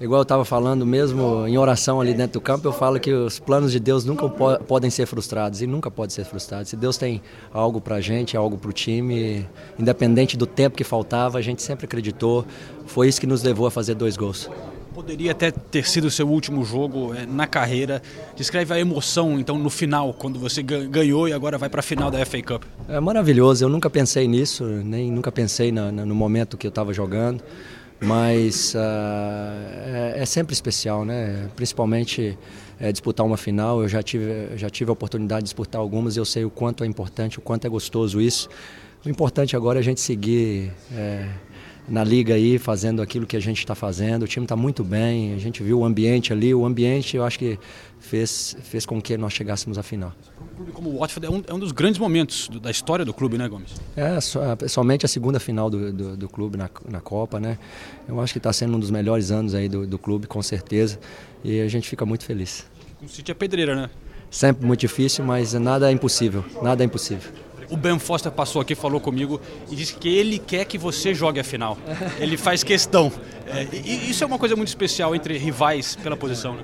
Igual 0.00 0.18
eu 0.20 0.22
estava 0.22 0.44
falando 0.44 0.84
mesmo 0.84 1.46
em 1.46 1.56
oração 1.56 2.00
ali 2.00 2.12
dentro 2.14 2.34
do 2.34 2.40
campo, 2.40 2.66
eu 2.66 2.72
falo 2.72 2.98
que 3.00 3.12
os 3.12 3.38
planos 3.38 3.72
de 3.72 3.78
Deus 3.80 4.04
nunca 4.04 4.28
po 4.28 4.58
podem 4.66 4.90
ser 4.90 5.06
frustrados 5.06 5.62
e 5.62 5.66
nunca 5.66 5.90
pode 5.90 6.12
ser 6.12 6.24
frustrado. 6.24 6.66
Se 6.68 6.76
Deus 6.76 6.96
tem 6.96 7.22
algo 7.52 7.80
para 7.80 7.96
a 7.96 8.00
gente, 8.00 8.36
algo 8.36 8.58
para 8.58 8.70
o 8.70 8.72
time, 8.72 9.46
independente 9.78 10.36
do 10.36 10.46
tempo 10.46 10.76
que 10.76 10.84
faltava, 10.84 11.38
a 11.38 11.42
gente 11.42 11.62
sempre 11.62 11.86
acreditou. 11.86 12.44
Foi 12.86 13.08
isso 13.08 13.20
que 13.20 13.26
nos 13.26 13.42
levou 13.42 13.66
a 13.66 13.70
fazer 13.70 13.94
dois 13.94 14.16
gols. 14.16 14.50
Poderia 14.94 15.32
até 15.32 15.50
ter 15.50 15.88
sido 15.88 16.04
o 16.04 16.10
seu 16.10 16.28
último 16.28 16.64
jogo 16.64 17.12
é, 17.14 17.26
na 17.26 17.48
carreira. 17.48 18.00
Descreve 18.36 18.72
a 18.74 18.78
emoção, 18.78 19.40
então, 19.40 19.58
no 19.58 19.68
final, 19.68 20.14
quando 20.14 20.38
você 20.38 20.62
ga- 20.62 20.84
ganhou 20.84 21.28
e 21.28 21.32
agora 21.32 21.58
vai 21.58 21.68
para 21.68 21.80
a 21.80 21.82
final 21.82 22.12
da 22.12 22.24
FA 22.24 22.40
Cup. 22.40 22.62
É 22.88 23.00
maravilhoso, 23.00 23.64
eu 23.64 23.68
nunca 23.68 23.90
pensei 23.90 24.28
nisso, 24.28 24.62
nem 24.64 25.10
nunca 25.10 25.32
pensei 25.32 25.72
na- 25.72 25.90
no 25.90 26.14
momento 26.14 26.56
que 26.56 26.64
eu 26.64 26.68
estava 26.68 26.92
jogando, 26.92 27.42
mas 28.04 28.74
ah, 28.76 30.12
é, 30.14 30.22
é 30.22 30.26
sempre 30.26 30.52
especial, 30.52 31.04
né? 31.04 31.48
Principalmente 31.56 32.38
é, 32.78 32.92
disputar 32.92 33.24
uma 33.24 33.36
final, 33.36 33.82
eu 33.82 33.88
já 33.88 34.02
tive, 34.02 34.56
já 34.56 34.68
tive 34.68 34.90
a 34.90 34.92
oportunidade 34.92 35.40
de 35.40 35.44
disputar 35.44 35.80
algumas 35.80 36.16
e 36.16 36.18
eu 36.18 36.24
sei 36.24 36.44
o 36.44 36.50
quanto 36.50 36.84
é 36.84 36.86
importante, 36.86 37.38
o 37.38 37.42
quanto 37.42 37.66
é 37.66 37.70
gostoso 37.70 38.20
isso. 38.20 38.48
O 39.04 39.08
importante 39.08 39.54
agora 39.56 39.78
é 39.78 39.80
a 39.80 39.84
gente 39.84 40.00
seguir 40.00 40.72
é, 40.92 41.28
na 41.88 42.02
liga 42.02 42.34
aí, 42.34 42.58
fazendo 42.58 43.02
aquilo 43.02 43.26
que 43.26 43.36
a 43.36 43.40
gente 43.40 43.58
está 43.58 43.74
fazendo. 43.74 44.22
O 44.22 44.28
time 44.28 44.44
está 44.44 44.56
muito 44.56 44.82
bem, 44.82 45.34
a 45.34 45.38
gente 45.38 45.62
viu 45.62 45.80
o 45.80 45.84
ambiente 45.84 46.32
ali, 46.32 46.54
o 46.54 46.64
ambiente 46.64 47.16
eu 47.16 47.24
acho 47.24 47.38
que 47.38 47.58
fez, 48.00 48.56
fez 48.62 48.86
com 48.86 49.00
que 49.02 49.16
nós 49.16 49.32
chegássemos 49.32 49.76
à 49.78 49.82
final. 49.82 50.12
Um 50.40 50.56
clube 50.56 50.72
como 50.72 50.90
o 50.90 50.98
Watford 51.00 51.26
é 51.26 51.30
um, 51.30 51.42
é 51.46 51.54
um 51.54 51.58
dos 51.58 51.72
grandes 51.72 51.98
momentos 51.98 52.48
do- 52.48 52.58
da 52.60 52.70
história 52.70 53.04
do 53.04 53.12
clube, 53.12 53.36
né, 53.36 53.46
Gomes? 53.48 53.72
É, 53.96 54.20
so- 54.20 54.40
somente 54.68 55.04
a 55.04 55.08
segunda 55.08 55.38
final 55.38 55.68
do, 55.68 55.92
do, 55.92 56.16
do 56.16 56.28
clube 56.28 56.56
na, 56.56 56.70
na 56.88 57.00
Copa, 57.00 57.38
né? 57.38 57.58
Eu 58.08 58.20
acho 58.20 58.32
que 58.32 58.38
está 58.38 58.52
sendo 58.52 58.76
um 58.76 58.80
dos 58.80 58.90
melhores 58.90 59.30
anos 59.30 59.54
aí 59.54 59.68
do, 59.68 59.86
do 59.86 59.98
clube, 59.98 60.26
com 60.26 60.42
certeza. 60.42 60.98
E 61.44 61.60
a 61.60 61.68
gente 61.68 61.88
fica 61.88 62.06
muito 62.06 62.24
feliz. 62.24 62.64
O 63.02 63.08
City 63.08 63.30
é 63.30 63.34
pedreira, 63.34 63.74
né? 63.74 63.90
Sempre 64.30 64.66
muito 64.66 64.80
difícil, 64.80 65.24
mas 65.24 65.52
nada 65.54 65.90
é 65.90 65.92
impossível. 65.92 66.44
Nada 66.62 66.82
é 66.82 66.86
impossível. 66.86 67.30
O 67.70 67.76
Ben 67.76 67.98
Foster 67.98 68.30
passou 68.30 68.60
aqui, 68.60 68.74
falou 68.74 69.00
comigo 69.00 69.40
e 69.70 69.76
disse 69.76 69.94
que 69.94 70.08
ele 70.08 70.38
quer 70.38 70.64
que 70.64 70.78
você 70.78 71.14
jogue 71.14 71.40
a 71.40 71.44
final. 71.44 71.78
Ele 72.18 72.36
faz 72.36 72.62
questão. 72.62 73.10
É, 73.46 73.66
isso 73.76 74.24
é 74.24 74.26
uma 74.26 74.38
coisa 74.38 74.56
muito 74.56 74.68
especial 74.68 75.14
entre 75.14 75.36
rivais 75.36 75.96
pela 75.96 76.16
posição, 76.16 76.54
né? 76.54 76.62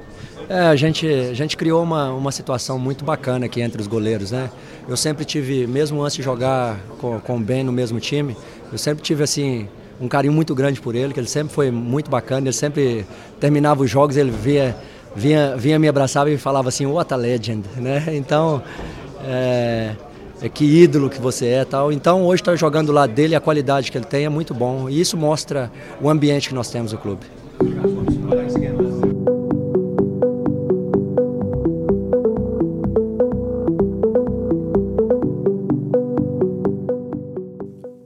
É, 0.49 0.67
a 0.67 0.77
gente, 0.77 1.07
a 1.07 1.35
gente 1.35 1.57
criou 1.57 1.83
uma, 1.83 2.13
uma 2.13 2.33
situação 2.33 2.79
muito 2.79 3.05
bacana 3.05 3.47
aqui 3.47 3.61
entre 3.61 3.81
os 3.81 3.87
goleiros, 3.87 4.31
né? 4.31 4.51
Eu 4.89 4.97
sempre 4.97 5.25
tive, 5.25 5.67
mesmo 5.67 6.03
antes 6.03 6.17
de 6.17 6.23
jogar 6.23 6.79
com, 6.99 7.21
com 7.21 7.37
o 7.37 7.41
Ben 7.41 7.63
no 7.63 7.73
mesmo 7.73 8.01
time, 8.01 8.37
eu 8.73 8.79
sempre 8.79 9.03
tive, 9.03 9.23
assim, 9.23 9.69
um 10.01 10.09
carinho 10.09 10.33
muito 10.33 10.55
grande 10.55 10.81
por 10.81 10.95
ele, 10.95 11.13
que 11.13 11.21
ele 11.21 11.29
sempre 11.29 11.55
foi 11.55 11.71
muito 11.71 12.11
bacana, 12.11 12.49
ele 12.49 12.57
sempre 12.57 13.07
terminava 13.39 13.83
os 13.83 13.91
jogos, 13.91 14.17
ele 14.17 14.31
via, 14.31 14.75
vinha, 15.15 15.57
vinha 15.57 15.79
me 15.79 15.87
abraçava 15.87 16.31
e 16.31 16.39
falava 16.39 16.69
assim, 16.69 16.87
what 16.87 17.13
a 17.13 17.17
legend, 17.17 17.63
né? 17.77 18.05
Então, 18.09 18.63
é, 19.25 19.95
é 20.43 20.49
que 20.49 20.65
ídolo 20.65 21.11
que 21.11 21.21
você 21.21 21.47
é 21.49 21.65
tal. 21.65 21.93
Então, 21.93 22.25
hoje 22.25 22.41
estar 22.41 22.57
jogando 22.57 22.87
do 22.87 22.93
lado 22.93 23.13
dele, 23.13 23.35
a 23.35 23.41
qualidade 23.41 23.93
que 23.93 23.99
ele 23.99 24.07
tem 24.07 24.25
é 24.25 24.29
muito 24.29 24.55
bom. 24.55 24.89
E 24.89 25.01
isso 25.01 25.17
mostra 25.17 25.71
o 26.01 26.09
ambiente 26.09 26.49
que 26.49 26.55
nós 26.55 26.71
temos 26.71 26.93
no 26.93 26.99
clube. 26.99 27.27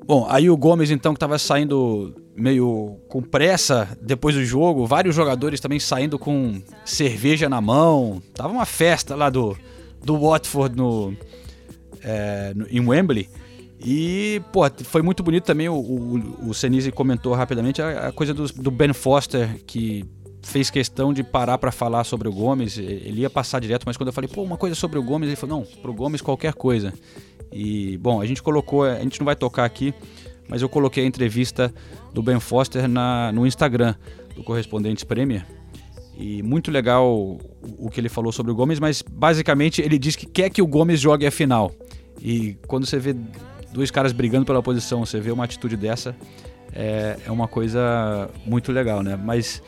Bom, 0.06 0.26
aí 0.28 0.50
o 0.50 0.56
Gomes 0.56 0.90
então 0.90 1.12
que 1.12 1.16
estava 1.16 1.38
saindo 1.38 2.14
meio 2.36 2.96
com 3.08 3.22
pressa 3.22 3.88
depois 4.02 4.34
do 4.34 4.44
jogo, 4.44 4.86
vários 4.86 5.14
jogadores 5.14 5.60
também 5.60 5.78
saindo 5.78 6.18
com 6.18 6.60
cerveja 6.84 7.48
na 7.48 7.60
mão. 7.60 8.20
Tava 8.34 8.52
uma 8.52 8.66
festa 8.66 9.14
lá 9.14 9.30
do, 9.30 9.56
do 10.04 10.18
Watford 10.18 10.76
no, 10.76 11.16
é, 12.04 12.52
no- 12.54 12.66
em 12.70 12.80
Wembley. 12.86 13.28
E, 13.80 14.40
pô, 14.52 14.60
foi 14.84 15.02
muito 15.02 15.22
bonito 15.22 15.44
também, 15.44 15.68
o, 15.68 15.74
o, 15.74 16.48
o 16.50 16.54
Senise 16.54 16.92
comentou 16.92 17.34
rapidamente 17.34 17.82
a, 17.82 18.08
a 18.08 18.12
coisa 18.12 18.32
do, 18.32 18.46
do 18.46 18.70
Ben 18.70 18.92
Foster, 18.92 19.60
que 19.66 20.04
fez 20.42 20.70
questão 20.70 21.12
de 21.12 21.22
parar 21.24 21.58
para 21.58 21.72
falar 21.72 22.04
sobre 22.04 22.28
o 22.28 22.32
Gomes. 22.32 22.78
Ele 22.78 23.22
ia 23.22 23.30
passar 23.30 23.60
direto, 23.60 23.82
mas 23.86 23.96
quando 23.96 24.08
eu 24.08 24.12
falei, 24.12 24.28
pô, 24.28 24.42
uma 24.42 24.56
coisa 24.56 24.74
sobre 24.74 24.98
o 24.98 25.02
Gomes, 25.02 25.26
ele 25.28 25.36
falou, 25.36 25.58
não, 25.60 25.80
pro 25.82 25.92
Gomes 25.92 26.20
qualquer 26.22 26.54
coisa. 26.54 26.92
E, 27.52 27.96
bom, 27.98 28.20
a 28.20 28.26
gente 28.26 28.42
colocou, 28.42 28.84
a 28.84 29.00
gente 29.00 29.20
não 29.20 29.24
vai 29.24 29.36
tocar 29.36 29.64
aqui, 29.64 29.92
mas 30.48 30.62
eu 30.62 30.68
coloquei 30.68 31.04
a 31.04 31.06
entrevista 31.06 31.72
do 32.12 32.22
Ben 32.22 32.38
Foster 32.40 32.86
na, 32.88 33.32
no 33.32 33.46
Instagram 33.46 33.94
do 34.36 34.42
Correspondentes 34.42 35.04
Premier. 35.04 35.46
E 36.16 36.42
muito 36.42 36.70
legal 36.70 37.38
o, 37.78 37.90
que 37.90 38.00
ele 38.00 38.08
falou 38.08 38.30
sobre 38.30 38.52
o 38.52 38.54
Gomes, 38.54 38.78
mas 38.78 39.02
basicamente 39.02 39.82
ele 39.82 39.98
diz 39.98 40.14
que 40.14 40.26
quer 40.26 40.48
que 40.48 40.62
o 40.62 40.66
Gomes 40.66 41.00
jogue 41.00 41.26
a 41.26 41.30
final. 41.30 41.72
E 42.24 42.56
quando 42.66 42.86
você 42.86 42.98
vê 42.98 43.14
dois 43.70 43.90
caras 43.90 44.12
brigando 44.12 44.46
pela 44.46 44.62
posição, 44.62 45.04
você 45.04 45.20
vê 45.20 45.30
uma 45.30 45.44
atitude 45.44 45.76
dessa, 45.76 46.16
é, 46.72 47.18
é 47.26 47.30
uma 47.30 47.46
coisa 47.46 48.30
muito 48.46 48.72
legal, 48.72 49.02
né? 49.02 49.14
Mas, 49.22 49.62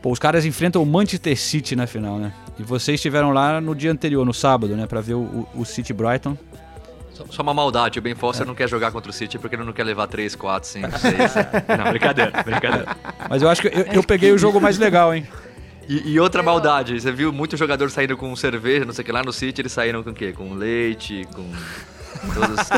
pô, 0.00 0.10
os 0.10 0.18
caras 0.18 0.46
enfrentam 0.46 0.82
o 0.82 0.86
Manchester 0.86 1.36
City 1.38 1.76
na 1.76 1.86
final, 1.86 2.18
né? 2.18 2.32
E 2.58 2.62
vocês 2.62 2.94
estiveram 2.94 3.30
lá 3.30 3.60
no 3.60 3.74
dia 3.74 3.92
anterior, 3.92 4.24
no 4.24 4.32
sábado, 4.32 4.74
né? 4.74 4.86
Pra 4.86 5.00
ver 5.02 5.14
o, 5.14 5.46
o- 5.54 5.64
City 5.66 5.92
Brighton. 5.92 6.36
Só, 7.30 7.42
uma 7.42 7.52
maldade, 7.52 7.98
o 7.98 8.02
Ben 8.02 8.14
Foster 8.14 8.46
não 8.46 8.54
quer 8.54 8.68
jogar 8.68 8.90
contra 8.92 9.10
o 9.10 9.12
City 9.12 9.38
porque 9.38 9.56
ele 9.56 9.64
não 9.64 9.72
quer 9.72 9.82
levar 9.84 10.06
3, 10.06 10.34
4, 10.36 10.68
5, 10.68 10.98
6. 10.98 11.14
não, 11.76 11.90
brincadeira, 11.90 12.42
brincadeira. 12.44 12.96
Mas 13.28 13.42
eu 13.42 13.48
acho 13.50 13.60
que 13.60 13.68
eu, 13.68 13.82
eu 13.92 14.02
peguei 14.04 14.30
o 14.32 14.38
jogo 14.38 14.60
mais 14.60 14.78
legal, 14.78 15.12
hein? 15.12 15.26
E, 15.88 16.12
e 16.12 16.20
outra 16.20 16.42
maldade, 16.44 17.00
você 17.00 17.10
viu 17.10 17.32
muito 17.32 17.56
jogador 17.56 17.90
saindo 17.90 18.16
com 18.16 18.34
cerveja, 18.36 18.84
não 18.84 18.92
sei 18.92 19.02
o 19.02 19.04
que 19.06 19.10
lá 19.12 19.22
no 19.24 19.32
City, 19.32 19.60
eles 19.62 19.72
saíram 19.72 20.02
com 20.04 20.10
o 20.10 20.14
quê? 20.14 20.32
Com 20.32 20.54
leite, 20.54 21.26
com 21.34 21.44
todos 22.18 22.68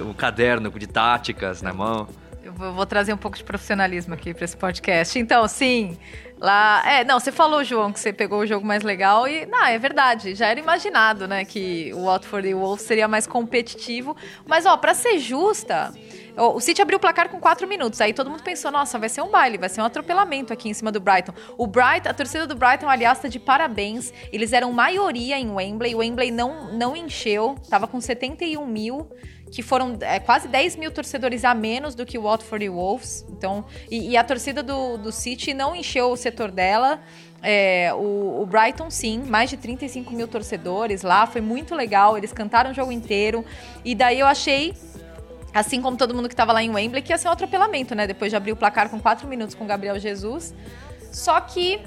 um, 0.00 0.14
caderno 0.14 0.70
de 0.70 0.86
táticas 0.86 1.62
na 1.62 1.72
mão. 1.72 2.08
Eu 2.42 2.52
vou, 2.52 2.72
vou 2.72 2.86
trazer 2.86 3.12
um 3.12 3.16
pouco 3.16 3.36
de 3.36 3.44
profissionalismo 3.44 4.14
aqui 4.14 4.34
para 4.34 4.44
esse 4.44 4.56
podcast. 4.56 5.18
Então, 5.18 5.46
sim, 5.48 5.98
lá. 6.38 6.82
É, 6.86 7.04
não, 7.04 7.18
você 7.18 7.32
falou, 7.32 7.64
João, 7.64 7.92
que 7.92 7.98
você 7.98 8.12
pegou 8.12 8.40
o 8.40 8.46
jogo 8.46 8.66
mais 8.66 8.82
legal 8.82 9.26
e. 9.26 9.46
Não, 9.46 9.64
é 9.64 9.78
verdade. 9.78 10.34
Já 10.34 10.48
era 10.48 10.60
imaginado, 10.60 11.26
né, 11.26 11.44
que 11.44 11.92
o 11.94 12.04
Watford 12.04 12.48
e 12.48 12.54
o 12.54 12.58
Wolves 12.60 12.84
seria 12.84 13.08
mais 13.08 13.26
competitivo. 13.26 14.16
Mas, 14.46 14.66
ó, 14.66 14.76
para 14.76 14.94
ser 14.94 15.18
justa. 15.18 15.92
O 16.36 16.60
City 16.60 16.82
abriu 16.82 16.96
o 16.96 17.00
placar 17.00 17.28
com 17.28 17.38
4 17.38 17.66
minutos. 17.68 18.00
Aí 18.00 18.12
todo 18.12 18.30
mundo 18.30 18.42
pensou, 18.42 18.70
nossa, 18.70 18.98
vai 18.98 19.08
ser 19.08 19.22
um 19.22 19.30
baile, 19.30 19.58
vai 19.58 19.68
ser 19.68 19.80
um 19.80 19.84
atropelamento 19.84 20.52
aqui 20.52 20.68
em 20.68 20.74
cima 20.74 20.90
do 20.90 21.00
Brighton. 21.00 21.32
O 21.56 21.66
Brighton, 21.66 22.08
a 22.08 22.14
torcida 22.14 22.46
do 22.46 22.54
Brighton, 22.54 22.88
aliás, 22.88 23.18
tá 23.18 23.28
de 23.28 23.38
parabéns. 23.38 24.12
Eles 24.32 24.52
eram 24.52 24.72
maioria 24.72 25.38
em 25.38 25.50
Wembley. 25.50 25.94
O 25.94 25.98
Wembley 25.98 26.30
não, 26.30 26.72
não 26.72 26.96
encheu, 26.96 27.56
tava 27.68 27.86
com 27.86 28.00
71 28.00 28.66
mil 28.66 29.08
que 29.54 29.62
foram 29.62 29.96
é, 30.00 30.18
quase 30.18 30.48
10 30.48 30.74
mil 30.74 30.90
torcedores 30.90 31.44
a 31.44 31.54
menos 31.54 31.94
do 31.94 32.04
que 32.04 32.18
o 32.18 32.22
Watford 32.22 32.64
e 32.64 32.68
Wolves. 32.68 33.24
Então, 33.30 33.64
e, 33.88 34.10
e 34.10 34.16
a 34.16 34.24
torcida 34.24 34.64
do, 34.64 34.96
do 34.96 35.12
City 35.12 35.54
não 35.54 35.76
encheu 35.76 36.10
o 36.10 36.16
setor 36.16 36.50
dela. 36.50 37.00
É, 37.40 37.92
o, 37.94 38.42
o 38.42 38.46
Brighton, 38.46 38.90
sim, 38.90 39.22
mais 39.22 39.50
de 39.50 39.56
35 39.56 40.12
mil 40.12 40.26
torcedores 40.26 41.02
lá, 41.02 41.24
foi 41.24 41.40
muito 41.40 41.72
legal. 41.72 42.18
Eles 42.18 42.32
cantaram 42.32 42.72
o 42.72 42.74
jogo 42.74 42.90
inteiro. 42.90 43.44
E 43.84 43.94
daí 43.94 44.18
eu 44.18 44.26
achei 44.26 44.74
assim 45.54 45.80
como 45.80 45.96
todo 45.96 46.14
mundo 46.14 46.28
que 46.28 46.34
estava 46.34 46.52
lá 46.52 46.62
em 46.62 46.70
Wembley, 46.70 47.00
que 47.00 47.12
ia 47.12 47.18
ser 47.18 47.28
um 47.28 47.32
atropelamento, 47.32 47.94
né? 47.94 48.06
Depois 48.06 48.30
de 48.30 48.36
abrir 48.36 48.52
o 48.52 48.56
placar 48.56 48.88
com 48.90 48.98
4 48.98 49.28
minutos 49.28 49.54
com 49.54 49.64
o 49.64 49.66
Gabriel 49.66 49.98
Jesus. 49.98 50.52
Só 51.12 51.40
que 51.40 51.80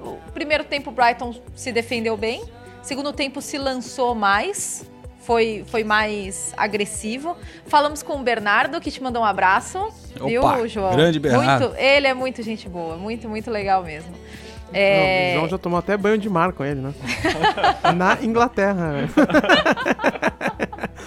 o 0.00 0.18
primeiro 0.32 0.64
tempo 0.64 0.90
o 0.90 0.92
Brighton 0.92 1.34
se 1.54 1.72
defendeu 1.72 2.16
bem, 2.16 2.44
segundo 2.82 3.12
tempo 3.12 3.42
se 3.42 3.58
lançou 3.58 4.14
mais, 4.14 4.84
foi, 5.18 5.64
foi 5.66 5.84
mais 5.84 6.52
agressivo. 6.56 7.36
Falamos 7.66 8.02
com 8.02 8.14
o 8.14 8.22
Bernardo, 8.22 8.80
que 8.80 8.90
te 8.90 9.02
mandou 9.02 9.22
um 9.22 9.24
abraço. 9.24 9.78
Opa, 10.20 10.56
viu, 10.56 10.68
João? 10.68 10.92
grande 10.92 11.18
Bernardo. 11.18 11.68
Muito, 11.68 11.80
ele 11.80 12.06
é 12.06 12.14
muito 12.14 12.42
gente 12.42 12.68
boa, 12.68 12.96
muito, 12.96 13.28
muito 13.28 13.50
legal 13.50 13.82
mesmo. 13.82 14.12
Não, 14.12 14.78
É, 14.80 15.32
O 15.32 15.38
João 15.38 15.48
já 15.48 15.58
tomou 15.58 15.78
até 15.78 15.96
banho 15.96 16.18
de 16.18 16.30
mar 16.30 16.52
com 16.52 16.64
ele, 16.64 16.80
né? 16.80 16.94
Na 17.94 18.18
Inglaterra. 18.22 19.08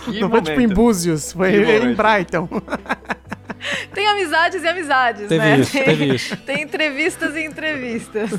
Que 0.03 0.19
Não 0.19 0.29
foi 0.29 0.41
tipo 0.41 0.62
em 0.62 0.67
Búzios, 0.67 1.31
foi 1.31 1.51
Que 1.51 1.58
em 1.58 1.65
momento. 1.79 1.97
Brighton. 1.97 2.49
Tem 3.93 4.08
amizades 4.08 4.63
e 4.63 4.67
amizades, 4.67 5.27
Teve 5.27 5.43
né? 5.43 5.58
isso, 5.58 5.71
tem, 5.71 5.84
teve 5.86 6.05
isso. 6.13 6.38
tem 6.38 6.62
entrevistas 6.62 7.36
e 7.36 7.43
entrevistas. 7.43 8.29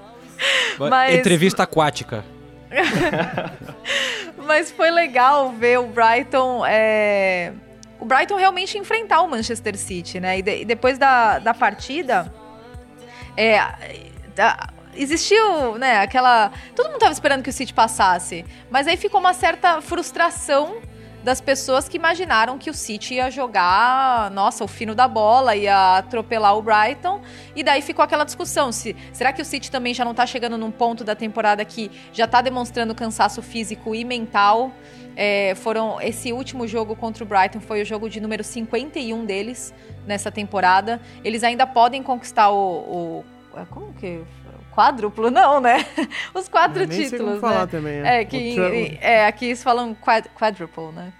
Mas- 0.78 1.14
Entrevista 1.16 1.62
aquática. 1.64 2.24
Mas 4.46 4.70
foi 4.70 4.90
legal 4.90 5.52
ver 5.52 5.78
o 5.78 5.86
Brighton. 5.86 6.64
é, 6.66 7.52
O 8.00 8.04
Brighton 8.04 8.36
realmente 8.36 8.78
enfrentar 8.78 9.22
o 9.22 9.28
Manchester 9.28 9.76
City, 9.76 10.20
né? 10.20 10.38
E, 10.38 10.42
de- 10.42 10.60
e 10.62 10.64
depois 10.64 10.98
da, 10.98 11.38
da 11.38 11.52
partida. 11.54 12.32
É, 13.36 13.58
da- 14.34 14.68
existiu, 14.96 15.78
né, 15.78 15.98
aquela. 15.98 16.50
Todo 16.74 16.90
mundo 16.90 16.98
tava 16.98 17.12
esperando 17.12 17.42
que 17.42 17.50
o 17.50 17.52
City 17.52 17.72
passasse. 17.72 18.44
Mas 18.70 18.86
aí 18.86 18.96
ficou 18.96 19.20
uma 19.20 19.34
certa 19.34 19.80
frustração 19.80 20.80
das 21.26 21.40
pessoas 21.40 21.88
que 21.88 21.96
imaginaram 21.96 22.56
que 22.56 22.70
o 22.70 22.72
City 22.72 23.14
ia 23.14 23.28
jogar, 23.32 24.30
nossa, 24.30 24.62
o 24.62 24.68
fino 24.68 24.94
da 24.94 25.08
bola, 25.08 25.56
ia 25.56 25.98
atropelar 25.98 26.56
o 26.56 26.62
Brighton. 26.62 27.20
E 27.56 27.64
daí 27.64 27.82
ficou 27.82 28.04
aquela 28.04 28.22
discussão: 28.22 28.70
se, 28.70 28.94
será 29.12 29.32
que 29.32 29.42
o 29.42 29.44
City 29.44 29.68
também 29.68 29.92
já 29.92 30.04
não 30.04 30.14
tá 30.14 30.24
chegando 30.24 30.56
num 30.56 30.70
ponto 30.70 31.02
da 31.02 31.16
temporada 31.16 31.64
que 31.64 31.90
já 32.12 32.28
tá 32.28 32.40
demonstrando 32.40 32.94
cansaço 32.94 33.42
físico 33.42 33.92
e 33.92 34.04
mental? 34.04 34.70
É, 35.16 35.54
foram 35.56 36.00
esse 36.00 36.32
último 36.32 36.68
jogo 36.68 36.94
contra 36.94 37.24
o 37.24 37.26
Brighton 37.26 37.58
foi 37.58 37.80
o 37.80 37.86
jogo 37.86 38.08
de 38.08 38.20
número 38.20 38.44
51 38.44 39.24
deles 39.24 39.74
nessa 40.06 40.30
temporada. 40.30 41.00
Eles 41.24 41.42
ainda 41.42 41.66
podem 41.66 42.04
conquistar 42.04 42.50
o, 42.50 43.24
o 43.24 43.24
como 43.70 43.92
que 43.94 44.22
quádruplo, 44.76 45.30
não, 45.30 45.58
né? 45.58 45.86
Os 46.34 46.48
quatro 46.48 46.82
Eu 46.82 46.86
nem 46.86 46.98
sei 46.98 47.10
títulos, 47.10 47.40
como 47.40 47.40
falar 47.40 47.60
né? 47.60 47.66
também, 47.66 47.94
é. 47.94 48.20
É 48.20 48.24
que 48.26 48.98
é, 49.00 49.26
aqui 49.26 49.46
eles 49.46 49.62
falam 49.62 49.94
quad, 49.94 50.26
quadruple, 50.38 50.92
né? 50.92 51.12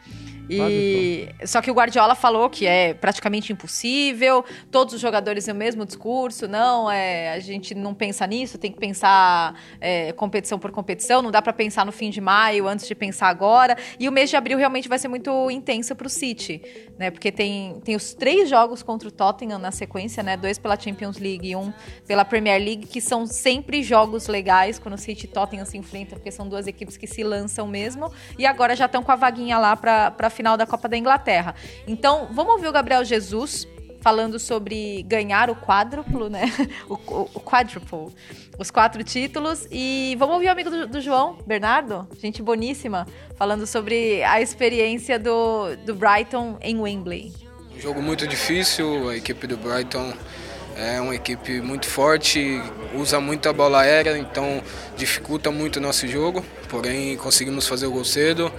E 0.49 1.29
só 1.45 1.61
que 1.61 1.71
o 1.71 1.75
Guardiola 1.75 2.15
falou 2.15 2.49
que 2.49 2.67
é 2.67 2.95
praticamente 2.95 3.53
impossível, 3.53 4.45
todos 4.71 4.95
os 4.95 5.01
jogadores 5.01 5.45
têm 5.45 5.55
o 5.55 5.57
mesmo 5.57 5.85
discurso, 5.85 6.47
não, 6.47 6.91
é, 6.91 7.33
a 7.33 7.39
gente 7.41 7.75
não 7.75 7.95
pensa 7.95 8.27
nisso, 8.27 8.59
tem 8.59 8.71
que 8.71 8.79
pensar 8.79 9.59
é, 9.81 10.13
competição 10.13 10.59
por 10.59 10.71
competição, 10.71 11.21
não 11.23 11.31
dá 11.31 11.43
pra 11.43 11.53
pensar 11.53 11.85
no 11.85 11.93
fim 11.93 12.11
de 12.11 12.21
maio 12.21 12.69
antes 12.69 12.87
de 12.87 12.95
pensar 12.95 13.29
agora. 13.29 13.77
E 13.99 14.09
o 14.09 14.13
mês 14.13 14.31
de 14.31 14.37
abril 14.37 14.59
realmente 14.59 14.89
vai 14.89 14.99
ser 14.99 15.09
muito 15.09 15.51
intenso 15.51 15.95
pro 15.95 16.09
City, 16.09 16.63
né? 16.99 17.11
Porque 17.11 17.33
tem, 17.33 17.81
tem 17.81 17.97
os 17.97 18.15
três 18.15 18.49
jogos 18.49 18.83
contra 18.83 19.09
o 19.09 19.13
Tottenham 19.13 19.59
na 19.59 19.71
sequência, 19.71 20.23
né? 20.23 20.37
Dois 20.37 20.59
pela 20.59 20.79
Champions 20.79 21.19
League 21.19 21.49
e 21.49 21.57
um 21.57 21.73
pela 22.07 22.25
Premier 22.25 22.61
League, 22.61 22.87
que 22.87 23.01
são 23.01 23.27
sempre 23.27 23.83
jogos 23.83 24.29
legais 24.29 24.79
quando 24.79 24.95
o 24.95 24.99
City 24.99 25.27
e 25.27 25.29
Tottenham 25.29 25.65
se 25.65 25.77
enfrentam, 25.77 26.19
porque 26.19 26.31
são 26.31 26.49
duas 26.49 26.67
equipes 26.67 26.97
que 26.97 27.07
se 27.07 27.23
lançam 27.23 27.67
mesmo. 27.67 28.13
E 28.39 28.47
agora 28.47 28.77
já 28.77 28.87
estão 28.87 29.03
com 29.03 29.13
a 29.13 29.17
vaguinha 29.17 29.59
lá 29.59 29.77
pra, 29.77 30.11
pra 30.11 30.31
final 30.37 30.57
da 30.57 30.67
Copa 30.67 30.89
da 30.89 30.97
Inglaterra. 30.97 31.55
Então, 31.87 32.29
vamos 32.31 32.53
ouvir 32.53 32.69
o 32.69 32.73
Gabriel 32.73 33.05
Jesus 33.05 33.67
falando 34.01 34.39
sobre 34.39 35.03
ganhar 35.03 35.51
o 35.51 35.57
quádruplo, 35.57 36.29
né? 36.29 36.45
O, 36.89 36.95
o, 36.95 37.31
o 37.35 37.41
quadruple. 37.41 38.15
Os 38.57 38.71
quatro 38.71 39.03
títulos. 39.03 39.67
E 39.71 40.15
vamos 40.19 40.35
ouvir 40.35 40.47
o 40.47 40.53
amigo 40.53 40.71
do, 40.71 40.87
do 40.87 41.01
João, 41.01 41.39
Bernardo, 41.45 42.07
gente 42.23 42.41
boníssima, 42.41 43.07
falando 43.37 43.67
sobre 43.67 44.23
a 44.23 44.41
experiência 44.41 45.19
do, 45.19 45.75
do 45.85 45.95
Brighton 45.95 46.57
em 46.61 46.79
Wembley. 46.79 47.33
Um 47.75 47.81
jogo 47.81 48.01
muito 48.01 48.27
difícil, 48.27 49.09
a 49.09 49.17
equipe 49.17 49.47
do 49.47 49.57
Brighton 49.57 50.13
é 50.77 51.01
uma 51.01 51.15
equipe 51.15 51.61
muito 51.61 51.87
forte, 51.87 52.61
usa 52.95 53.19
muito 53.19 53.49
a 53.49 53.53
bola 53.53 53.81
aérea, 53.81 54.17
então 54.19 54.63
dificulta 54.97 55.51
muito 55.51 55.77
o 55.77 55.81
nosso 55.81 56.07
jogo, 56.07 56.45
porém 56.69 57.17
conseguimos 57.17 57.67
fazer 57.67 57.87
o 57.87 57.91
gol 57.91 58.05
cedo, 58.05 58.53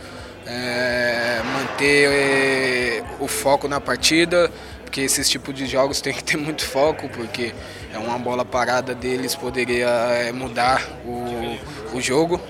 é, 0.47 1.41
manter 1.43 2.09
é, 2.09 3.03
o 3.19 3.27
foco 3.27 3.67
na 3.67 3.81
partida, 3.81 4.49
porque 4.83 5.01
esses 5.01 5.29
tipos 5.29 5.53
de 5.53 5.65
jogos 5.65 5.99
tem 6.01 6.13
que 6.13 6.23
ter 6.23 6.37
muito 6.37 6.65
foco, 6.65 7.09
porque 7.09 7.53
é 7.93 7.97
uma 7.97 8.17
bola 8.17 8.45
parada 8.45 8.95
deles 8.95 9.35
poderia 9.35 9.87
é, 9.87 10.31
mudar 10.31 10.81
o, 11.05 11.57
o 11.97 12.01
jogo, 12.01 12.41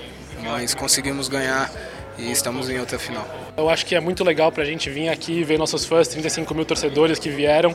mas 0.42 0.74
conseguimos 0.74 1.28
ganhar 1.28 1.70
e 2.18 2.30
estamos 2.32 2.68
em 2.68 2.78
outra 2.78 2.98
final. 2.98 3.26
Eu 3.56 3.70
acho 3.70 3.86
que 3.86 3.94
é 3.94 4.00
muito 4.00 4.24
legal 4.24 4.50
pra 4.50 4.64
gente 4.64 4.90
vir 4.90 5.08
aqui 5.08 5.44
ver 5.44 5.58
nossos 5.58 5.84
fãs, 5.84 6.08
35 6.08 6.52
mil 6.54 6.64
torcedores 6.64 7.18
que 7.18 7.30
vieram. 7.30 7.74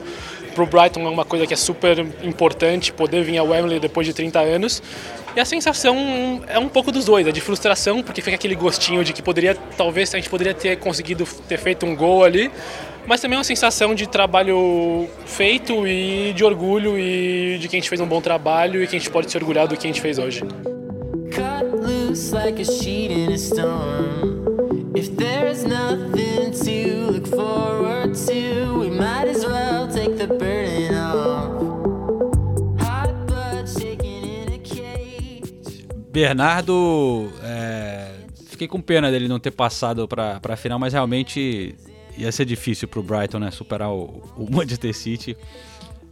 Pro 0.53 0.65
Brighton 0.65 1.01
é 1.07 1.09
uma 1.09 1.25
coisa 1.25 1.47
que 1.47 1.53
é 1.53 1.57
super 1.57 1.99
importante, 2.21 2.91
poder 2.91 3.23
vir 3.23 3.37
a 3.37 3.43
Wembley 3.43 3.79
depois 3.79 4.05
de 4.05 4.13
30 4.13 4.39
anos. 4.39 4.83
E 5.35 5.39
a 5.39 5.45
sensação 5.45 6.43
é 6.47 6.59
um 6.59 6.69
pouco 6.69 6.91
dos 6.91 7.05
dois, 7.05 7.25
é 7.25 7.31
de 7.31 7.41
frustração, 7.41 8.03
porque 8.03 8.21
fica 8.21 8.35
aquele 8.35 8.53
gostinho 8.53 9.03
de 9.03 9.13
que 9.13 9.21
poderia, 9.21 9.55
talvez 9.75 10.13
a 10.13 10.17
gente 10.17 10.29
poderia 10.29 10.53
ter 10.53 10.77
conseguido 10.77 11.25
ter 11.47 11.57
feito 11.57 11.85
um 11.85 11.95
gol 11.95 12.23
ali, 12.23 12.51
mas 13.07 13.19
também 13.19 13.37
uma 13.37 13.43
sensação 13.43 13.95
de 13.95 14.07
trabalho 14.07 15.09
feito 15.25 15.87
e 15.87 16.33
de 16.33 16.43
orgulho 16.43 16.99
e 16.99 17.57
de 17.59 17.67
que 17.67 17.75
a 17.75 17.79
gente 17.79 17.89
fez 17.89 17.99
um 17.99 18.05
bom 18.05 18.21
trabalho 18.21 18.83
e 18.83 18.87
que 18.87 18.95
a 18.95 18.99
gente 18.99 19.09
pode 19.09 19.31
se 19.31 19.37
orgulhar 19.37 19.67
do 19.67 19.75
que 19.75 19.87
a 19.87 19.89
gente 19.89 20.01
fez 20.01 20.19
hoje. 20.19 20.43
Loose 22.13 22.31
like 22.31 22.61
a 22.61 22.65
sheet 22.65 23.09
in 23.11 23.31
a 23.31 23.37
storm. 23.37 24.45
If 24.95 25.15
there's 25.17 25.65
nothing 25.65 26.51
to 26.51 27.11
look 27.11 27.27
forward 27.27 28.13
to, 28.27 28.79
we 28.79 28.91
might 28.91 29.27
as 29.27 29.43
well 29.43 29.87
take 29.87 30.17
the 30.19 30.27
burden 30.27 30.93
off. 30.93 31.49
Hot 32.83 33.11
blood 33.25 33.67
shaking 33.67 34.25
in 34.25 34.53
a 34.53 34.59
cage. 34.59 35.87
Bernardo, 36.11 37.31
é, 37.41 38.11
fiquei 38.45 38.67
com 38.67 38.79
pena 38.79 39.09
dele 39.09 39.27
não 39.27 39.39
ter 39.39 39.49
passado 39.49 40.07
pra, 40.07 40.39
pra 40.39 40.55
final, 40.55 40.77
mas 40.77 40.93
realmente 40.93 41.75
ia 42.15 42.31
ser 42.31 42.45
difícil 42.45 42.87
pro 42.87 43.01
Brighton, 43.01 43.39
né? 43.39 43.49
Superar 43.49 43.89
o, 43.89 44.21
o 44.37 44.47
Manchester 44.51 44.95
City. 44.95 45.35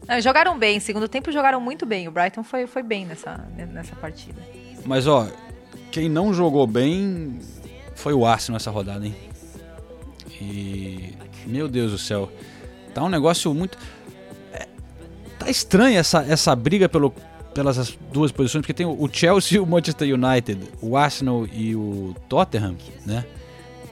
Não, 0.08 0.20
jogaram 0.20 0.58
bem, 0.58 0.80
segundo 0.80 1.08
tempo 1.08 1.32
jogaram 1.32 1.62
muito 1.62 1.86
bem. 1.86 2.08
O 2.08 2.12
Brighton 2.12 2.44
foi, 2.44 2.66
foi 2.66 2.82
bem 2.82 3.06
nessa, 3.06 3.48
nessa 3.72 3.96
partida. 3.96 4.42
Mas 4.84 5.06
ó, 5.06 5.28
quem 5.92 6.10
não 6.10 6.34
jogou 6.34 6.66
bem 6.66 7.40
foi 7.96 8.14
o 8.14 8.26
Arsenal 8.26 8.56
nessa 8.56 8.72
rodada, 8.72 9.06
hein? 9.06 9.16
E. 10.42 11.14
Meu 11.46 11.68
Deus 11.68 11.92
do 11.92 11.98
céu. 11.98 12.32
Tá 12.94 13.04
um 13.04 13.10
negócio 13.10 13.54
muito. 13.54 13.78
é, 14.54 14.68
tá 15.38 15.50
estranha 15.50 16.00
essa, 16.00 16.24
essa 16.24 16.56
briga 16.56 16.88
pelo, 16.88 17.14
pelas 17.54 17.78
as 17.78 17.98
duas 18.12 18.32
posições, 18.32 18.62
porque 18.62 18.74
tem 18.74 18.86
o 18.86 19.10
Chelsea 19.12 19.58
e 19.58 19.60
o 19.60 19.66
Manchester 19.66 20.14
United, 20.14 20.62
o 20.82 20.96
Arsenal 20.96 21.46
e 21.52 21.76
o 21.76 22.16
Tottenham, 22.30 22.76
né? 23.06 23.26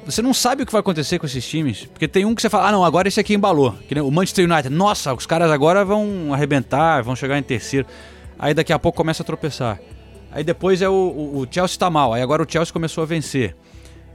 Você 0.06 0.22
não 0.22 0.34
sabe 0.34 0.64
o 0.64 0.66
que 0.66 0.72
vai 0.72 0.80
acontecer 0.80 1.20
com 1.20 1.26
esses 1.26 1.47
times, 1.47 1.86
porque 1.86 2.08
tem 2.08 2.26
um 2.26 2.34
que 2.34 2.41
você 2.41 2.50
fala, 2.50 2.70
ah 2.70 2.72
não, 2.72 2.84
agora 2.84 3.08
esse 3.08 3.20
aqui 3.20 3.36
embalou. 3.36 3.76
Que 3.88 3.93
nem 3.93 4.04
o 4.04 4.10
Manchester 4.10 4.50
United, 4.50 4.74
nossa, 4.74 5.14
os 5.14 5.26
caras 5.26 5.52
agora 5.52 5.86
vão 5.86 6.34
arrebentar, 6.34 7.04
vão 7.04 7.16
chegar 7.16 7.38
em 7.38 7.43
terceiro. 7.43 7.86
Aí 8.38 8.54
daqui 8.54 8.74
a 8.74 8.80
pouco 8.80 8.95
começa 8.95 9.22
a 9.22 9.26
tropeçar. 9.26 9.80
Aí 10.32 10.43
depois 10.43 10.82
é 10.82 10.89
o, 10.89 10.93
o, 10.93 11.39
o 11.39 11.47
Chelsea 11.49 11.77
tá 11.77 11.89
mal, 11.89 12.13
aí 12.13 12.21
agora 12.21 12.43
o 12.43 12.45
Chelsea 12.49 12.71
começou 12.71 13.03
a 13.03 13.05
vencer. 13.05 13.55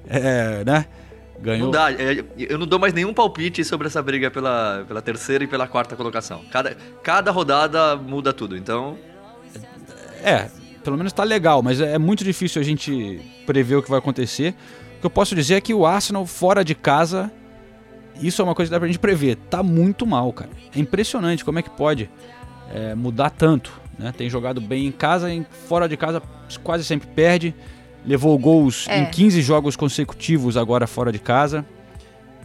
É, 0.09 0.65
né? 0.65 0.87
Ganhou. 1.41 1.67
Não 1.67 1.71
dá, 1.71 1.93
é, 1.93 2.25
eu 2.39 2.59
não 2.59 2.67
dou 2.67 2.79
mais 2.79 2.93
nenhum 2.93 3.13
palpite 3.13 3.65
sobre 3.65 3.87
essa 3.87 4.01
briga 4.03 4.31
pela, 4.31 4.85
pela 4.87 5.03
terceira 5.03 5.45
e 5.45 5.47
pela 5.47 5.67
quarta 5.67 5.97
colocação. 5.97 6.43
Cada, 6.51 6.77
cada 7.03 7.31
rodada 7.31 7.97
muda 7.97 8.33
tudo, 8.33 8.57
então. 8.57 8.97
É, 10.23 10.49
pelo 10.83 10.97
menos 10.97 11.13
tá 11.13 11.25
legal, 11.25 11.63
mas 11.63 11.81
é 11.81 11.99
muito 11.99 12.23
difícil 12.23 12.63
a 12.63 12.65
gente 12.65 13.21
prever 13.45 13.77
o 13.77 13.83
que 13.83 13.91
vai 13.91 13.99
acontecer. 13.99 14.55
O 14.97 15.01
que 15.01 15.07
eu 15.07 15.11
posso 15.11 15.35
dizer 15.35 15.55
é 15.55 15.61
que 15.61 15.75
o 15.75 15.85
Arsenal 15.85 16.25
fora 16.25 16.65
de 16.65 16.75
casa, 16.75 17.31
isso 18.23 18.41
é 18.41 18.45
uma 18.45 18.55
coisa 18.55 18.71
que 18.71 18.73
dá 18.73 18.79
pra 18.79 18.87
gente 18.87 18.99
prever, 18.99 19.37
tá 19.51 19.63
muito 19.63 20.07
mal, 20.07 20.33
cara. 20.33 20.51
É 20.75 20.79
impressionante 20.79 21.45
como 21.45 21.59
é 21.59 21.63
que 21.63 21.71
pode 21.71 22.09
é, 22.73 22.95
mudar 22.95 23.31
tanto, 23.31 23.73
né? 23.99 24.13
Tem 24.17 24.29
jogado 24.29 24.61
bem 24.61 24.87
em 24.87 24.93
casa, 24.93 25.31
em 25.31 25.47
fora 25.69 25.89
de 25.89 25.97
casa 25.97 26.23
quase 26.63 26.85
sempre 26.85 27.09
perde. 27.09 27.55
Levou 28.07 28.39
gols 28.39 28.87
É. 28.89 28.99
em 28.99 29.07
15 29.07 29.41
jogos 29.41 29.77
consecutivos 29.77 30.57
agora 30.57 30.87
fora 30.87 31.11
de 31.11 31.19
casa. 31.19 31.65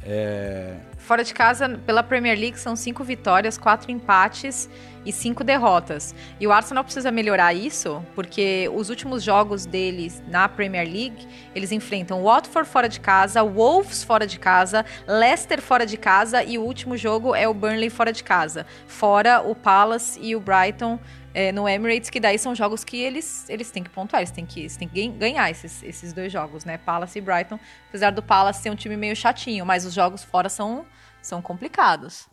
É, 0.05 0.75
Fora 0.97 1.23
de 1.23 1.33
casa, 1.33 1.67
pela 1.87 2.03
Premier 2.03 2.37
League, 2.37 2.59
são 2.59 2.75
cinco 2.75 3.03
vitórias, 3.03 3.57
quatro 3.57 3.89
empates 3.91 4.69
e 5.03 5.11
cinco 5.11 5.43
derrotas. 5.43 6.13
E 6.39 6.45
o 6.45 6.51
Arsenal 6.51 6.83
precisa 6.83 7.11
melhorar 7.11 7.51
isso, 7.51 8.03
porque 8.13 8.69
os 8.75 8.91
últimos 8.91 9.23
jogos 9.23 9.65
deles 9.65 10.21
na 10.27 10.47
Premier 10.47 10.85
League, 10.87 11.27
eles 11.55 11.71
enfrentam 11.71 12.21
Watford 12.23 12.69
fora 12.69 12.87
de 12.87 12.99
casa, 12.99 13.41
Wolves 13.43 14.03
fora 14.03 14.27
de 14.27 14.37
casa, 14.37 14.85
Leicester 15.07 15.59
fora 15.61 15.83
de 15.83 15.97
casa 15.97 16.43
e 16.43 16.59
o 16.59 16.61
último 16.61 16.95
jogo 16.95 17.33
é 17.33 17.47
o 17.47 17.55
Burnley 17.55 17.89
fora 17.89 18.13
de 18.13 18.23
casa. 18.23 18.67
Fora 18.85 19.41
o 19.41 19.55
Palace 19.55 20.19
e 20.21 20.35
o 20.35 20.39
Brighton 20.39 20.99
é, 21.39 21.51
no 21.53 21.69
Emirates, 21.69 22.09
que 22.09 22.19
daí 22.19 22.37
são 22.37 22.53
jogos 22.53 22.83
que 22.83 22.97
eles, 22.97 23.49
eles 23.49 23.71
têm 23.71 23.81
que 23.81 23.89
pontuar, 23.89 24.21
eles 24.21 24.31
têm 24.31 24.45
que, 24.45 24.59
eles 24.59 24.75
têm 24.75 24.89
que 24.89 25.07
gan- 25.07 25.17
ganhar 25.17 25.49
esses, 25.49 25.81
esses 25.83 26.11
dois 26.11 26.29
jogos, 26.33 26.65
né? 26.65 26.77
Palace 26.77 27.17
e 27.17 27.21
Brighton. 27.21 27.57
Apesar 27.87 28.11
do 28.11 28.21
Palace 28.21 28.61
ser 28.61 28.69
um 28.69 28.75
time 28.75 28.97
meio 28.97 29.15
chatinho, 29.15 29.65
mas 29.65 29.85
os 29.85 29.93
jogos 29.93 30.21
fora 30.21 30.49
são, 30.49 30.85
são 31.21 31.41
complicados. 31.41 32.27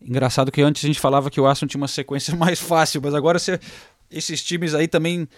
Engraçado 0.00 0.50
que 0.50 0.62
antes 0.62 0.82
a 0.82 0.86
gente 0.86 0.98
falava 0.98 1.30
que 1.30 1.38
o 1.38 1.46
Arsenal 1.46 1.68
tinha 1.68 1.80
uma 1.80 1.86
sequência 1.88 2.34
mais 2.36 2.58
fácil, 2.58 3.02
mas 3.04 3.14
agora 3.14 3.38
você- 3.38 3.60
esses 4.10 4.42
times 4.42 4.74
aí 4.74 4.88
também 4.88 5.28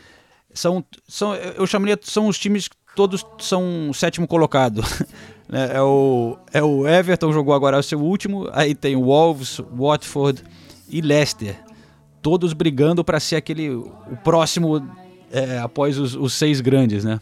são, 0.53 0.85
são 1.09 1.35
eu 1.35 1.67
chamaria 1.67 1.99
são 2.03 2.29
os 2.29 2.39
times 2.39 2.69
que 2.69 2.77
todos 2.95 3.27
são 3.41 3.91
sétimo 3.93 4.29
colocado. 4.29 4.81
né? 5.51 5.71
é, 5.75 5.83
o, 5.83 6.39
é 6.53 6.63
o 6.63 6.87
Everton 6.87 7.33
jogou 7.33 7.53
agora 7.53 7.79
o 7.79 7.83
seu 7.83 8.01
último, 8.01 8.49
aí 8.53 8.77
tem 8.77 8.95
o 8.95 9.07
Wolves, 9.07 9.61
Watford 9.73 10.45
e 10.89 11.01
Leicester, 11.01 11.57
todos 12.25 12.55
brigando 12.55 13.05
para 13.05 13.21
ser 13.21 13.37
aquele 13.37 13.69
o 13.69 14.17
próximo 14.25 14.83
é, 15.31 15.59
após 15.59 15.99
os, 15.99 16.17
os 16.17 16.33
seis 16.33 16.63
grandes, 16.63 17.05
né? 17.05 17.21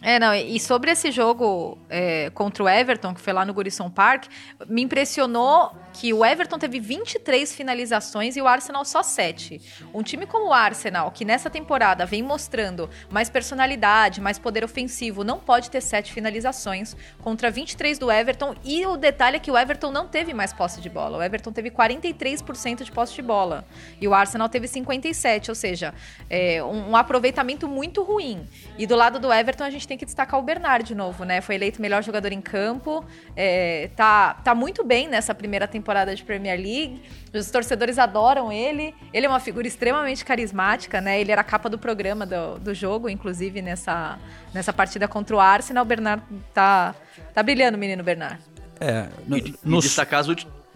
É, 0.00 0.20
não, 0.20 0.32
e 0.32 0.60
sobre 0.60 0.92
esse 0.92 1.10
jogo 1.10 1.76
é, 1.90 2.30
contra 2.30 2.62
o 2.62 2.68
Everton, 2.68 3.12
que 3.12 3.20
foi 3.20 3.32
lá 3.32 3.44
no 3.44 3.52
Gorisson 3.52 3.90
Park, 3.90 4.26
me 4.68 4.82
impressionou 4.82 5.72
que 5.94 6.12
o 6.12 6.24
Everton 6.24 6.58
teve 6.58 6.80
23 6.80 7.54
finalizações 7.54 8.36
e 8.36 8.42
o 8.42 8.48
Arsenal 8.48 8.84
só 8.84 9.00
7. 9.00 9.60
Um 9.94 10.02
time 10.02 10.26
como 10.26 10.48
o 10.48 10.52
Arsenal, 10.52 11.12
que 11.12 11.24
nessa 11.24 11.48
temporada 11.48 12.04
vem 12.04 12.20
mostrando 12.20 12.90
mais 13.08 13.30
personalidade, 13.30 14.20
mais 14.20 14.36
poder 14.36 14.64
ofensivo, 14.64 15.22
não 15.22 15.38
pode 15.38 15.70
ter 15.70 15.80
7 15.80 16.12
finalizações 16.12 16.96
contra 17.22 17.48
23 17.48 17.96
do 17.96 18.10
Everton. 18.10 18.56
E 18.64 18.84
o 18.84 18.96
detalhe 18.96 19.36
é 19.36 19.38
que 19.38 19.52
o 19.52 19.56
Everton 19.56 19.92
não 19.92 20.08
teve 20.08 20.34
mais 20.34 20.52
posse 20.52 20.80
de 20.80 20.90
bola. 20.90 21.18
O 21.18 21.22
Everton 21.22 21.52
teve 21.52 21.70
43% 21.70 22.82
de 22.82 22.90
posse 22.90 23.14
de 23.14 23.22
bola 23.22 23.64
e 24.00 24.08
o 24.08 24.12
Arsenal 24.12 24.48
teve 24.48 24.66
57%, 24.66 25.48
ou 25.50 25.54
seja, 25.54 25.94
é, 26.28 26.62
um, 26.64 26.96
aproveitamento 26.96 27.68
muito 27.68 28.02
ruim. 28.02 28.44
E 28.76 28.84
do 28.84 28.96
lado 28.96 29.20
do 29.20 29.32
Everton 29.32 29.62
a 29.62 29.70
gente 29.70 29.86
tem 29.86 29.96
que 29.96 30.04
destacar 30.04 30.40
o 30.40 30.42
Bernard 30.42 30.84
de 30.84 30.94
novo, 30.94 31.24
né? 31.24 31.40
Foi 31.40 31.54
eleito 31.54 31.80
melhor 31.80 32.02
jogador 32.02 32.32
em 32.32 32.40
campo, 32.40 33.04
é, 33.36 33.90
tá, 33.94 34.34
tá 34.34 34.56
muito 34.56 34.82
bem 34.82 35.06
nessa 35.06 35.32
primeira 35.32 35.68
temporada 35.68 35.83
de 36.14 36.24
Premier 36.24 36.58
League. 36.58 37.02
Os 37.32 37.50
torcedores 37.50 37.98
adoram 37.98 38.50
ele. 38.50 38.94
Ele 39.12 39.26
é 39.26 39.28
uma 39.28 39.40
figura 39.40 39.66
extremamente 39.66 40.24
carismática, 40.24 41.00
né? 41.00 41.20
Ele 41.20 41.30
era 41.30 41.40
a 41.40 41.44
capa 41.44 41.68
do 41.68 41.78
programa 41.78 42.24
do, 42.26 42.58
do 42.58 42.74
jogo, 42.74 43.08
inclusive 43.08 43.60
nessa, 43.60 44.18
nessa 44.52 44.72
partida 44.72 45.06
contra 45.06 45.36
o 45.36 45.40
Arsenal. 45.40 45.84
O 45.84 45.86
Bernard 45.86 46.22
tá, 46.52 46.94
tá 47.32 47.42
brilhando, 47.42 47.76
menino 47.76 48.02
Bernard. 48.02 48.38
É, 48.80 49.08
no, 49.26 49.36
E, 49.36 49.54
e 49.64 49.80
destacar 49.80 50.20
as, 50.20 50.28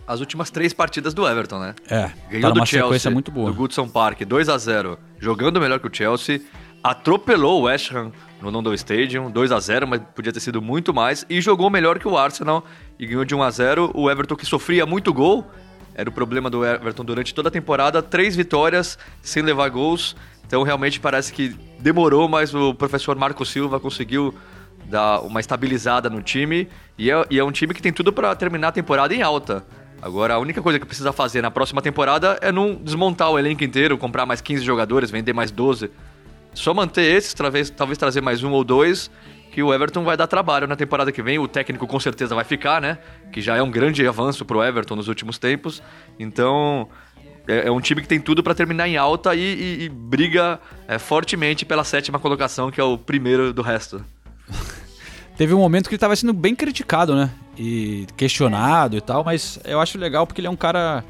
as 0.07 0.21
últimas 0.21 0.51
três 0.51 0.73
partidas 0.73 1.13
do 1.13 1.27
Everton, 1.27 1.59
né? 1.59 1.75
É, 1.91 2.11
Ganhou 2.31 2.53
tá 2.53 2.61
do 2.61 2.67
Chelsea, 2.67 2.83
sequência 2.83 3.11
muito 3.11 3.31
boa. 3.31 3.51
do 3.51 3.57
Goodson 3.57 3.89
Park, 3.89 4.21
2 4.23 4.49
a 4.49 4.59
0 4.59 4.99
jogando 5.19 5.61
melhor 5.61 5.81
que 5.81 5.87
o 5.87 5.95
Chelsea. 5.95 6.41
Atropelou 6.83 7.61
o 7.61 7.65
West 7.65 7.93
Ham 7.93 8.13
no 8.41 8.51
London 8.51 8.73
Stadium, 8.75 9.31
2 9.31 9.53
a 9.53 9.59
0 9.59 9.87
mas 9.87 10.01
podia 10.15 10.33
ter 10.33 10.41
sido 10.41 10.63
muito 10.63 10.95
mais. 10.95 11.25
E 11.29 11.41
jogou 11.41 11.69
melhor 11.71 11.99
que 11.99 12.07
o 12.07 12.17
Arsenal 12.17 12.65
e 12.99 13.07
ganhou 13.07 13.25
de 13.25 13.35
1 13.35 13.43
a 13.43 13.51
0 13.51 13.91
O 13.95 14.11
Everton 14.11 14.37
que 14.37 14.47
sofria 14.47 14.87
muito 14.87 15.13
gol, 15.13 15.45
era 15.95 16.09
o 16.09 16.13
problema 16.13 16.49
do 16.49 16.65
Everton 16.65 17.05
durante 17.05 17.35
toda 17.35 17.49
a 17.49 17.51
temporada. 17.51 18.01
Três 18.01 18.37
vitórias 18.37 18.97
sem 19.21 19.43
levar 19.43 19.69
gols. 19.69 20.15
Então 20.47 20.63
realmente 20.63 21.01
parece 21.01 21.33
que 21.33 21.57
demorou, 21.81 22.29
mas 22.29 22.55
o 22.55 22.73
professor 22.73 23.17
Marco 23.17 23.45
Silva 23.45 23.81
conseguiu 23.81 24.33
dar 24.87 25.21
uma 25.21 25.41
estabilizada 25.41 26.09
no 26.09 26.23
time. 26.23 26.69
E 26.97 27.11
é, 27.11 27.27
e 27.29 27.39
é 27.39 27.45
um 27.45 27.51
time 27.51 27.75
que 27.75 27.83
tem 27.83 27.93
tudo 27.93 28.13
para 28.13 28.35
terminar 28.37 28.69
a 28.69 28.73
temporada 28.73 29.15
em 29.15 29.23
alta. 29.23 29.67
Agora, 30.01 30.35
a 30.35 30.39
única 30.39 30.63
coisa 30.63 30.79
que 30.79 30.87
precisa 30.87 31.13
fazer 31.13 31.43
na 31.43 31.51
próxima 31.51 31.83
temporada 31.83 32.39
é 32.41 32.53
não 32.53 32.77
desmontar 32.77 33.31
o 33.33 33.39
elenco 33.39 33.65
inteiro, 33.65 33.99
comprar 33.99 34.25
mais 34.25 34.41
15 34.41 34.65
jogadores, 34.65 35.11
vender 35.11 35.33
mais 35.33 35.51
12. 35.51 35.91
Só 36.59 36.75
manter 36.75 37.03
esses, 37.03 37.33
talvez, 37.35 37.71
talvez 37.71 37.97
trazer 37.97 38.21
mais 38.21 38.43
um 38.43 38.51
ou 38.51 38.65
dois, 38.65 39.09
que 39.53 39.63
o 39.63 39.73
Everton 39.73 40.03
vai 40.03 40.17
dar 40.17 40.27
trabalho 40.27 40.67
na 40.67 40.75
temporada 40.75 41.13
que 41.13 41.23
vem. 41.23 41.39
O 41.39 41.47
técnico 41.47 41.87
com 41.87 42.01
certeza 42.01 42.35
vai 42.35 42.45
ficar, 42.45 42.81
né? 42.81 42.99
Que 43.33 43.41
já 43.41 43.57
é 43.57 43.63
um 43.63 43.71
grande 43.71 44.05
avanço 44.07 44.45
pro 44.45 44.61
Everton 44.63 44.97
nos 44.97 45.07
últimos 45.07 45.39
tempos. 45.39 45.81
Então, 46.19 46.89
é, 47.47 47.69
é 47.69 47.71
um 47.71 47.81
time 47.81 48.03
que 48.03 48.09
tem 48.09 48.19
tudo 48.21 48.43
para 48.43 48.57
terminar 48.57 48.89
em 48.89 48.97
alta 48.97 49.37
e, 49.37 49.41
e- 49.41 49.85
e 49.85 49.89
briga 49.89 50.59
é, 50.89 50.99
fortemente 50.99 51.65
pela 51.65 51.85
sétima 51.85 52.19
colocação, 52.19 52.73
que 52.73 52.81
é 52.81 52.85
o 52.85 52.99
primeiro 52.99 53.53
do 53.53 53.63
resto. 53.63 54.05
Teve 55.39 55.55
um 55.55 55.59
momento 55.59 55.89
que 55.89 55.95
ele 55.95 56.01
tava 56.01 56.17
sendo 56.17 56.33
bem 56.33 56.57
criticado, 56.57 57.15
né? 57.15 57.31
E 57.57 58.05
questionado 58.17 58.97
e 58.97 59.01
tal, 59.01 59.23
mas 59.23 59.61
eu 59.65 59.81
acho 59.81 59.97
legal 59.97 60.27
porque 60.27 60.41
ele 60.41 60.49
é 60.49 60.51
um 60.51 60.57
cara. 60.57 61.05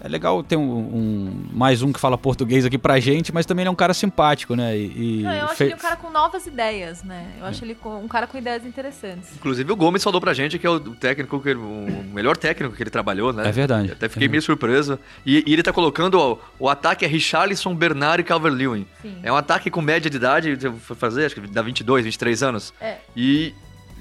É 0.00 0.08
legal 0.08 0.42
ter 0.42 0.56
um, 0.56 0.62
um- 0.62 1.46
mais 1.52 1.80
um 1.82 1.90
que 1.92 1.98
fala 1.98 2.18
português 2.18 2.64
aqui 2.66 2.76
pra 2.76 3.00
gente, 3.00 3.32
mas 3.32 3.46
também 3.46 3.62
ele 3.62 3.68
é 3.68 3.70
um 3.72 3.74
cara 3.76 3.94
simpático, 3.94 4.54
né? 4.54 4.76
E, 4.76 5.20
e 5.20 5.22
Não, 5.22 5.32
eu 5.32 5.44
acho 5.46 5.54
fe- 5.56 5.64
ele 5.64 5.74
um 5.74 5.78
cara 5.78 5.96
com 5.96 6.10
novas 6.10 6.46
ideias, 6.46 7.02
né? 7.02 7.26
Eu 7.40 7.46
acho 7.46 7.64
ele 7.64 7.76
um 7.84 8.06
cara 8.06 8.26
com 8.26 8.36
ideias 8.36 8.64
interessantes. 8.66 9.34
Inclusive 9.34 9.72
o 9.72 9.76
Gomes 9.76 10.04
falou 10.04 10.20
pra 10.20 10.34
gente 10.34 10.58
que 10.58 10.66
é 10.66 10.70
o 10.70 10.78
técnico, 10.78 11.40
que 11.40 11.48
ele- 11.48 11.58
o 11.60 12.04
melhor 12.12 12.36
técnico 12.36 12.74
que 12.76 12.82
ele 12.82 12.90
trabalhou, 12.90 13.32
né? 13.32 13.48
É 13.48 13.52
verdade. 13.52 13.88
Eu 13.88 13.94
Até 13.94 14.08
fiquei 14.08 14.28
meio 14.28 14.42
surpreso. 14.42 14.98
E, 15.24 15.42
e 15.46 15.52
ele 15.52 15.62
tá 15.62 15.72
colocando 15.72 16.18
ó, 16.20 16.36
o 16.58 16.68
ataque 16.68 17.04
é 17.04 17.08
Richarlison, 17.08 17.74
Bernard 17.74 18.20
e 18.20 18.24
Calvert-Lewin. 18.24 18.86
Sim. 19.00 19.16
É 19.22 19.32
um 19.32 19.36
ataque 19.36 19.70
com 19.70 19.80
média 19.80 20.10
de 20.10 20.16
idade, 20.16 20.58
eu 20.62 20.74
fazer, 20.74 21.24
acho 21.26 21.34
que 21.34 21.40
dá 21.48 21.62
22, 21.62 22.04
23 22.04 22.42
anos. 22.42 22.74
É. 22.80 22.98
E, 23.16 23.54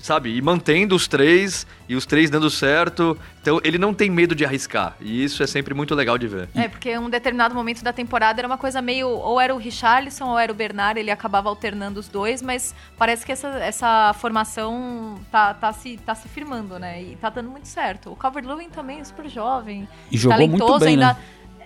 sabe, 0.06 0.36
e 0.36 0.42
mantendo 0.42 0.96
os 0.96 1.08
três, 1.08 1.66
e 1.90 1.96
os 1.96 2.06
três 2.06 2.30
dando 2.30 2.50
certo. 2.50 3.18
Então 3.42 3.60
ele 3.64 3.78
não 3.78 3.94
tem 3.94 4.10
medo 4.10 4.36
de 4.36 4.46
arriscar. 4.46 4.96
E 5.02 5.24
isso 5.24 5.42
é 5.42 5.48
sempre 5.48 5.74
muito 5.74 5.94
legal 5.96 6.18
de 6.18 6.28
ver. 6.28 6.48
É, 6.56 6.68
porque 6.68 6.92
em 6.92 6.98
um 7.00 7.10
determinado 7.10 7.54
momento 7.56 7.84
da 7.84 7.92
temporada 7.92 8.40
era 8.40 8.48
uma 8.48 8.58
coisa 8.58 8.82
meio. 8.82 9.08
Ou 9.08 9.42
era 9.42 9.54
o 9.54 9.58
Richarlison 9.58 10.30
ou 10.30 10.40
era 10.40 10.52
o 10.52 10.56
Bernard, 10.56 11.00
ele 11.00 11.12
acabava 11.12 11.50
alternando 11.50 12.00
os 12.00 12.08
dois, 12.08 12.42
mas 12.42 12.76
parece 12.98 13.26
que 13.26 13.32
essa, 13.32 13.48
essa 13.60 14.14
formação 14.14 15.20
tá, 15.32 15.54
tá, 15.54 15.74
se, 15.74 15.98
tá 15.98 16.14
se 16.14 16.28
firmando, 16.28 16.78
né? 16.78 17.02
E 17.02 17.16
tá 17.16 17.30
dando 17.30 17.50
muito 17.50 17.68
certo. 17.68 18.12
O 18.12 18.16
Calvert-Lewin 18.16 18.70
também 18.70 19.00
é 19.00 19.04
super 19.04 19.28
jovem. 19.28 19.88
E 20.12 20.18
jogou 20.18 20.38
muito 20.48 20.58
talentoso 20.58 20.86
bem, 20.86 20.90
ainda. 20.90 21.14
né? 21.14 21.20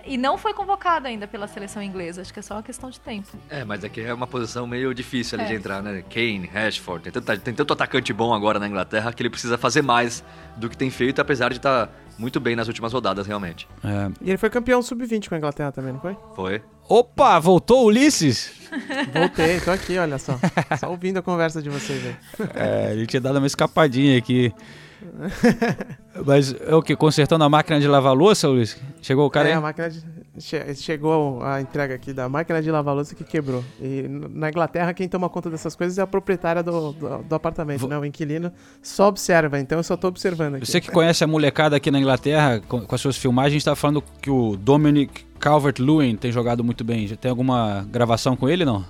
E 0.06 0.16
não 0.16 0.36
foi 0.38 0.52
convocado 0.54 1.06
ainda 1.06 1.26
pela 1.26 1.46
seleção 1.46 1.82
inglesa, 1.82 2.20
acho 2.22 2.32
que 2.32 2.38
é 2.38 2.42
só 2.42 2.54
uma 2.54 2.62
questão 2.62 2.90
de 2.90 2.98
tempo. 3.00 3.28
É, 3.48 3.64
mas 3.64 3.84
aqui 3.84 4.00
é 4.00 4.12
uma 4.12 4.26
posição 4.26 4.66
meio 4.66 4.92
difícil 4.94 5.38
ali 5.38 5.46
É. 5.46 5.50
de 5.52 5.54
entrar, 5.58 5.82
né? 5.82 6.02
Kane, 6.08 6.46
Rashford, 6.52 7.10
tem 7.10 7.12
tanto, 7.22 7.40
tem 7.42 7.54
tanto 7.54 7.72
atacante 7.72 8.12
bom 8.12 8.32
agora 8.34 8.58
na 8.58 8.66
Inglaterra 8.66 9.12
que 9.12 9.22
ele 9.22 9.30
precisa 9.30 9.56
fazer 9.58 9.82
mais 9.82 10.24
do 10.56 10.68
que 10.68 10.76
tem 10.76 10.90
feito, 10.90 11.20
apesar 11.20 11.50
de 11.50 11.56
estar 11.56 11.90
muito 12.18 12.38
bem 12.38 12.54
nas 12.54 12.68
últimas 12.68 12.92
rodadas, 12.92 13.26
realmente. 13.26 13.66
É. 13.84 14.10
E 14.20 14.30
ele 14.30 14.38
foi 14.38 14.50
campeão 14.50 14.82
sub-20 14.82 15.28
com 15.28 15.34
a 15.34 15.38
Inglaterra 15.38 15.72
também, 15.72 15.92
não 15.92 16.00
foi? 16.00 16.16
Foi. 16.34 16.62
Opa, 16.88 17.38
voltou 17.38 17.84
o 17.84 17.86
Ulisses? 17.86 18.52
Voltei, 19.12 19.60
tô 19.60 19.70
aqui, 19.70 19.96
olha 19.96 20.18
só. 20.18 20.38
Só 20.78 20.90
ouvindo 20.90 21.18
a 21.18 21.22
conversa 21.22 21.62
de 21.62 21.68
vocês 21.70 22.04
aí. 22.04 22.16
É, 22.54 22.92
ele 22.92 23.06
tinha 23.06 23.20
dado 23.20 23.36
uma 23.38 23.46
escapadinha 23.46 24.18
aqui. 24.18 24.52
Mas 26.26 26.54
é 26.66 26.74
o 26.74 26.82
que? 26.82 26.96
Consertando 26.96 27.44
a 27.44 27.48
máquina 27.48 27.78
de 27.80 27.86
lavar 27.86 28.14
louça, 28.14 28.48
Luiz? 28.48 28.76
Chegou 29.00 29.26
o 29.26 29.30
cara 29.30 29.48
é, 29.48 29.52
aí? 29.52 29.58
a 29.58 29.60
máquina 29.60 29.88
de... 29.88 30.02
che- 30.40 30.74
Chegou 30.74 31.40
a 31.42 31.60
entrega 31.60 31.94
aqui 31.94 32.12
da 32.12 32.28
máquina 32.28 32.60
de 32.60 32.68
lavar 32.70 32.94
louça 32.96 33.14
que 33.14 33.22
quebrou. 33.22 33.62
E 33.80 34.06
na 34.08 34.48
Inglaterra, 34.48 34.92
quem 34.92 35.08
toma 35.08 35.28
conta 35.28 35.48
dessas 35.48 35.76
coisas 35.76 35.96
é 35.98 36.02
a 36.02 36.06
proprietária 36.08 36.62
do, 36.64 36.92
do, 36.92 37.18
do 37.18 37.34
apartamento, 37.34 37.86
né? 37.86 37.96
O 37.96 38.04
inquilino 38.04 38.50
só 38.82 39.06
observa, 39.06 39.58
então 39.60 39.78
eu 39.78 39.84
só 39.84 39.96
tô 39.96 40.08
observando 40.08 40.56
aqui. 40.56 40.66
Você 40.66 40.80
que 40.80 40.90
conhece 40.90 41.22
a 41.22 41.26
molecada 41.28 41.76
aqui 41.76 41.90
na 41.92 42.00
Inglaterra, 42.00 42.60
com, 42.66 42.80
com 42.80 42.94
as 42.94 43.00
suas 43.00 43.16
filmagens, 43.16 43.62
tá 43.62 43.76
falando 43.76 44.02
que 44.20 44.30
o 44.30 44.56
Dominic 44.56 45.24
Calvert-Lewin 45.38 46.16
tem 46.16 46.32
jogado 46.32 46.64
muito 46.64 46.82
bem. 46.82 47.06
Já 47.06 47.14
tem 47.16 47.30
alguma 47.30 47.86
gravação 47.88 48.34
com 48.36 48.48
ele, 48.48 48.64
não? 48.64 48.84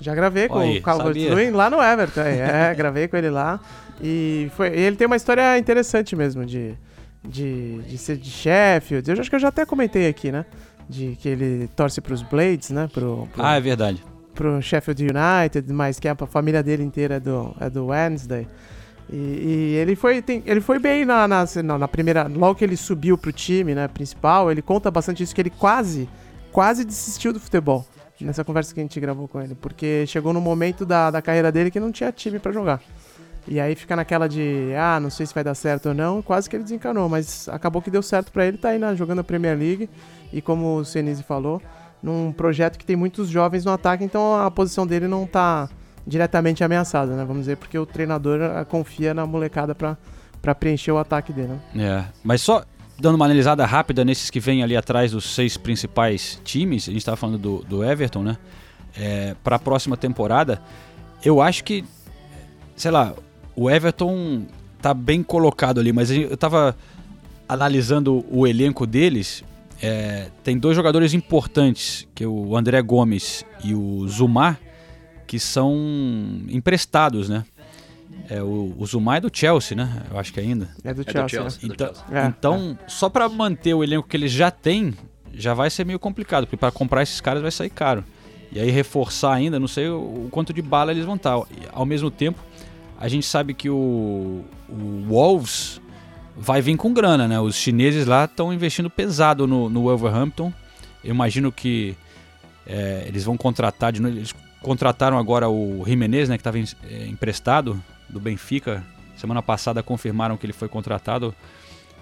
Já 0.00 0.14
gravei 0.14 0.48
com 0.48 0.58
Aí, 0.58 0.78
o 0.78 0.82
Calvert 0.82 1.06
sabia. 1.14 1.34
Lewin 1.34 1.50
lá 1.50 1.70
no 1.70 1.80
Everton. 1.82 2.20
É, 2.20 2.74
gravei 2.74 3.08
com 3.08 3.16
ele 3.16 3.30
lá. 3.30 3.60
E 4.02 4.50
foi, 4.56 4.68
e 4.76 4.80
ele 4.80 4.96
tem 4.96 5.06
uma 5.06 5.16
história 5.16 5.56
interessante 5.58 6.14
mesmo 6.16 6.44
de, 6.44 6.74
de, 7.26 7.78
de 7.82 7.98
ser 7.98 8.16
de 8.16 8.30
Sheffield. 8.30 9.08
Eu 9.10 9.20
acho 9.20 9.30
que 9.30 9.36
eu 9.36 9.40
já 9.40 9.48
até 9.48 9.64
comentei 9.64 10.08
aqui, 10.08 10.30
né? 10.32 10.44
De 10.88 11.16
que 11.20 11.28
ele 11.28 11.68
torce 11.76 12.00
pros 12.00 12.22
Blades, 12.22 12.70
né? 12.70 12.88
Pro, 12.92 13.28
pro, 13.32 13.42
Ah, 13.44 13.56
é 13.56 13.60
verdade. 13.60 14.02
pro 14.34 14.60
Sheffield 14.60 15.02
United, 15.04 15.72
mas 15.72 15.98
que 15.98 16.08
a 16.08 16.14
família 16.26 16.62
dele 16.62 16.82
inteira 16.82 17.14
é 17.16 17.20
do, 17.20 17.54
é 17.60 17.70
do 17.70 17.86
Wednesday. 17.86 18.46
E, 19.10 19.16
e 19.16 19.74
ele, 19.76 19.94
foi, 19.96 20.20
tem- 20.22 20.42
ele 20.46 20.60
foi 20.60 20.78
bem 20.78 21.04
na, 21.04 21.26
na, 21.28 21.44
na- 21.78 21.88
primeira. 21.88 22.26
Logo 22.26 22.54
que 22.56 22.64
ele 22.64 22.76
subiu 22.76 23.16
pro 23.16 23.32
time 23.32 23.74
né, 23.74 23.86
principal, 23.88 24.50
ele 24.50 24.60
conta 24.62 24.90
bastante 24.90 25.22
isso, 25.22 25.34
que 25.34 25.40
ele 25.40 25.50
quase, 25.50 26.08
quase 26.50 26.84
desistiu 26.84 27.32
do 27.32 27.38
futebol. 27.40 27.86
Nessa 28.20 28.44
conversa 28.44 28.72
que 28.72 28.80
a 28.80 28.82
gente 28.82 28.98
gravou 29.00 29.26
com 29.28 29.40
ele. 29.42 29.54
Porque 29.54 30.04
chegou 30.06 30.32
no 30.32 30.40
momento 30.40 30.86
da, 30.86 31.10
da 31.10 31.20
carreira 31.20 31.50
dele 31.52 31.70
que 31.70 31.80
não 31.80 31.90
tinha 31.92 32.10
time 32.12 32.38
pra 32.38 32.52
jogar. 32.52 32.80
E 33.46 33.60
aí 33.60 33.74
fica 33.74 33.94
naquela 33.94 34.28
de, 34.28 34.72
ah, 34.78 34.98
não 34.98 35.10
sei 35.10 35.26
se 35.26 35.34
vai 35.34 35.44
dar 35.44 35.54
certo 35.54 35.90
ou 35.90 35.94
não, 35.94 36.22
quase 36.22 36.48
que 36.48 36.56
ele 36.56 36.62
desencanou, 36.62 37.08
mas 37.08 37.48
acabou 37.48 37.82
que 37.82 37.90
deu 37.90 38.02
certo 38.02 38.32
pra 38.32 38.46
ele, 38.46 38.56
tá 38.56 38.70
aí 38.70 38.78
na, 38.78 38.94
jogando 38.94 39.18
a 39.18 39.24
Premier 39.24 39.56
League. 39.56 39.90
E 40.32 40.40
como 40.40 40.76
o 40.76 40.84
Senise 40.84 41.22
falou, 41.22 41.60
num 42.02 42.32
projeto 42.32 42.78
que 42.78 42.84
tem 42.84 42.96
muitos 42.96 43.28
jovens 43.28 43.64
no 43.64 43.72
ataque, 43.72 44.02
então 44.02 44.34
a 44.34 44.50
posição 44.50 44.86
dele 44.86 45.06
não 45.06 45.26
tá 45.26 45.68
diretamente 46.06 46.62
ameaçada, 46.64 47.14
né? 47.14 47.24
Vamos 47.24 47.42
dizer, 47.42 47.56
porque 47.56 47.78
o 47.78 47.86
treinador 47.86 48.40
ah, 48.42 48.64
confia 48.64 49.14
na 49.14 49.26
molecada 49.26 49.74
pra 49.74 50.54
preencher 50.54 50.92
o 50.92 50.98
ataque 50.98 51.32
dele, 51.32 51.58
né? 51.74 52.04
É. 52.08 52.12
Mas 52.22 52.40
só 52.40 52.64
dando 52.98 53.16
uma 53.16 53.24
analisada 53.24 53.64
rápida 53.66 54.04
nesses 54.04 54.30
que 54.30 54.38
vêm 54.40 54.62
ali 54.62 54.76
atrás 54.76 55.12
dos 55.12 55.34
seis 55.34 55.56
principais 55.56 56.40
times, 56.44 56.88
a 56.88 56.92
gente 56.92 56.98
estava 56.98 57.16
falando 57.16 57.38
do, 57.38 57.58
do 57.64 57.84
Everton, 57.84 58.22
né? 58.22 58.36
É, 58.96 59.34
para 59.42 59.56
a 59.56 59.58
próxima 59.58 59.96
temporada, 59.96 60.62
eu 61.24 61.40
acho 61.40 61.64
que, 61.64 61.84
sei 62.76 62.90
lá, 62.90 63.12
o 63.56 63.70
Everton 63.70 64.42
tá 64.80 64.92
bem 64.94 65.22
colocado 65.22 65.80
ali, 65.80 65.92
mas 65.92 66.10
eu 66.10 66.36
tava 66.36 66.76
analisando 67.48 68.24
o 68.30 68.46
elenco 68.46 68.86
deles. 68.86 69.44
é, 69.82 70.28
tem 70.42 70.56
dois 70.58 70.76
jogadores 70.76 71.12
importantes, 71.14 72.06
que 72.14 72.24
é 72.24 72.26
o 72.26 72.56
André 72.56 72.80
Gomes 72.82 73.44
e 73.62 73.74
o 73.74 74.06
Zumar, 74.08 74.58
que 75.26 75.38
são 75.38 75.74
emprestados, 76.48 77.28
né? 77.28 77.44
É, 78.30 78.42
o, 78.42 78.74
o 78.78 78.86
Zumar 78.86 79.18
é 79.18 79.20
do 79.20 79.30
Chelsea, 79.32 79.76
né? 79.76 80.02
Eu 80.10 80.18
acho 80.18 80.32
que 80.32 80.40
ainda. 80.40 80.70
É 80.82 80.94
do 80.94 81.02
É 81.02 81.04
do 81.04 81.12
Chelsea. 81.12 81.28
Chelsea. 81.28 81.60
né? 81.62 81.68
do 81.68 81.74
Então, 81.74 81.86
Chelsea. 81.94 82.18
É, 82.18 82.26
então 82.26 82.78
só 82.86 83.08
pra 83.10 83.28
manter 83.28 83.74
o 83.74 83.82
elenco 83.84 84.08
que 84.08 84.16
eles 84.16 84.32
já 84.32 84.50
têm, 84.50 84.94
já 85.34 85.52
vai 85.52 85.68
ser 85.68 85.84
meio 85.84 85.98
complicado, 85.98 86.44
porque 86.46 86.56
para 86.56 86.70
comprar 86.70 87.02
esses 87.02 87.20
caras 87.20 87.42
vai 87.42 87.50
sair 87.50 87.70
caro. 87.70 88.04
E 88.52 88.60
aí 88.60 88.70
reforçar 88.70 89.34
ainda, 89.34 89.58
não 89.58 89.66
sei 89.68 89.88
o, 89.88 89.98
o 89.98 90.28
quanto 90.30 90.52
de 90.52 90.62
bala 90.62 90.92
eles 90.92 91.04
vão 91.04 91.16
estar. 91.16 91.38
Ao 91.72 91.84
mesmo 91.84 92.10
tempo, 92.10 92.38
a 93.04 93.08
gente 93.08 93.26
sabe 93.26 93.52
que 93.52 93.68
o, 93.68 94.42
o 94.66 95.04
Wolves 95.06 95.78
vai 96.34 96.62
vir 96.62 96.74
com 96.74 96.90
grana, 96.94 97.28
né? 97.28 97.38
Os 97.38 97.54
chineses 97.54 98.06
lá 98.06 98.24
estão 98.24 98.50
investindo 98.50 98.88
pesado 98.88 99.46
no, 99.46 99.68
no 99.68 99.82
Wolverhampton. 99.82 100.50
Eu 101.04 101.10
imagino 101.10 101.52
que 101.52 101.94
é, 102.66 103.04
eles 103.06 103.22
vão 103.22 103.36
contratar 103.36 103.92
de 103.92 104.00
novo. 104.00 104.16
Eles 104.16 104.34
contrataram 104.62 105.18
agora 105.18 105.50
o 105.50 105.84
Jimenez, 105.86 106.30
né? 106.30 106.38
Que 106.38 106.40
estava 106.40 106.58
emprestado 107.06 107.78
do 108.08 108.18
Benfica. 108.18 108.82
Semana 109.18 109.42
passada 109.42 109.82
confirmaram 109.82 110.38
que 110.38 110.46
ele 110.46 110.54
foi 110.54 110.68
contratado. 110.70 111.34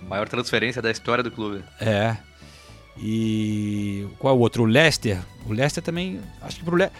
Maior 0.08 0.28
transferência 0.28 0.80
da 0.80 0.92
história 0.92 1.24
do 1.24 1.32
clube. 1.32 1.64
É. 1.80 2.16
E 2.96 4.06
qual 4.20 4.32
é 4.32 4.38
o 4.38 4.40
outro? 4.40 4.62
O 4.62 4.66
Leicester. 4.66 5.18
O 5.46 5.52
Leicester 5.52 5.82
também. 5.82 6.20
Acho 6.40 6.58
que 6.58 6.64
pro 6.64 6.76
Le... 6.76 6.90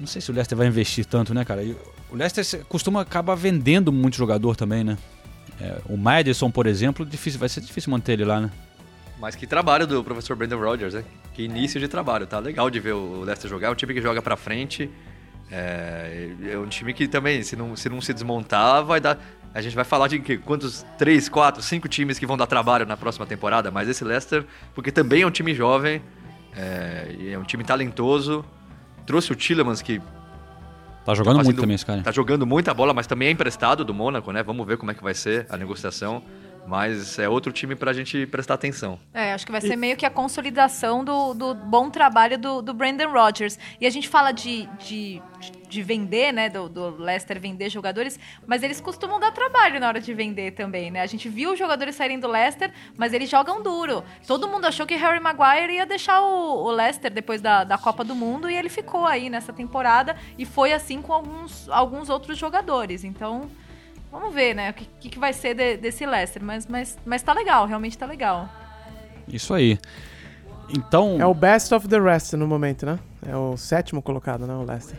Não 0.00 0.08
sei 0.08 0.20
se 0.20 0.28
o 0.28 0.34
Leicester 0.34 0.58
vai 0.58 0.66
investir 0.66 1.04
tanto, 1.04 1.32
né, 1.32 1.44
cara? 1.44 1.62
O 2.12 2.16
Leicester 2.16 2.62
costuma 2.66 3.00
acabar 3.00 3.34
vendendo 3.34 3.90
muito 3.90 4.18
jogador 4.18 4.54
também, 4.54 4.84
né? 4.84 4.98
É, 5.58 5.78
o 5.88 5.96
Madison, 5.96 6.50
por 6.50 6.66
exemplo, 6.66 7.06
difícil, 7.06 7.40
vai 7.40 7.48
ser 7.48 7.62
difícil 7.62 7.90
manter 7.90 8.12
ele 8.12 8.24
lá, 8.26 8.38
né? 8.38 8.50
Mas 9.18 9.34
que 9.34 9.46
trabalho 9.46 9.86
do 9.86 10.04
professor 10.04 10.36
Brandon 10.36 10.58
Rodgers, 10.58 10.92
né? 10.92 11.04
Que 11.32 11.44
início 11.44 11.80
de 11.80 11.88
trabalho, 11.88 12.26
tá 12.26 12.38
legal 12.38 12.68
de 12.68 12.80
ver 12.80 12.92
o 12.92 13.22
Leicester 13.22 13.48
jogar. 13.48 13.68
É 13.68 13.70
um 13.70 13.74
time 13.74 13.94
que 13.94 14.02
joga 14.02 14.20
pra 14.20 14.36
frente. 14.36 14.90
É, 15.50 16.28
é 16.50 16.58
um 16.58 16.66
time 16.66 16.92
que 16.92 17.08
também, 17.08 17.42
se 17.42 17.56
não, 17.56 17.74
se 17.74 17.88
não 17.88 18.00
se 18.02 18.12
desmontar, 18.12 18.84
vai 18.84 19.00
dar. 19.00 19.18
A 19.54 19.62
gente 19.62 19.74
vai 19.74 19.84
falar 19.84 20.08
de 20.08 20.18
que, 20.18 20.36
quantos? 20.36 20.84
Três, 20.98 21.30
quatro, 21.30 21.62
cinco 21.62 21.88
times 21.88 22.18
que 22.18 22.26
vão 22.26 22.36
dar 22.36 22.46
trabalho 22.46 22.84
na 22.84 22.96
próxima 22.96 23.24
temporada. 23.24 23.70
Mas 23.70 23.88
esse 23.88 24.04
Leicester, 24.04 24.44
porque 24.74 24.92
também 24.92 25.22
é 25.22 25.26
um 25.26 25.30
time 25.30 25.54
jovem, 25.54 26.02
é, 26.54 27.30
é 27.30 27.38
um 27.38 27.44
time 27.44 27.64
talentoso. 27.64 28.44
Trouxe 29.06 29.32
o 29.32 29.34
Tillemans, 29.34 29.80
que 29.80 29.98
Tá 31.04 31.14
jogando 31.14 31.36
fazendo- 31.36 31.44
muito 31.46 31.60
também 31.60 31.74
esse 31.74 31.84
cara. 31.86 32.02
Tá 32.02 32.12
jogando 32.12 32.46
muita 32.46 32.72
bola, 32.72 32.94
mas 32.94 33.06
também 33.06 33.28
é 33.28 33.30
emprestado 33.30 33.84
do 33.84 33.92
Mônaco, 33.92 34.30
né? 34.32 34.42
Vamos 34.42 34.66
ver 34.66 34.76
como 34.76 34.90
é 34.90 34.94
que 34.94 35.02
vai 35.02 35.14
ser 35.14 35.46
a 35.50 35.56
negociação. 35.56 36.22
Mas 36.66 37.18
é 37.18 37.28
outro 37.28 37.52
time 37.52 37.74
pra 37.74 37.92
gente 37.92 38.26
prestar 38.26 38.54
atenção. 38.54 38.98
É, 39.12 39.32
acho 39.32 39.44
que 39.44 39.52
vai 39.52 39.60
ser 39.60 39.76
meio 39.76 39.96
que 39.96 40.06
a 40.06 40.10
consolidação 40.10 41.04
do, 41.04 41.34
do 41.34 41.54
bom 41.54 41.90
trabalho 41.90 42.38
do, 42.38 42.62
do 42.62 42.72
Brandon 42.72 43.10
Rodgers. 43.10 43.58
E 43.80 43.86
a 43.86 43.90
gente 43.90 44.08
fala 44.08 44.32
de, 44.32 44.66
de, 44.78 45.20
de 45.68 45.82
vender, 45.82 46.32
né? 46.32 46.48
Do, 46.48 46.68
do 46.68 46.96
Leicester 47.02 47.40
vender 47.40 47.68
jogadores, 47.68 48.18
mas 48.46 48.62
eles 48.62 48.80
costumam 48.80 49.18
dar 49.18 49.32
trabalho 49.32 49.80
na 49.80 49.88
hora 49.88 50.00
de 50.00 50.14
vender 50.14 50.52
também, 50.52 50.90
né? 50.90 51.00
A 51.00 51.06
gente 51.06 51.28
viu 51.28 51.52
os 51.52 51.58
jogadores 51.58 51.96
saírem 51.96 52.20
do 52.20 52.28
Leicester, 52.28 52.72
mas 52.96 53.12
eles 53.12 53.28
jogam 53.28 53.62
duro. 53.62 54.04
Todo 54.26 54.48
mundo 54.48 54.66
achou 54.66 54.86
que 54.86 54.94
Harry 54.94 55.20
Maguire 55.20 55.74
ia 55.74 55.86
deixar 55.86 56.20
o, 56.20 56.64
o 56.64 56.70
Leicester 56.70 57.10
depois 57.12 57.40
da, 57.40 57.64
da 57.64 57.76
Copa 57.76 58.04
do 58.04 58.14
Mundo 58.14 58.48
e 58.48 58.54
ele 58.54 58.68
ficou 58.68 59.04
aí 59.04 59.28
nessa 59.28 59.52
temporada. 59.52 60.16
E 60.38 60.46
foi 60.46 60.72
assim 60.72 61.02
com 61.02 61.12
alguns, 61.12 61.68
alguns 61.68 62.08
outros 62.08 62.38
jogadores. 62.38 63.04
Então. 63.04 63.50
Vamos 64.12 64.34
ver, 64.34 64.54
né? 64.54 64.70
O 64.70 64.74
que, 64.74 65.08
que, 65.08 65.18
vai 65.18 65.32
ser 65.32 65.54
de- 65.54 65.78
desse 65.78 66.04
Leicester. 66.04 66.44
Mas, 66.44 66.66
mas, 66.66 66.98
mas 67.04 67.22
tá 67.22 67.32
legal, 67.32 67.66
realmente 67.66 67.96
tá 67.96 68.04
legal. 68.04 68.48
Isso 69.26 69.54
aí. 69.54 69.78
Então. 70.68 71.16
É 71.18 71.26
o 71.26 71.32
best 71.32 71.72
of 71.74 71.88
the 71.88 71.98
rest 71.98 72.34
no 72.34 72.46
momento, 72.46 72.84
né? 72.84 72.98
É 73.26 73.34
o 73.34 73.56
sétimo 73.56 74.02
colocado, 74.02 74.46
né? 74.46 74.54
O 74.54 74.62
Leicester. 74.62 74.98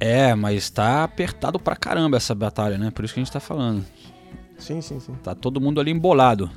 É, 0.00 0.34
mas 0.34 0.68
tá 0.70 1.04
apertado 1.04 1.58
pra 1.58 1.76
caramba 1.76 2.16
essa 2.16 2.34
batalha, 2.34 2.76
né? 2.76 2.90
Por 2.90 3.04
isso 3.04 3.14
que 3.14 3.20
a 3.20 3.22
gente 3.22 3.32
tá 3.32 3.38
falando. 3.40 3.84
Sim, 4.58 4.80
sim, 4.80 4.98
sim. 4.98 5.14
Tá 5.22 5.34
todo 5.34 5.60
mundo 5.60 5.80
ali 5.80 5.90
embolado. 5.90 6.50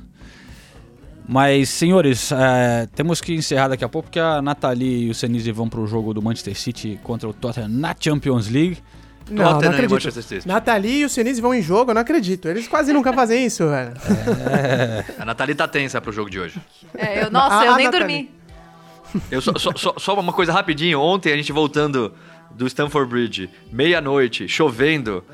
Mas, 1.26 1.70
senhores, 1.70 2.32
é, 2.32 2.86
temos 2.94 3.20
que 3.20 3.32
encerrar 3.34 3.68
daqui 3.68 3.84
a 3.84 3.88
pouco, 3.88 4.08
porque 4.08 4.20
a 4.20 4.42
Nathalie 4.42 5.06
e 5.06 5.10
o 5.10 5.14
Senise 5.14 5.50
vão 5.52 5.68
pro 5.68 5.86
jogo 5.86 6.12
do 6.12 6.20
Manchester 6.20 6.58
City 6.58 7.00
contra 7.02 7.28
o 7.28 7.32
Tottenham 7.32 7.68
na 7.68 7.94
Champions 7.98 8.48
League. 8.48 8.78
Não, 9.30 9.42
não 9.44 9.52
Tottenham 9.54 9.72
e 9.72 9.84
acredito. 9.96 10.46
Nathalie 10.46 11.00
e 11.00 11.04
o 11.04 11.08
Senise 11.08 11.40
vão 11.40 11.54
em 11.54 11.62
jogo, 11.62 11.90
eu 11.90 11.94
não 11.94 12.02
acredito. 12.02 12.46
Eles 12.48 12.68
quase 12.68 12.92
nunca 12.92 13.12
fazem 13.12 13.46
isso, 13.46 13.66
velho. 13.68 13.92
A 15.18 15.24
Nathalie 15.24 15.54
tá 15.54 15.66
tensa 15.66 16.00
pro 16.00 16.12
jogo 16.12 16.28
de 16.28 16.38
hoje. 16.38 16.60
É, 16.96 17.24
eu, 17.24 17.30
nossa, 17.30 17.60
Ah, 17.60 17.66
eu 17.66 17.74
nem 17.76 17.86
Nathalie. 17.86 18.28
dormi. 19.10 19.24
Eu 19.30 19.40
só, 19.40 19.52
só, 19.56 19.94
só- 19.96 20.20
uma 20.20 20.32
coisa 20.32 20.52
rapidinho. 20.52 21.00
Ontem 21.00 21.32
a 21.32 21.36
gente 21.36 21.52
voltando 21.52 22.12
do 22.50 22.66
Stamford 22.66 23.08
Bridge, 23.10 23.48
meia-noite, 23.72 24.46
chovendo. 24.48 25.24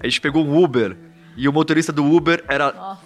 A 0.00 0.06
gente 0.08 0.20
pegou 0.20 0.44
um 0.44 0.56
Uber 0.62 0.96
e 1.36 1.46
o 1.48 1.52
motorista 1.52 1.92
do 1.92 2.04
Uber 2.04 2.42
era 2.48 2.96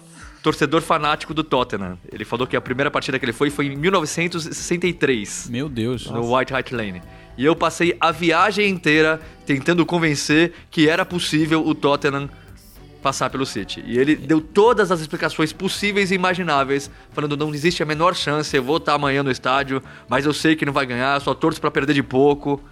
torcedor 0.41 0.81
fanático 0.81 1.33
do 1.33 1.43
Tottenham. 1.43 1.97
Ele 2.11 2.25
falou 2.25 2.47
que 2.47 2.55
a 2.55 2.61
primeira 2.61 2.89
partida 2.89 3.19
que 3.19 3.25
ele 3.25 3.33
foi 3.33 3.49
foi 3.49 3.67
em 3.67 3.75
1963. 3.75 5.49
Meu 5.49 5.69
Deus. 5.69 6.09
No 6.09 6.35
White 6.35 6.53
Hart 6.53 6.71
Lane. 6.71 7.01
E 7.37 7.45
eu 7.45 7.55
passei 7.55 7.95
a 7.99 8.11
viagem 8.11 8.69
inteira 8.69 9.19
tentando 9.45 9.85
convencer 9.85 10.53
que 10.69 10.87
era 10.87 11.05
possível 11.05 11.65
o 11.65 11.73
Tottenham 11.73 12.29
passar 13.01 13.29
pelo 13.29 13.45
City. 13.45 13.83
E 13.85 13.99
ele 13.99 14.15
deu 14.15 14.39
todas 14.39 14.89
as 14.89 15.01
explicações 15.01 15.51
possíveis 15.51 16.09
e 16.09 16.15
imagináveis, 16.15 16.89
falando 17.11 17.35
não 17.35 17.53
existe 17.53 17.83
a 17.83 17.85
menor 17.85 18.15
chance, 18.15 18.55
eu 18.55 18.63
vou 18.63 18.77
estar 18.77 18.93
amanhã 18.93 19.21
no 19.21 19.29
estádio, 19.29 19.83
mas 20.07 20.25
eu 20.25 20.33
sei 20.33 20.55
que 20.55 20.65
não 20.65 20.71
vai 20.71 20.85
ganhar, 20.85 21.19
só 21.19 21.33
torço 21.33 21.59
pra 21.59 21.69
perder 21.69 21.93
de 21.93 22.01
pouco. 22.01 22.63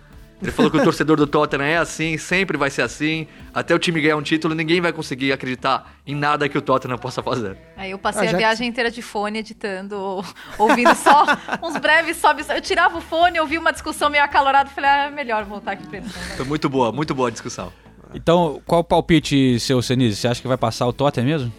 Ele 0.41 0.51
falou 0.51 0.71
que 0.71 0.77
o 0.77 0.83
torcedor 0.83 1.17
do 1.17 1.27
Tottenham 1.27 1.63
é 1.65 1.77
assim, 1.77 2.17
sempre 2.17 2.57
vai 2.57 2.69
ser 2.71 2.81
assim, 2.81 3.27
até 3.53 3.75
o 3.75 3.79
time 3.79 4.01
ganhar 4.01 4.17
um 4.17 4.21
título, 4.23 4.55
ninguém 4.55 4.81
vai 4.81 4.91
conseguir 4.91 5.31
acreditar 5.31 5.93
em 6.05 6.15
nada 6.15 6.49
que 6.49 6.57
o 6.57 6.61
Tottenham 6.61 6.97
possa 6.97 7.21
fazer. 7.21 7.55
Aí 7.77 7.91
eu 7.91 7.99
passei 7.99 8.27
Ah, 8.27 8.31
a 8.31 8.33
que- 8.33 8.37
viagem 8.39 8.67
inteira 8.67 8.89
de 8.89 9.01
fone, 9.01 9.39
editando, 9.39 9.95
ou- 9.99 10.25
ouvindo 10.57 10.95
só 10.95 11.25
uns 11.61 11.77
breves 11.77 12.17
sobe. 12.17 12.43
Eu 12.49 12.61
tirava 12.61 12.97
o 12.97 13.01
fone, 13.01 13.39
ouvi 13.39 13.57
uma 13.57 13.71
discussão 13.71 14.09
meio 14.09 14.23
acalorada, 14.23 14.69
falei, 14.69 14.89
ah, 14.89 15.05
é 15.05 15.09
melhor 15.11 15.43
voltar 15.45 15.73
aqui 15.73 15.85
pra 15.85 15.99
vai. 15.99 16.09
Foi 16.37 16.45
muito 16.45 16.67
boa, 16.69 16.91
muito 16.91 17.13
boa 17.13 17.27
a 17.27 17.31
discussão. 17.31 17.71
Então, 18.13 18.61
qual 18.65 18.81
o 18.81 18.83
palpite, 18.83 19.59
seu 19.59 19.81
Senise? 19.81 20.15
Você 20.17 20.27
acha 20.27 20.41
que 20.41 20.47
vai 20.47 20.57
passar 20.57 20.85
o 20.87 20.91
Tottenham 20.91 21.27
mesmo? 21.27 21.53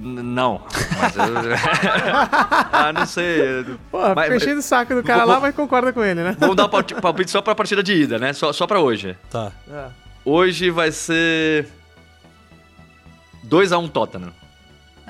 Não. 0.00 0.62
Mas 1.00 1.16
eu... 1.16 1.24
ah, 2.72 2.92
não 2.92 3.06
sei. 3.06 3.64
Pô, 3.90 3.98
Mas- 4.14 4.24
fica 4.24 4.36
enchendo 4.36 4.58
o 4.60 4.62
saco 4.62 4.94
do 4.94 5.02
cara 5.02 5.24
Vou- 5.24 5.34
lá, 5.34 5.40
mas 5.40 5.54
concorda 5.54 5.92
com 5.92 6.02
ele, 6.02 6.22
né? 6.22 6.36
Vamos 6.38 6.56
dar 6.56 6.66
um 6.66 6.68
palpite- 7.00 7.30
só 7.30 7.40
pra 7.40 7.54
partida 7.54 7.82
de 7.82 7.94
ida, 7.94 8.18
né? 8.18 8.32
Só, 8.32 8.52
só 8.52 8.66
pra 8.66 8.80
hoje. 8.80 9.16
Tá. 9.30 9.52
Hoje 10.24 10.70
vai 10.70 10.90
ser. 10.90 11.68
2x1 13.46 13.90
Tottenham. 13.90 14.32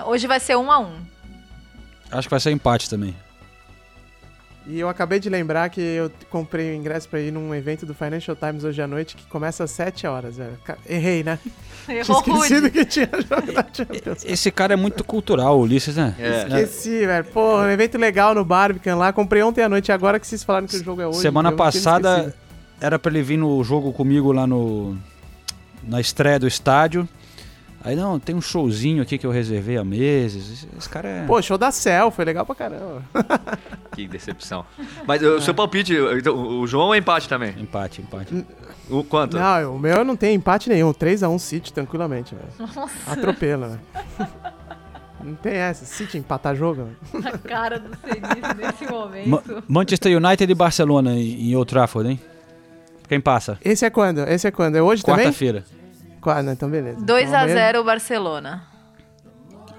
Hoje 0.05 0.27
vai 0.27 0.41
ser 0.41 0.57
um 0.57 0.71
a 0.71 0.79
um. 0.81 0.97
Acho 2.11 2.29
que 2.29 2.31
vai 2.33 2.41
ser 2.41 2.51
empate 2.51 2.91
também. 2.91 3.17
E 4.67 4.81
eu 4.81 4.89
acabei 4.89 5.21
de 5.21 5.29
lembrar 5.29 5.69
que 5.69 5.81
eu 5.81 6.11
comprei 6.31 6.73
o 6.73 6.75
ingresso 6.75 7.07
pra 7.09 7.21
ir 7.21 7.31
num 7.31 7.55
evento 7.55 7.85
do 7.85 7.93
Financial 7.95 8.35
Times 8.35 8.65
hoje 8.65 8.81
à 8.81 8.87
noite 8.87 9.15
que 9.15 9.27
começa 9.27 9.63
às 9.65 9.71
7 9.73 10.07
horas, 10.07 10.39
velho. 10.39 10.59
Errei, 10.89 11.23
né? 11.23 11.39
Tinha 11.85 11.99
Errou 11.99 12.19
esquecido 12.19 12.63
rude. 12.63 12.71
que 12.71 12.85
tinha 12.87 13.11
jogo 13.29 13.53
da 13.53 13.67
Champions. 13.71 14.25
Esse 14.25 14.51
cara 14.51 14.73
é 14.73 14.77
muito 14.77 15.05
cultural, 15.05 15.61
Ulisses, 15.61 15.97
né? 15.97 16.15
É. 16.19 16.45
Esqueci, 16.45 17.05
velho. 17.07 17.25
Pô, 17.27 17.59
um 17.59 17.69
evento 17.69 17.99
legal 17.99 18.35
no 18.35 18.43
Barbican 18.43 18.97
lá. 18.97 19.13
Comprei 19.13 19.43
ontem 19.43 19.63
à 19.63 19.69
noite, 19.69 19.93
agora 19.93 20.19
que 20.19 20.27
vocês 20.27 20.43
falaram 20.43 20.67
que 20.67 20.77
o 20.77 20.83
jogo 20.83 21.03
é 21.03 21.07
hoje. 21.07 21.19
Semana 21.21 21.51
tinha 21.51 21.59
passada 21.59 22.11
esquecido. 22.21 22.35
era 22.81 22.99
pra 22.99 23.11
ele 23.13 23.23
vir 23.23 23.37
no 23.37 23.63
jogo 23.63 23.93
comigo 23.93 24.33
lá 24.33 24.47
no 24.47 24.97
na 25.83 26.01
estreia 26.01 26.39
do 26.39 26.49
estádio. 26.49 27.07
Aí 27.85 27.95
não, 27.95 28.19
tem 28.19 28.35
um 28.35 28.41
showzinho 28.41 29.03
aqui 29.03 29.19
que 29.19 29.27
eu 29.27 29.31
reservei 29.31 29.77
há 29.77 29.85
meses. 29.85 30.67
Esse, 30.79 30.89
cara 30.89 31.07
é. 31.07 31.27
Pô, 31.27 31.41
show 31.43 31.59
da 31.59 31.71
Cell, 31.71 32.11
foi 32.11 32.25
legal 32.25 32.47
pra 32.47 32.55
caramba. 32.55 33.03
Que 33.95 34.09
decepção. 34.09 34.65
Mas 35.07 35.23
o 35.23 35.41
seu 35.41 35.55
palpite, 35.55 35.95
então, 36.19 36.35
o 36.61 36.67
João 36.67 36.93
é 36.93 36.99
empate 36.99 37.29
também. 37.29 37.55
Empate, 37.57 38.01
empate. 38.03 38.45
O 38.91 39.05
quanto? 39.05 39.37
Não, 39.37 39.77
o 39.77 39.79
meu 39.79 40.05
não 40.05 40.17
tem 40.17 40.35
empate 40.35 40.69
nenhum. 40.69 40.93
3x1 40.93 41.39
City, 41.39 41.73
tranquilamente, 41.73 42.35
velho. 42.35 42.89
Atropelo, 43.07 43.67
velho. 43.69 43.81
Não 45.23 45.35
tem 45.37 45.55
essa. 45.55 45.85
City 45.85 46.19
empatar 46.19 46.57
jogo, 46.57 46.87
velho. 47.13 47.29
A 47.29 47.39
cara 47.39 47.79
do 47.79 47.91
Senise 47.99 48.55
nesse 48.57 48.91
momento. 48.93 49.29
Ma- 49.29 49.43
Manchester 49.69 50.17
United 50.17 50.51
e 50.51 50.55
Barcelona 50.55 51.13
em, 51.13 51.51
em 51.51 51.57
Old 51.57 51.71
Trafford, 51.71 52.11
hein? 52.11 52.21
Quem 53.09 53.21
passa? 53.21 53.59
Esse 53.65 53.85
é 53.85 53.91
quando? 53.91 54.19
Esse 54.29 54.49
é 54.49 54.51
quando? 54.51 54.75
É 54.77 54.83
hoje 54.83 55.05
também? 55.05 55.27
Quarta-feira. 55.27 55.65
Não, 56.43 56.53
então 56.53 56.69
beleza. 56.71 57.01
2 57.05 57.29
Então 57.29 57.39
a 57.39 57.43
amanhã- 57.43 57.55
0 57.57 57.85
Barcelona. 57.85 58.65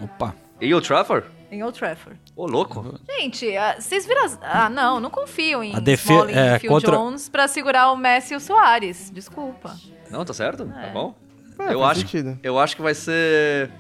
Opa. 0.02 0.36
E 0.62 0.74
o 0.74 0.82
Trafford? 0.82 1.28
Em 1.52 1.64
Old 1.64 1.78
Trafford. 1.78 2.20
Ô, 2.36 2.48
louco. 2.48 3.00
Gente, 3.20 3.56
ah, 3.56 3.76
vocês 3.80 4.06
viram. 4.06 4.26
as- 4.26 4.38
Ah, 4.42 4.70
não, 4.70 5.00
não 5.00 5.10
confio 5.10 5.64
em 5.64 5.76
A 5.76 5.80
defe- 5.80 6.12
Smalling 6.12 6.34
é, 6.34 6.56
e 6.56 6.60
Phil 6.60 6.70
contra- 6.72 6.98
Jones 6.98 7.30
pra 7.30 7.48
segurar 7.48 7.92
o 7.92 7.96
Messi 7.96 8.34
e 8.34 8.38
o 8.38 8.40
Soares. 8.40 9.10
Desculpa. 9.14 9.76
Não, 10.10 10.26
tá 10.26 10.34
certo? 10.34 10.64
É. 10.76 10.88
Tá 10.88 10.94
bom? 10.94 11.16
É, 11.60 11.74
eu, 11.74 11.80
faz 11.80 11.92
acho, 11.92 12.00
sentido. 12.02 12.40
eu 12.44 12.60
acho 12.60 12.76
que 12.76 12.82
vai 12.82 12.94
ser. 12.94 13.72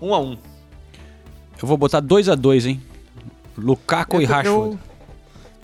1x1. 0.00 0.38
Eu 1.60 1.66
vou 1.68 1.76
botar 1.76 2.00
2 2.00 2.28
a 2.28 2.34
2 2.34 2.66
hein? 2.66 2.82
Lukaku 3.56 4.20
e 4.20 4.24
Eu- 4.24 4.28
Rashford. 4.28 4.72
Eu, 4.72 4.78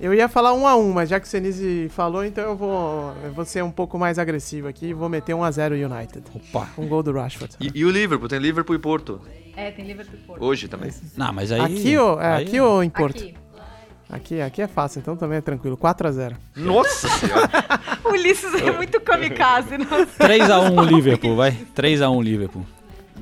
eu 0.01 0.15
ia 0.15 0.29
falar 0.29 0.53
1x1, 0.53 0.93
mas 0.93 1.09
já 1.09 1.21
que 1.21 1.27
o 1.27 1.29
Senise 1.29 1.89
falou, 1.91 2.25
então 2.25 2.43
eu 2.45 2.57
vou, 2.57 3.13
eu 3.25 3.33
vou 3.33 3.45
ser 3.45 3.63
um 3.63 3.71
pouco 3.71 3.99
mais 3.99 4.19
agressivo 4.19 4.69
aqui 4.69 4.87
e 4.87 4.93
vou 4.95 5.09
meter 5.09 5.35
1x0 5.35 5.73
United. 5.93 6.23
Opa. 6.35 6.69
Com 6.75 6.87
gol 6.87 7.03
do 7.03 7.13
Rashford. 7.13 7.55
E, 7.61 7.71
e 7.75 7.85
o 7.85 7.91
Liverpool? 7.91 8.29
Tem 8.29 8.39
Liverpool 8.39 8.75
e 8.77 8.79
Porto. 8.79 9.21
É, 9.57 9.71
tem 9.71 9.85
Liverpool 9.87 10.19
e 10.19 10.27
Porto. 10.27 10.45
Hoje 10.45 10.69
também. 10.69 10.91
Não, 11.17 11.33
mas 11.33 11.53
aí. 11.53 11.61
Aqui 11.61 11.99
ou, 11.99 12.21
é, 12.21 12.33
aí- 12.37 12.45
aqui 12.47 12.61
ou 12.61 12.83
em 12.83 12.91
Porto? 12.91 13.17
Aqui. 13.19 13.35
Aqui, 14.13 14.41
aqui 14.41 14.63
é 14.63 14.67
fácil, 14.67 14.99
então 14.99 15.17
também 15.17 15.39
é 15.39 15.41
tranquilo. 15.41 15.77
4x0. 15.77 16.35
Nossa 16.57 17.09
senhora. 17.09 17.49
O 18.03 18.13
Ulisses 18.13 18.53
é 18.55 18.73
muito 18.73 19.01
kamikaze. 19.01 19.79
Nossa. 19.79 20.19
3x1 20.19 20.85
Liverpool, 20.85 21.37
vai. 21.37 21.53
3x1 21.77 22.23
Liverpool. 22.25 22.67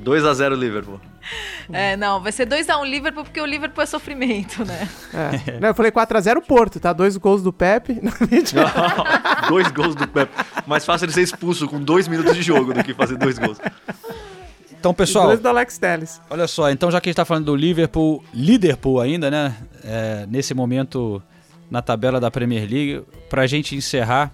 2x0 0.03 0.55
Liverpool. 0.55 0.99
É, 1.71 1.95
não, 1.95 2.19
vai 2.19 2.31
ser 2.31 2.47
2x1 2.47 2.83
Liverpool 2.89 3.23
porque 3.23 3.39
o 3.39 3.45
Liverpool 3.45 3.83
é 3.83 3.85
sofrimento, 3.85 4.65
né? 4.65 4.89
É. 5.13 5.59
Não, 5.61 5.67
eu 5.67 5.75
falei 5.75 5.91
4x0 5.91 6.41
Porto, 6.41 6.79
tá? 6.79 6.91
Dois 6.91 7.15
gols 7.15 7.43
do 7.43 7.53
Pepe. 7.53 7.99
Não, 8.01 8.11
dois 9.47 9.71
gols 9.71 9.93
do 9.93 10.07
Pepe. 10.07 10.33
Mais 10.65 10.83
fácil 10.83 11.05
ele 11.05 11.11
ser 11.11 11.21
expulso 11.21 11.67
com 11.67 11.79
dois 11.79 12.07
minutos 12.07 12.35
de 12.35 12.41
jogo 12.41 12.73
do 12.73 12.83
que 12.83 12.93
fazer 12.95 13.17
dois 13.17 13.37
gols. 13.37 13.59
Então, 14.79 14.93
pessoal, 14.93 15.27
Dois 15.27 15.41
do 15.41 15.47
Alex 15.47 15.77
Telles. 15.77 16.21
olha 16.29 16.47
só, 16.47 16.71
então 16.71 16.89
já 16.89 17.01
que 17.01 17.09
a 17.09 17.11
gente 17.11 17.17
tá 17.17 17.25
falando 17.25 17.45
do 17.45 17.55
Liverpool, 17.55 18.23
Liverpool 18.33 19.01
ainda, 19.01 19.29
né? 19.29 19.53
É, 19.83 20.25
nesse 20.27 20.53
momento 20.53 21.21
na 21.69 21.81
tabela 21.81 22.19
da 22.19 22.31
Premier 22.31 22.61
League, 22.61 23.03
pra 23.29 23.45
gente 23.45 23.75
encerrar, 23.75 24.31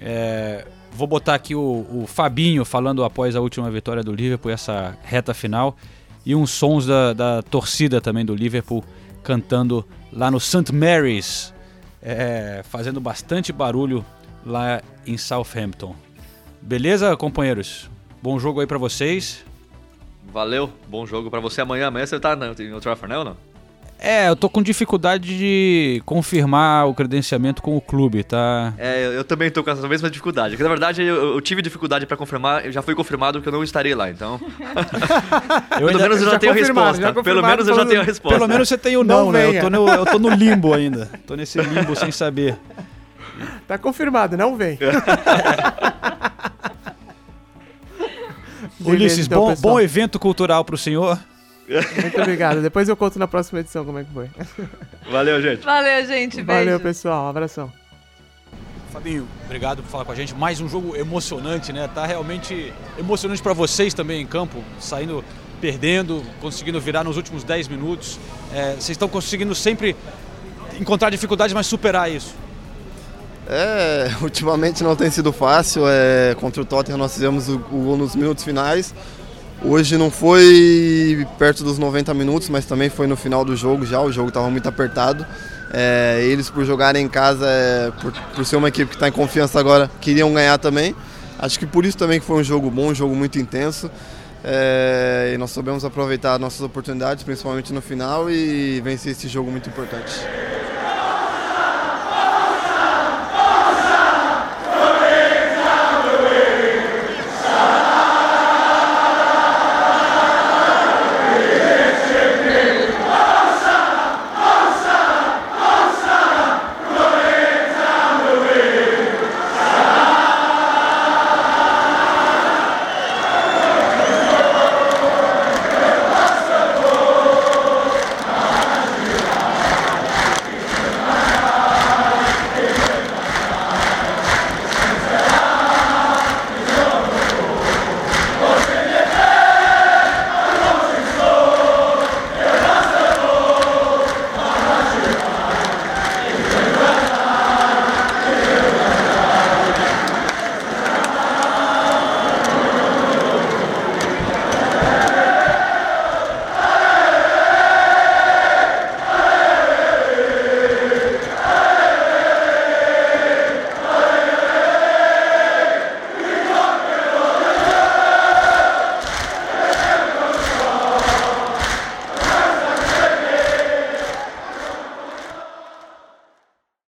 é, 0.00 0.64
vou 0.90 1.06
botar 1.06 1.34
aqui 1.34 1.54
o, 1.54 1.60
o 1.60 2.06
Fabinho 2.06 2.64
falando 2.64 3.04
após 3.04 3.36
a 3.36 3.40
última 3.40 3.70
vitória 3.70 4.02
do 4.02 4.12
Liverpool, 4.12 4.50
essa 4.50 4.96
reta 5.02 5.34
final, 5.34 5.76
e 6.24 6.34
uns 6.34 6.50
sons 6.50 6.86
da, 6.86 7.12
da 7.12 7.42
torcida 7.42 8.00
também 8.00 8.24
do 8.24 8.34
Liverpool 8.34 8.84
cantando 9.22 9.86
lá 10.12 10.30
no 10.30 10.38
St. 10.40 10.72
Mary's, 10.72 11.52
é, 12.02 12.62
fazendo 12.68 13.00
bastante 13.00 13.52
barulho 13.52 14.04
lá 14.44 14.82
em 15.06 15.16
Southampton. 15.16 15.94
Beleza, 16.60 17.16
companheiros? 17.16 17.88
Bom 18.22 18.38
jogo 18.38 18.60
aí 18.60 18.66
pra 18.66 18.78
vocês. 18.78 19.44
Valeu, 20.32 20.70
bom 20.88 21.06
jogo 21.06 21.30
pra 21.30 21.40
você. 21.40 21.60
Amanhã, 21.60 21.88
amanhã 21.88 22.06
você 22.06 22.18
tá 22.18 22.34
na- 22.34 22.46
em 22.58 22.72
Old 22.72 22.80
Trafford, 22.82 23.14
né 23.14 23.22
não? 23.24 23.36
É, 24.06 24.28
eu 24.28 24.36
tô 24.36 24.50
com 24.50 24.62
dificuldade 24.62 25.34
de 25.38 26.02
confirmar 26.04 26.86
o 26.86 26.92
credenciamento 26.92 27.62
com 27.62 27.74
o 27.74 27.80
clube, 27.80 28.22
tá? 28.22 28.74
É, 28.76 29.06
eu, 29.16 29.24
também 29.24 29.50
tô 29.50 29.64
com 29.64 29.70
essa 29.70 29.88
mesma 29.88 30.10
dificuldade. 30.10 30.50
Porque, 30.50 30.62
na 30.62 30.68
verdade, 30.68 31.02
eu, 31.02 31.32
eu 31.34 31.40
tive 31.40 31.62
dificuldade 31.62 32.04
pra 32.04 32.14
confirmar, 32.14 32.70
já 32.70 32.82
foi 32.82 32.94
confirmado 32.94 33.40
que 33.40 33.48
eu 33.48 33.52
não 33.52 33.64
estarei 33.64 33.94
lá, 33.94 34.10
então. 34.10 34.38
Pelo 35.78 35.88
ainda- 35.88 36.02
menos 36.02 36.18
eu 36.20 36.26
já, 36.26 36.32
já 36.32 36.38
tenho 36.38 36.52
a 36.52 36.54
resposta. 36.54 37.00
já 37.00 37.14
Pelo 37.14 37.42
menos 37.42 37.66
eu 37.66 37.74
já 37.74 37.86
tenho 37.86 38.02
a 38.02 38.04
resposta. 38.04 38.38
Pelo 38.38 38.46
menos 38.46 38.68
você 38.68 38.76
tem 38.76 38.94
o 38.98 39.02
Não 39.02 39.24
não, 39.24 39.32
né? 39.32 39.56
Eu 39.56 39.62
tô, 39.62 39.70
no, 39.70 39.88
eu 39.88 40.04
tô 40.04 40.18
no 40.18 40.28
limbo 40.28 40.74
ainda. 40.74 41.08
Tô 41.26 41.34
nesse 41.34 41.58
limbo 41.58 41.96
sem 41.96 42.12
saber. 42.12 42.58
Tá 43.66 43.78
confirmado, 43.78 44.36
não 44.36 44.54
vem. 44.54 44.78
Ulisses, 48.84 49.24
então, 49.26 49.46
bom, 49.46 49.54
bom 49.54 49.80
evento 49.80 50.18
cultural 50.18 50.62
pro 50.62 50.76
senhor. 50.76 51.18
Muito 52.00 52.20
obrigado. 52.20 52.60
Depois 52.60 52.88
eu 52.88 52.96
conto 52.96 53.18
na 53.18 53.26
próxima 53.26 53.60
edição 53.60 53.84
como 53.84 53.98
é 53.98 54.04
que 54.04 54.12
foi. 54.12 54.28
Valeu, 55.10 55.40
gente. 55.40 55.64
Valeu, 55.64 56.06
gente. 56.06 56.42
Beijo. 56.42 56.64
Valeu, 56.64 56.80
pessoal. 56.80 57.26
Um 57.26 57.28
abração. 57.28 57.72
Fabinho, 58.92 59.26
obrigado 59.44 59.82
por 59.82 59.88
falar 59.88 60.04
com 60.04 60.12
a 60.12 60.14
gente. 60.14 60.34
Mais 60.34 60.60
um 60.60 60.68
jogo 60.68 60.94
emocionante, 60.94 61.72
né? 61.72 61.88
Tá 61.92 62.06
realmente 62.06 62.72
emocionante 62.96 63.42
pra 63.42 63.52
vocês 63.52 63.92
também 63.92 64.22
em 64.22 64.26
campo, 64.26 64.62
saindo 64.78 65.24
perdendo, 65.60 66.22
conseguindo 66.40 66.80
virar 66.80 67.02
nos 67.02 67.16
últimos 67.16 67.42
10 67.42 67.68
minutos. 67.68 68.20
É, 68.52 68.72
vocês 68.72 68.90
estão 68.90 69.08
conseguindo 69.08 69.54
sempre 69.54 69.96
encontrar 70.78 71.10
dificuldades, 71.10 71.52
mas 71.52 71.66
superar 71.66 72.10
isso. 72.10 72.34
É, 73.48 74.10
ultimamente 74.22 74.84
não 74.84 74.94
tem 74.94 75.10
sido 75.10 75.32
fácil. 75.32 75.84
É, 75.88 76.36
contra 76.38 76.62
o 76.62 76.64
Tottenham 76.64 76.98
nós 76.98 77.14
fizemos 77.14 77.48
o, 77.48 77.56
o 77.56 77.84
gol 77.84 77.96
nos 77.96 78.14
minutos 78.14 78.44
finais. 78.44 78.94
Hoje 79.66 79.96
não 79.96 80.10
foi 80.10 81.26
perto 81.38 81.64
dos 81.64 81.78
90 81.78 82.12
minutos, 82.12 82.50
mas 82.50 82.66
também 82.66 82.90
foi 82.90 83.06
no 83.06 83.16
final 83.16 83.46
do 83.46 83.56
jogo 83.56 83.86
já. 83.86 83.98
O 83.98 84.12
jogo 84.12 84.28
estava 84.28 84.50
muito 84.50 84.68
apertado. 84.68 85.26
É, 85.72 86.20
eles, 86.22 86.50
por 86.50 86.66
jogarem 86.66 87.06
em 87.06 87.08
casa, 87.08 87.46
é, 87.48 87.90
por, 88.02 88.12
por 88.12 88.44
ser 88.44 88.56
uma 88.56 88.68
equipe 88.68 88.90
que 88.90 88.96
está 88.96 89.08
em 89.08 89.12
confiança 89.12 89.58
agora, 89.58 89.90
queriam 90.02 90.32
ganhar 90.34 90.58
também. 90.58 90.94
Acho 91.38 91.58
que 91.58 91.66
por 91.66 91.86
isso 91.86 91.96
também 91.96 92.20
que 92.20 92.26
foi 92.26 92.40
um 92.40 92.44
jogo 92.44 92.70
bom, 92.70 92.90
um 92.90 92.94
jogo 92.94 93.16
muito 93.16 93.38
intenso. 93.38 93.90
É, 94.44 95.32
e 95.34 95.38
nós 95.38 95.50
soubemos 95.50 95.82
aproveitar 95.82 96.38
nossas 96.38 96.60
oportunidades, 96.60 97.24
principalmente 97.24 97.72
no 97.72 97.80
final, 97.80 98.30
e 98.30 98.82
vencer 98.82 99.12
esse 99.12 99.28
jogo 99.28 99.50
muito 99.50 99.70
importante. 99.70 100.12